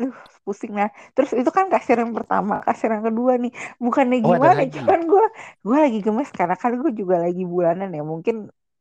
Duh, 0.00 0.14
pusing 0.46 0.72
nah. 0.78 0.88
Terus 1.14 1.30
itu 1.40 1.50
kan 1.58 1.66
kasir 1.74 1.96
yang 2.02 2.12
pertama, 2.18 2.54
kasir 2.66 2.88
yang 2.94 3.04
kedua 3.08 3.32
nih. 3.42 3.52
Bukannya 3.84 4.18
Oh, 4.22 4.36
gimana, 4.38 4.60
cuman 4.76 5.00
gue 5.10 5.24
gue 5.66 5.76
lagi 5.84 5.98
gemes 6.06 6.30
karena 6.38 6.56
kan 6.62 6.72
gue 6.82 6.90
juga 7.00 7.16
lagi 7.24 7.42
bulanan 7.54 7.88
ya. 7.96 8.02
Mungkin 8.12 8.36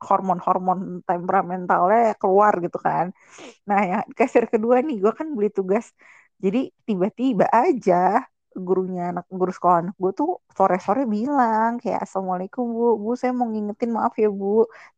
hormon-hormon 0.07 0.79
temperamentalnya 1.09 1.99
keluar 2.21 2.53
gitu 2.65 2.77
kan. 2.87 3.05
Nah, 3.69 3.79
ya 3.91 3.97
kasir 4.19 4.45
kedua 4.53 4.77
nih, 4.87 4.95
gue 5.03 5.13
kan 5.19 5.27
beli 5.37 5.49
tugas. 5.57 5.85
Jadi 6.43 6.59
tiba-tiba 6.87 7.45
aja 7.61 7.95
gurunya 8.67 9.01
anak 9.11 9.25
guru 9.39 9.51
sekolah 9.57 9.77
anak 9.83 9.95
gue 10.03 10.11
tuh 10.19 10.29
sore-sore 10.57 11.01
bilang 11.15 11.69
kayak 11.81 11.99
assalamualaikum 12.05 12.63
bu, 12.77 12.83
bu 13.03 13.09
saya 13.21 13.31
mau 13.39 13.47
ngingetin 13.51 13.89
maaf 13.97 14.13
ya 14.23 14.27
bu, 14.39 14.45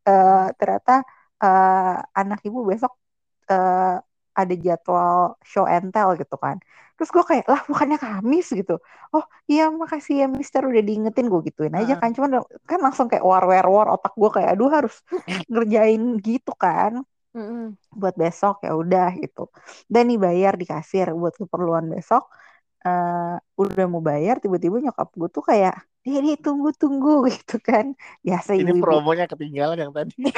Eh 0.08 0.46
ternyata 0.60 0.92
eh, 1.44 2.20
anak 2.20 2.40
ibu 2.48 2.60
besok 2.72 2.92
eh, 3.52 3.96
ada 4.40 4.54
jadwal 4.66 5.18
show 5.52 5.66
and 5.74 5.88
tell 5.96 6.10
gitu 6.22 6.36
kan. 6.46 6.58
Terus 6.96 7.10
gue 7.16 7.24
kayak 7.30 7.46
lah 7.52 7.62
bukannya 7.72 7.98
Kamis 8.04 8.48
gitu. 8.60 8.74
Oh 9.16 9.24
iya 9.52 9.64
makasih 9.82 10.14
ya 10.22 10.26
Mister 10.40 10.62
udah 10.70 10.84
diingetin 10.88 11.26
gue 11.32 11.40
gituin 11.48 11.76
aja 11.80 11.94
kan. 12.02 12.10
Cuman 12.16 12.32
kan 12.70 12.80
langsung 12.86 13.08
kayak 13.12 13.24
war 13.32 13.44
war 13.52 13.66
war 13.76 13.88
otak 13.96 14.14
gue 14.22 14.30
kayak 14.36 14.50
aduh 14.54 14.70
harus 14.78 14.94
ngerjain 15.52 16.02
gitu 16.28 16.52
kan 16.64 16.94
Mm-mm. 17.36 17.78
buat 18.02 18.16
besok 18.24 18.56
ya 18.66 18.72
udah 18.82 19.08
gitu. 19.24 19.42
Dan 19.94 20.04
nih 20.10 20.20
bayar 20.26 20.54
di 20.62 20.66
kasir 20.72 21.08
buat 21.22 21.34
keperluan 21.42 21.86
besok. 21.96 22.24
Eh 22.86 23.36
udah 23.58 23.86
mau 23.90 24.02
bayar 24.04 24.38
tiba-tiba 24.38 24.78
nyokap 24.78 25.10
gue 25.18 25.30
tuh 25.34 25.42
kayak 25.42 25.76
Dede 26.06 26.38
tunggu 26.38 26.70
tunggu 26.78 27.26
gitu 27.36 27.58
kan. 27.58 27.98
Biasa 28.22 28.54
Ini 28.54 28.78
ibu-ibu. 28.78 28.86
promonya 28.86 29.26
ketinggalan 29.26 29.78
yang 29.82 29.92
tadi. 29.92 30.14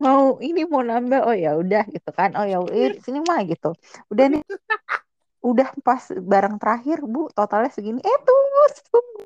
mau 0.00 0.40
ini 0.40 0.64
mau 0.64 0.80
nambah 0.80 1.28
oh 1.28 1.36
ya 1.36 1.60
udah 1.60 1.84
gitu 1.92 2.08
kan. 2.16 2.32
Oh 2.40 2.46
ya 2.48 2.56
eh, 2.72 2.96
sini 3.04 3.20
mah 3.20 3.44
gitu. 3.44 3.76
Udah 4.08 4.26
nih 4.32 4.40
udah 5.44 5.76
pas 5.84 6.08
barang 6.08 6.56
terakhir 6.56 7.04
bu 7.04 7.28
totalnya 7.36 7.68
segini. 7.68 8.00
Eh 8.00 8.18
tunggu 8.24 8.62
tunggu. 8.88 9.22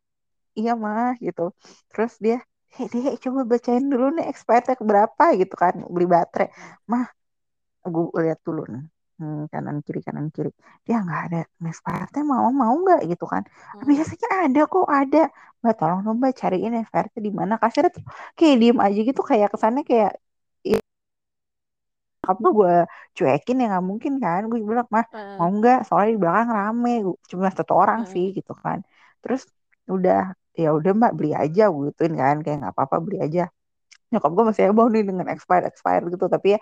Iya 0.58 0.74
mah 0.74 1.14
gitu. 1.22 1.54
Terus 1.94 2.18
dia 2.18 2.42
hei 2.74 2.90
deh 2.90 3.14
coba 3.22 3.46
bacain 3.46 3.86
dulu 3.86 4.18
nih 4.18 4.26
expirednya 4.34 4.74
berapa 4.82 5.24
gitu 5.38 5.54
kan. 5.54 5.78
Beli 5.86 6.10
baterai. 6.10 6.50
Mah 6.90 7.06
gue 7.86 8.18
lihat 8.18 8.42
dulu 8.42 8.66
nih 8.66 8.82
Hmm, 9.18 9.38
kanan 9.52 9.76
kiri 9.86 9.98
kanan 10.06 10.26
kiri. 10.34 10.50
Dia 10.86 10.94
nggak 11.04 11.20
ada 11.26 11.36
expirednya 11.70 12.22
mau 12.32 12.46
mau 12.60 12.72
nggak 12.82 13.00
gitu 13.10 13.24
kan? 13.32 13.42
Biasanya 13.90 14.28
ada 14.44 14.60
kok 14.72 14.86
ada. 14.98 15.18
Mbak 15.60 15.74
tolong 15.78 16.00
dong 16.04 16.16
mbak 16.20 16.32
cariin 16.40 16.72
expirednya 16.80 17.20
di 17.26 17.32
mana? 17.40 17.54
Kasirnya 17.62 17.90
tuh 17.96 18.04
kayak 18.38 18.56
diem 18.60 18.78
aja 18.86 18.98
gitu 19.08 19.20
kayak 19.30 19.48
kesannya 19.52 19.82
kayak 19.90 20.10
apa 22.30 22.46
gue 22.58 22.72
cuekin 23.16 23.56
ya 23.60 23.64
nggak 23.70 23.84
mungkin 23.90 24.12
kan? 24.24 24.40
Gue 24.50 24.58
bilang 24.70 24.88
mah 24.96 25.04
Eh, 25.12 25.38
mau 25.38 25.48
nggak? 25.56 25.76
Soalnya 25.86 26.10
di 26.14 26.20
belakang 26.22 26.50
rame 26.58 26.90
cuma 27.30 27.46
satu 27.58 27.72
orang 27.82 28.00
Mm-mm. 28.00 28.12
sih 28.12 28.24
gitu 28.36 28.52
kan. 28.64 28.78
Terus 29.22 29.40
udah 29.94 30.16
ya 30.62 30.66
udah 30.78 30.90
mbak 30.98 31.12
beli 31.18 31.28
aja 31.42 31.60
gue 31.72 31.82
gituin 31.88 32.14
kan 32.22 32.34
kayak 32.44 32.56
nggak 32.60 32.72
apa-apa 32.74 32.96
beli 33.04 33.16
aja 33.26 33.40
nyokap 34.14 34.30
gue 34.36 34.44
masih 34.50 34.64
heboh 34.70 34.86
nih 34.94 35.02
dengan 35.08 35.26
expired 35.34 35.66
expired 35.70 36.06
gitu. 36.14 36.26
Tapi 36.30 36.46
ya 36.54 36.58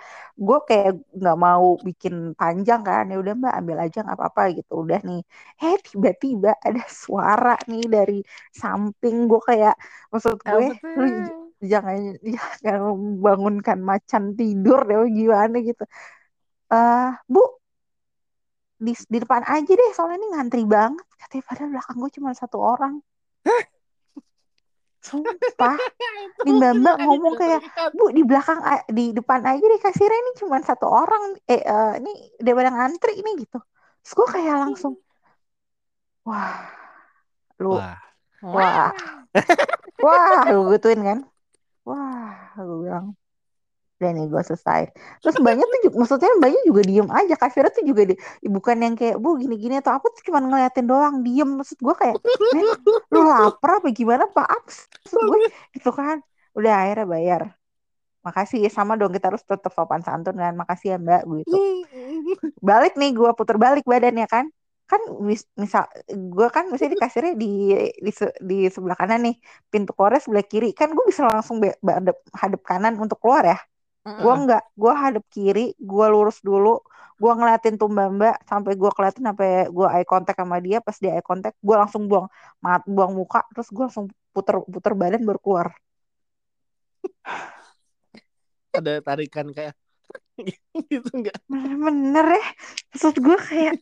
gue 0.46 0.58
kayak 0.68 0.90
nggak 1.18 1.36
mau 1.36 1.76
bikin 1.86 2.14
panjang 2.40 2.80
kan. 2.88 3.04
Ya 3.12 3.16
udah 3.22 3.32
mbak 3.36 3.54
ambil 3.60 3.76
aja 3.84 3.98
nggak 4.04 4.18
apa-apa 4.18 4.42
gitu. 4.58 4.72
Udah 4.84 5.00
nih. 5.04 5.20
Eh 5.60 5.76
tiba-tiba 5.86 6.50
ada 6.66 6.82
suara 6.88 7.54
nih 7.70 7.84
dari 7.86 8.18
samping 8.50 9.16
gue 9.30 9.40
kayak 9.44 9.74
maksud 10.12 10.40
gue 10.40 10.66
lu 10.98 11.06
jangan 11.62 11.96
jangan 12.64 12.82
membangunkan 12.98 13.78
macan 13.90 14.24
tidur 14.38 14.78
deh 14.88 14.96
gimana 15.12 15.56
gitu. 15.68 15.84
Eh 16.72 17.10
bu 17.28 17.42
di, 18.82 18.92
di 19.12 19.18
depan 19.22 19.42
aja 19.46 19.72
deh 19.80 19.90
soalnya 19.94 20.16
ini 20.18 20.28
ngantri 20.34 20.62
banget. 20.66 21.06
Katanya 21.20 21.42
padahal 21.48 21.68
belakang 21.70 21.96
gue 22.02 22.10
cuma 22.18 22.30
satu 22.34 22.58
orang 22.58 22.94
sumpah 25.08 25.76
di 26.44 26.50
mbak 26.58 26.72
mbak 26.82 26.96
ngomong 27.04 27.34
kayak 27.40 27.60
bu 27.96 28.04
di 28.16 28.22
belakang 28.28 28.58
di 28.98 29.02
depan 29.18 29.40
aja 29.50 29.64
deh 29.72 29.80
kasirnya 29.86 30.18
ini 30.22 30.32
cuma 30.40 30.56
satu 30.68 30.86
orang 31.00 31.22
eh 31.52 31.62
eh, 31.72 31.90
ini 32.00 32.10
daripada 32.44 32.70
ngantri 32.76 33.12
ini 33.20 33.30
gitu 33.42 33.58
terus 34.02 34.12
gue 34.18 34.28
kayak 34.34 34.56
langsung 34.62 34.94
wah 36.26 36.54
lu 37.62 37.68
Wah, 37.70 37.94
wah 38.54 38.90
wah 40.04 40.42
gue 40.50 40.62
gituin 40.74 41.00
kan 41.08 41.18
wah 41.88 42.32
gue 42.58 42.76
bilang 42.84 43.06
udah 44.02 44.10
nih 44.10 44.26
gue 44.26 44.42
selesai. 44.42 44.82
Terus 45.22 45.36
mbaknya 45.38 45.62
tuh 45.70 45.80
juga, 45.86 45.96
maksudnya 46.02 46.30
mbaknya 46.42 46.60
juga 46.66 46.82
diem 46.82 47.08
aja 47.08 47.34
kasirnya 47.38 47.70
tuh 47.70 47.84
juga 47.86 48.02
di, 48.10 48.14
bukan 48.50 48.76
yang 48.82 48.94
kayak 48.98 49.16
bu 49.22 49.38
gini-gini 49.38 49.78
atau 49.78 49.94
apa 49.94 50.10
tuh 50.10 50.22
cuma 50.26 50.42
ngeliatin 50.42 50.90
doang 50.90 51.22
diem. 51.22 51.46
Maksud 51.46 51.78
gue 51.78 51.94
kayak 51.94 52.18
"Men, 52.50 52.66
lu 53.14 53.20
lapar 53.22 53.78
apa 53.78 53.88
gimana 53.94 54.26
pak? 54.26 54.46
Aps?" 54.50 54.90
maksud 55.06 55.20
gue 55.22 55.38
gitu 55.78 55.94
kan. 55.94 56.18
Udah 56.58 56.74
akhirnya 56.82 57.06
bayar. 57.06 57.42
Makasih 58.22 58.70
sama 58.70 58.94
dong 58.94 59.10
kita 59.10 59.34
harus 59.34 59.42
tetap 59.42 59.70
sopan 59.74 60.02
santun 60.02 60.38
kan. 60.38 60.54
Makasih 60.54 60.94
ya 60.94 60.98
mbak 60.98 61.22
gitu. 61.42 61.58
Balik 62.68 62.94
nih 62.94 63.10
gue 63.14 63.30
puter 63.34 63.58
balik 63.58 63.86
badannya 63.86 64.26
kan. 64.30 64.46
Kan 64.86 65.00
mis- 65.24 65.48
misal 65.56 65.88
gue 66.06 66.48
kan 66.52 66.68
misalnya 66.68 66.94
di 66.94 67.00
kasirnya 67.00 67.34
di 67.34 67.52
di, 67.98 68.12
se- 68.12 68.36
di 68.38 68.70
sebelah 68.70 68.94
kanan 68.94 69.26
nih. 69.26 69.36
Pintu 69.72 69.90
keluarnya 69.96 70.22
sebelah 70.22 70.46
kiri. 70.46 70.70
Kan 70.70 70.94
gue 70.94 71.04
bisa 71.08 71.26
langsung 71.26 71.58
be- 71.58 71.78
be- 71.82 71.96
hadap, 71.98 72.18
hadap 72.30 72.62
kanan 72.62 72.94
untuk 73.00 73.18
keluar 73.18 73.42
ya 73.42 73.58
gue 74.02 74.34
enggak 74.34 74.66
gue 74.74 74.92
hadap 74.92 75.24
kiri 75.30 75.78
gue 75.78 76.06
lurus 76.10 76.42
dulu 76.42 76.82
gue 77.22 77.32
ngeliatin 77.38 77.78
tuh 77.78 77.86
mbak 77.86 78.08
mbak 78.18 78.36
sampai 78.50 78.74
gue 78.74 78.90
kelihatan 78.90 79.22
sampai 79.30 79.70
gue 79.70 79.86
eye 79.94 80.02
contact 80.02 80.42
sama 80.42 80.58
dia 80.58 80.82
pas 80.82 80.98
dia 80.98 81.14
eye 81.14 81.22
contact 81.22 81.54
gue 81.62 81.76
langsung 81.78 82.10
buang 82.10 82.26
mat 82.58 82.82
buang 82.82 83.14
muka 83.14 83.46
terus 83.54 83.70
gue 83.70 83.84
langsung 83.86 84.10
puter 84.34 84.58
puter 84.66 84.92
badan 84.98 85.22
baru 85.22 85.38
keluar. 85.38 85.68
Ada 88.74 89.04
tarikan 89.04 89.54
kayak 89.54 89.76
gitu 90.90 91.08
enggak? 91.14 91.38
bener-bener 91.46 92.42
ya. 92.42 92.46
Maksud 92.90 93.16
gue 93.22 93.38
kayak 93.38 93.78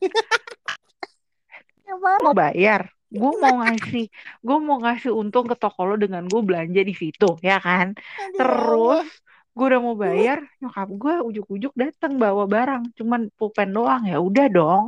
mau 2.20 2.36
bayar 2.36 2.92
gue 3.10 3.32
mau 3.42 3.66
ngasih 3.66 4.06
gue 4.46 4.58
mau 4.62 4.78
ngasih 4.78 5.10
untung 5.10 5.50
ke 5.50 5.58
toko 5.58 5.82
lo 5.82 5.98
dengan 5.98 6.30
gue 6.30 6.42
belanja 6.44 6.84
di 6.84 6.94
situ 6.94 7.40
ya 7.40 7.56
kan? 7.58 7.96
Terus 8.36 9.08
gue 9.50 9.66
udah 9.66 9.80
mau 9.82 9.98
bayar 9.98 10.38
nyokap 10.62 10.88
gue 10.94 11.14
ujuk-ujuk 11.28 11.72
datang 11.74 12.16
bawa 12.16 12.46
barang. 12.46 12.94
Cuman 12.96 13.28
pulpen 13.34 13.70
doang 13.74 14.02
ya 14.06 14.22
udah 14.22 14.46
dong. 14.48 14.84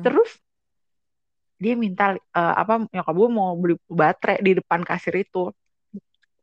Terus 0.00 0.30
dia 1.58 1.74
minta 1.78 2.14
eh, 2.14 2.54
apa 2.54 2.86
nyokap 2.90 3.14
gue 3.14 3.28
mau 3.30 3.54
beli 3.58 3.74
baterai 3.86 4.38
di 4.42 4.52
depan 4.58 4.80
kasir 4.86 5.14
itu. 5.18 5.50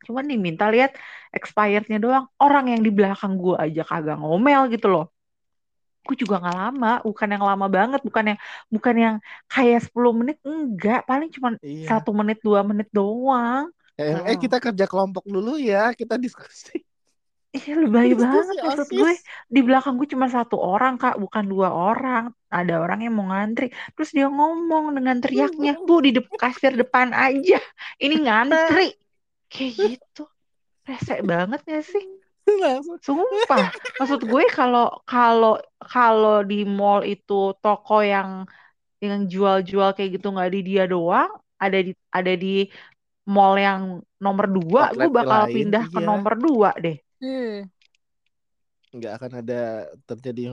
Cuman 0.02 0.26
diminta 0.26 0.66
lihat 0.66 0.98
expirednya 1.30 1.98
doang. 2.02 2.24
Orang 2.36 2.68
yang 2.68 2.82
di 2.82 2.90
belakang 2.90 3.38
gue 3.38 3.54
aja 3.54 3.82
kagak 3.86 4.18
ngomel 4.18 4.66
gitu 4.68 4.90
loh. 4.90 5.06
Gue 6.02 6.18
juga 6.18 6.42
nggak 6.42 6.56
lama 6.58 6.92
bukan 7.06 7.28
yang 7.30 7.44
lama 7.46 7.66
banget 7.70 8.00
bukan 8.02 8.34
yang 8.34 8.38
bukan 8.66 8.94
yang 8.98 9.14
kayak 9.46 9.80
10 9.86 10.10
menit 10.10 10.36
enggak. 10.42 11.06
Paling 11.06 11.30
cuma 11.30 11.54
Iya. 11.62 11.86
satu 11.86 12.10
menit 12.10 12.42
dua 12.42 12.66
menit 12.66 12.90
doang. 12.90 13.70
Eh, 13.94 14.34
eh, 14.34 14.36
kita 14.40 14.58
kerja 14.58 14.84
kelompok 14.90 15.22
dulu 15.28 15.60
ya, 15.60 15.94
kita 15.94 16.18
diskusi. 16.18 16.82
Iya 17.52 17.76
lebay 17.76 18.16
banget 18.16 18.56
maksud 18.64 18.88
OSIS. 18.88 18.96
gue. 18.96 19.12
Di 19.52 19.60
belakang 19.60 20.00
gue 20.00 20.08
cuma 20.08 20.26
satu 20.32 20.56
orang 20.56 20.96
kak 20.96 21.20
bukan 21.20 21.44
dua 21.44 21.68
orang. 21.68 22.32
Ada 22.48 22.80
orang 22.80 23.04
yang 23.04 23.12
mau 23.12 23.28
ngantri. 23.28 23.68
Terus 23.92 24.10
dia 24.16 24.26
ngomong 24.32 24.96
dengan 24.96 25.20
teriaknya 25.20 25.76
bu 25.84 26.00
di 26.00 26.16
dep- 26.16 26.32
kasir 26.40 26.72
depan 26.72 27.12
aja. 27.12 27.60
Ini 28.00 28.16
ngantri. 28.24 28.96
Kayak 29.52 29.72
gitu. 29.76 30.24
Resek 30.88 31.20
banget 31.28 31.60
gak 31.68 31.84
sih? 31.84 32.04
Sumpah. 33.04 33.68
Maksud 34.00 34.20
gue 34.24 34.44
kalau 34.50 34.88
kalau 35.04 35.60
kalau 35.78 36.40
di 36.42 36.64
mall 36.64 37.04
itu 37.04 37.52
toko 37.60 38.00
yang 38.00 38.48
yang 39.02 39.26
jual-jual 39.26 39.92
kayak 39.92 40.18
gitu 40.18 40.30
nggak 40.30 40.50
di 40.54 40.60
dia 40.62 40.84
doang 40.86 41.26
ada 41.58 41.78
di 41.82 41.90
ada 42.10 42.32
di 42.38 42.66
mall 43.26 43.54
yang 43.58 43.98
nomor 44.18 44.46
dua 44.46 44.94
gue 44.94 45.06
bakal 45.10 45.46
lain, 45.46 45.54
pindah 45.54 45.84
ke 45.90 45.98
nomor 46.02 46.34
dua 46.38 46.70
deh 46.78 46.98
Hmm. 47.22 47.70
nggak 48.92 49.12
akan 49.16 49.32
ada 49.40 49.88
terjadi. 50.04 50.52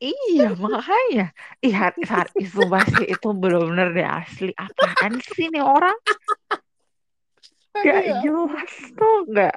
Iya 0.00 0.56
makanya. 0.56 1.34
Iya 1.60 1.92
saat 2.06 2.32
itu 2.38 2.64
pasti 2.64 3.04
itu 3.12 3.28
bener-bener 3.36 3.92
deh 3.92 4.06
asli. 4.08 4.54
Apaan 4.56 5.20
sih 5.20 5.52
nih 5.52 5.60
orang? 5.60 5.98
Gak 7.76 8.24
jelas 8.24 8.72
tuh 8.96 9.18
Gak 9.28 9.54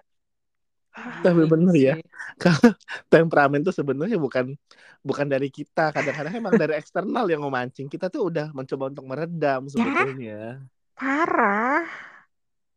tapi 0.92 1.48
bener 1.48 1.76
ya. 1.80 1.94
kalau 2.36 2.76
temperamen 3.08 3.64
tuh 3.64 3.72
sebenarnya 3.72 4.20
bukan 4.20 4.52
bukan 5.00 5.28
dari 5.30 5.48
kita. 5.48 5.96
Kadang-kadang 5.96 6.34
emang 6.36 6.54
dari 6.60 6.76
eksternal 6.76 7.26
yang 7.32 7.40
memancing. 7.40 7.88
Kita 7.88 8.12
tuh 8.12 8.28
udah 8.28 8.52
mencoba 8.52 8.92
untuk 8.92 9.06
meredam 9.08 9.72
sebetulnya. 9.72 10.60
Parah 11.00 12.11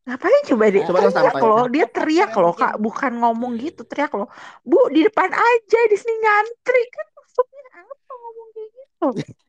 Ngapain 0.05 0.43
coba 0.53 0.65
dia? 0.69 0.85
Coba 0.85 0.99
lo 1.01 1.09
teriak 1.09 1.33
sampaikan. 1.33 1.49
loh 1.49 1.65
Dia 1.73 1.87
teriak 1.89 2.33
loh 2.37 2.53
kak. 2.53 2.75
Bukan 2.77 3.13
ngomong 3.25 3.53
gitu 3.57 3.83
Teriak 3.89 4.13
loh. 4.13 4.29
Bu 4.61 4.93
di 4.93 5.01
depan 5.01 5.33
aja 5.33 5.81
Di 5.89 5.97
sini 5.97 6.15
ngantri. 6.21 6.83
Kan 6.93 7.07
maksudnya 7.17 7.63
apa 7.81 8.13
ngomong 8.13 8.49
kayak 8.53 8.71
gitu? 8.77 9.09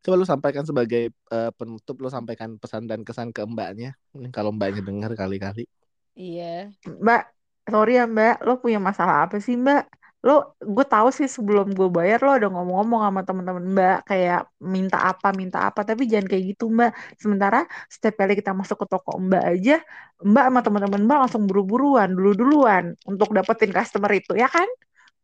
Coba 0.00 0.14
lu 0.16 0.24
sampaikan 0.24 0.64
sebagai 0.64 1.12
eh, 1.12 1.50
penutup 1.58 2.00
lu 2.00 2.08
sampaikan 2.08 2.56
pesan 2.56 2.88
dan 2.88 3.04
kesan 3.04 3.34
ke 3.34 3.44
mbaknya. 3.44 3.98
Kalau 4.32 4.54
mbaknya 4.54 4.80
dengar 4.80 5.12
kali-kali. 5.12 5.68
Iya. 6.16 6.72
Mbak, 6.86 7.22
sorry 7.68 8.00
ya 8.00 8.04
Mbak, 8.08 8.46
lo 8.48 8.58
punya 8.62 8.80
masalah 8.80 9.28
apa 9.28 9.36
sih 9.42 9.60
Mbak? 9.60 9.99
Lo, 10.20 10.52
gue 10.60 10.84
tahu 10.84 11.08
sih 11.08 11.24
sebelum 11.24 11.72
gue 11.72 11.88
bayar 11.88 12.20
lo 12.20 12.36
udah 12.36 12.50
ngomong-ngomong 12.52 13.00
sama 13.08 13.20
temen-temen 13.24 13.64
Mbak 13.72 13.98
kayak 14.04 14.52
minta 14.60 15.00
apa 15.00 15.32
minta 15.32 15.64
apa, 15.64 15.80
tapi 15.80 16.04
jangan 16.04 16.28
kayak 16.28 16.44
gitu 16.52 16.68
Mbak. 16.68 16.92
Sementara 17.16 17.64
setiap 17.88 18.20
kali 18.20 18.36
kita 18.36 18.52
masuk 18.52 18.84
ke 18.84 18.86
toko 18.92 19.16
Mbak 19.16 19.44
aja, 19.56 19.80
Mbak 20.20 20.44
sama 20.52 20.60
temen-temen 20.60 21.00
Mbak 21.08 21.18
langsung 21.24 21.48
buru-buruan, 21.48 22.12
dulu-duluan 22.12 22.92
untuk 23.08 23.32
dapetin 23.32 23.72
customer 23.72 24.12
itu, 24.12 24.36
ya 24.36 24.52
kan? 24.52 24.68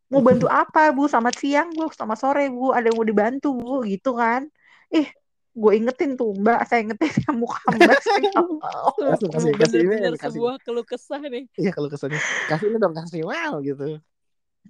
Mau 0.08 0.24
bantu 0.24 0.48
apa 0.64 0.96
Bu? 0.96 1.04
Selamat 1.12 1.36
siang 1.44 1.68
Bu, 1.76 1.92
selamat 1.92 2.16
sore 2.16 2.48
Bu, 2.48 2.72
ada 2.72 2.88
yang 2.88 2.96
mau 2.96 3.04
dibantu 3.04 3.52
Bu, 3.52 3.84
gitu 3.84 4.16
kan? 4.16 4.48
Ih, 4.88 5.12
gue 5.52 5.72
ingetin 5.76 6.16
tuh 6.16 6.32
Mbak, 6.40 6.60
saya 6.72 6.80
ingetin 6.88 7.12
ya 7.28 7.30
muka 7.36 7.60
Mbak. 7.68 8.00
saya, 8.00 8.32
oh, 8.40 8.96
kasih 9.36 9.52
kasih 9.60 9.78
ini 9.84 9.96
kasih 10.16 10.40
sebuah 10.40 10.56
keluh 10.64 10.88
kesah 10.88 11.20
nih. 11.20 11.44
iya 11.60 11.68
kalau 11.68 11.92
kesannya 11.92 12.16
kasih 12.48 12.72
ini 12.72 12.76
dong 12.80 12.96
kasih 12.96 13.28
wow 13.28 13.60
gitu 13.60 14.00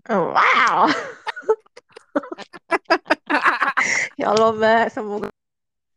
Wow. 0.07 0.87
ya 4.21 4.27
Allah 4.33 4.51
Mbak, 4.53 4.85
semoga 4.93 5.29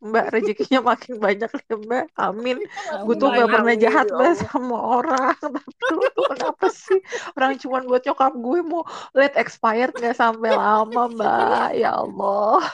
Mbak 0.00 0.26
rezekinya 0.32 0.80
makin 0.80 1.20
banyak 1.20 1.50
ya 1.52 1.76
Mbak. 1.76 2.04
Amin. 2.16 2.56
Gue 3.04 3.14
tuh 3.20 3.28
gak 3.28 3.52
pernah 3.52 3.76
amin, 3.76 3.84
jahat 3.84 4.08
ya 4.08 4.16
Mbak 4.16 4.32
sama 4.48 4.76
orang. 4.80 5.36
Tapi 5.36 5.60
lu 5.92 6.08
tuh 6.16 6.24
kenapa 6.32 6.66
sih? 6.72 7.00
Orang 7.36 7.60
cuman 7.60 7.82
buat 7.84 8.02
nyokap 8.08 8.32
gue 8.32 8.58
mau 8.64 8.82
let 9.12 9.36
expired 9.36 9.92
gak 10.00 10.16
sampai 10.16 10.56
lama 10.56 11.02
Mbak. 11.12 11.68
Ya 11.76 12.00
Allah. 12.00 12.64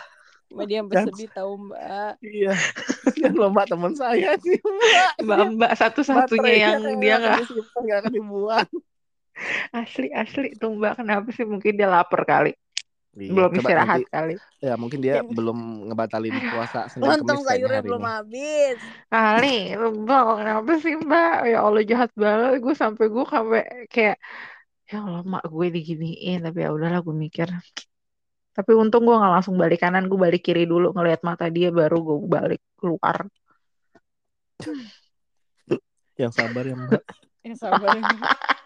Mbak 0.54 0.64
dia 0.70 0.78
sampai 0.78 0.96
Dan- 0.96 1.06
sedih 1.10 1.28
tahu 1.34 1.52
Mbak. 1.66 2.12
iya 2.22 2.54
kan 3.26 3.32
lo 3.34 3.50
mbak 3.50 3.66
teman 3.66 3.92
saya 3.98 4.38
sih 4.38 4.62
mbak 4.62 5.26
Mbak 5.26 5.38
Mbak 5.58 5.72
satu-satunya 5.74 6.52
yang 6.54 6.78
dia 7.02 7.18
nggak 7.18 7.42
gak 7.50 7.82
nggak 7.82 7.98
akan 8.06 8.12
dibuang 8.14 8.68
asli 9.72 10.08
asli 10.12 10.54
tuh 10.56 10.72
Mbak. 10.74 11.00
Kenapa 11.00 11.28
sih? 11.32 11.44
Mungkin 11.44 11.72
dia 11.76 11.88
lapar 11.88 12.22
kali. 12.24 12.52
Iya, 13.16 13.32
Belum 13.32 13.50
coba 13.56 13.60
istirahat 13.64 13.98
nanti- 14.04 14.12
kali. 14.12 14.34
ya 14.56 14.72
mungkin 14.76 15.00
dia 15.04 15.20
belum 15.20 15.88
ngebatalin 15.88 16.32
puasa 16.52 16.88
Senin 16.88 17.12
Untung 17.12 17.44
sayurnya 17.44 17.80
belum 17.84 18.00
ini. 18.00 18.08
habis. 18.08 18.76
kali 19.08 19.56
Mbak 19.76 20.22
kenapa 20.40 20.72
sih 20.80 20.94
Mbak 20.96 21.36
ya 21.48 21.58
Allah 21.60 21.82
jahat 21.84 22.10
banget 22.16 22.60
gue 22.64 22.74
sampai 22.76 23.04
gue 23.08 23.24
sampai 23.28 23.62
kayak 23.88 24.16
ya 24.88 25.00
Allah 25.04 25.22
mak 25.24 25.44
gue 25.48 25.66
diginiin 25.72 26.40
tapi 26.40 26.64
ya 26.64 26.72
udahlah 26.72 27.00
gue 27.04 27.12
mikir 27.12 27.48
tapi 28.52 28.72
untung 28.72 29.04
gue 29.04 29.12
nggak 29.12 29.32
langsung 29.36 29.56
balik 29.60 29.80
kanan 29.80 30.08
gue 30.08 30.16
balik 30.16 30.40
kiri 30.40 30.64
dulu 30.64 30.92
ngelihat 30.96 31.20
mata 31.20 31.52
dia 31.52 31.68
baru 31.68 31.96
gue 32.00 32.16
balik 32.24 32.60
keluar 32.80 33.28
yang 36.20 36.32
sabar 36.32 36.64
ya 36.64 36.76
mbak 36.76 37.00
Ya 37.46 37.54
sabar 37.54 37.94
ya. 37.94 38.02
Mbak. 38.02 38.65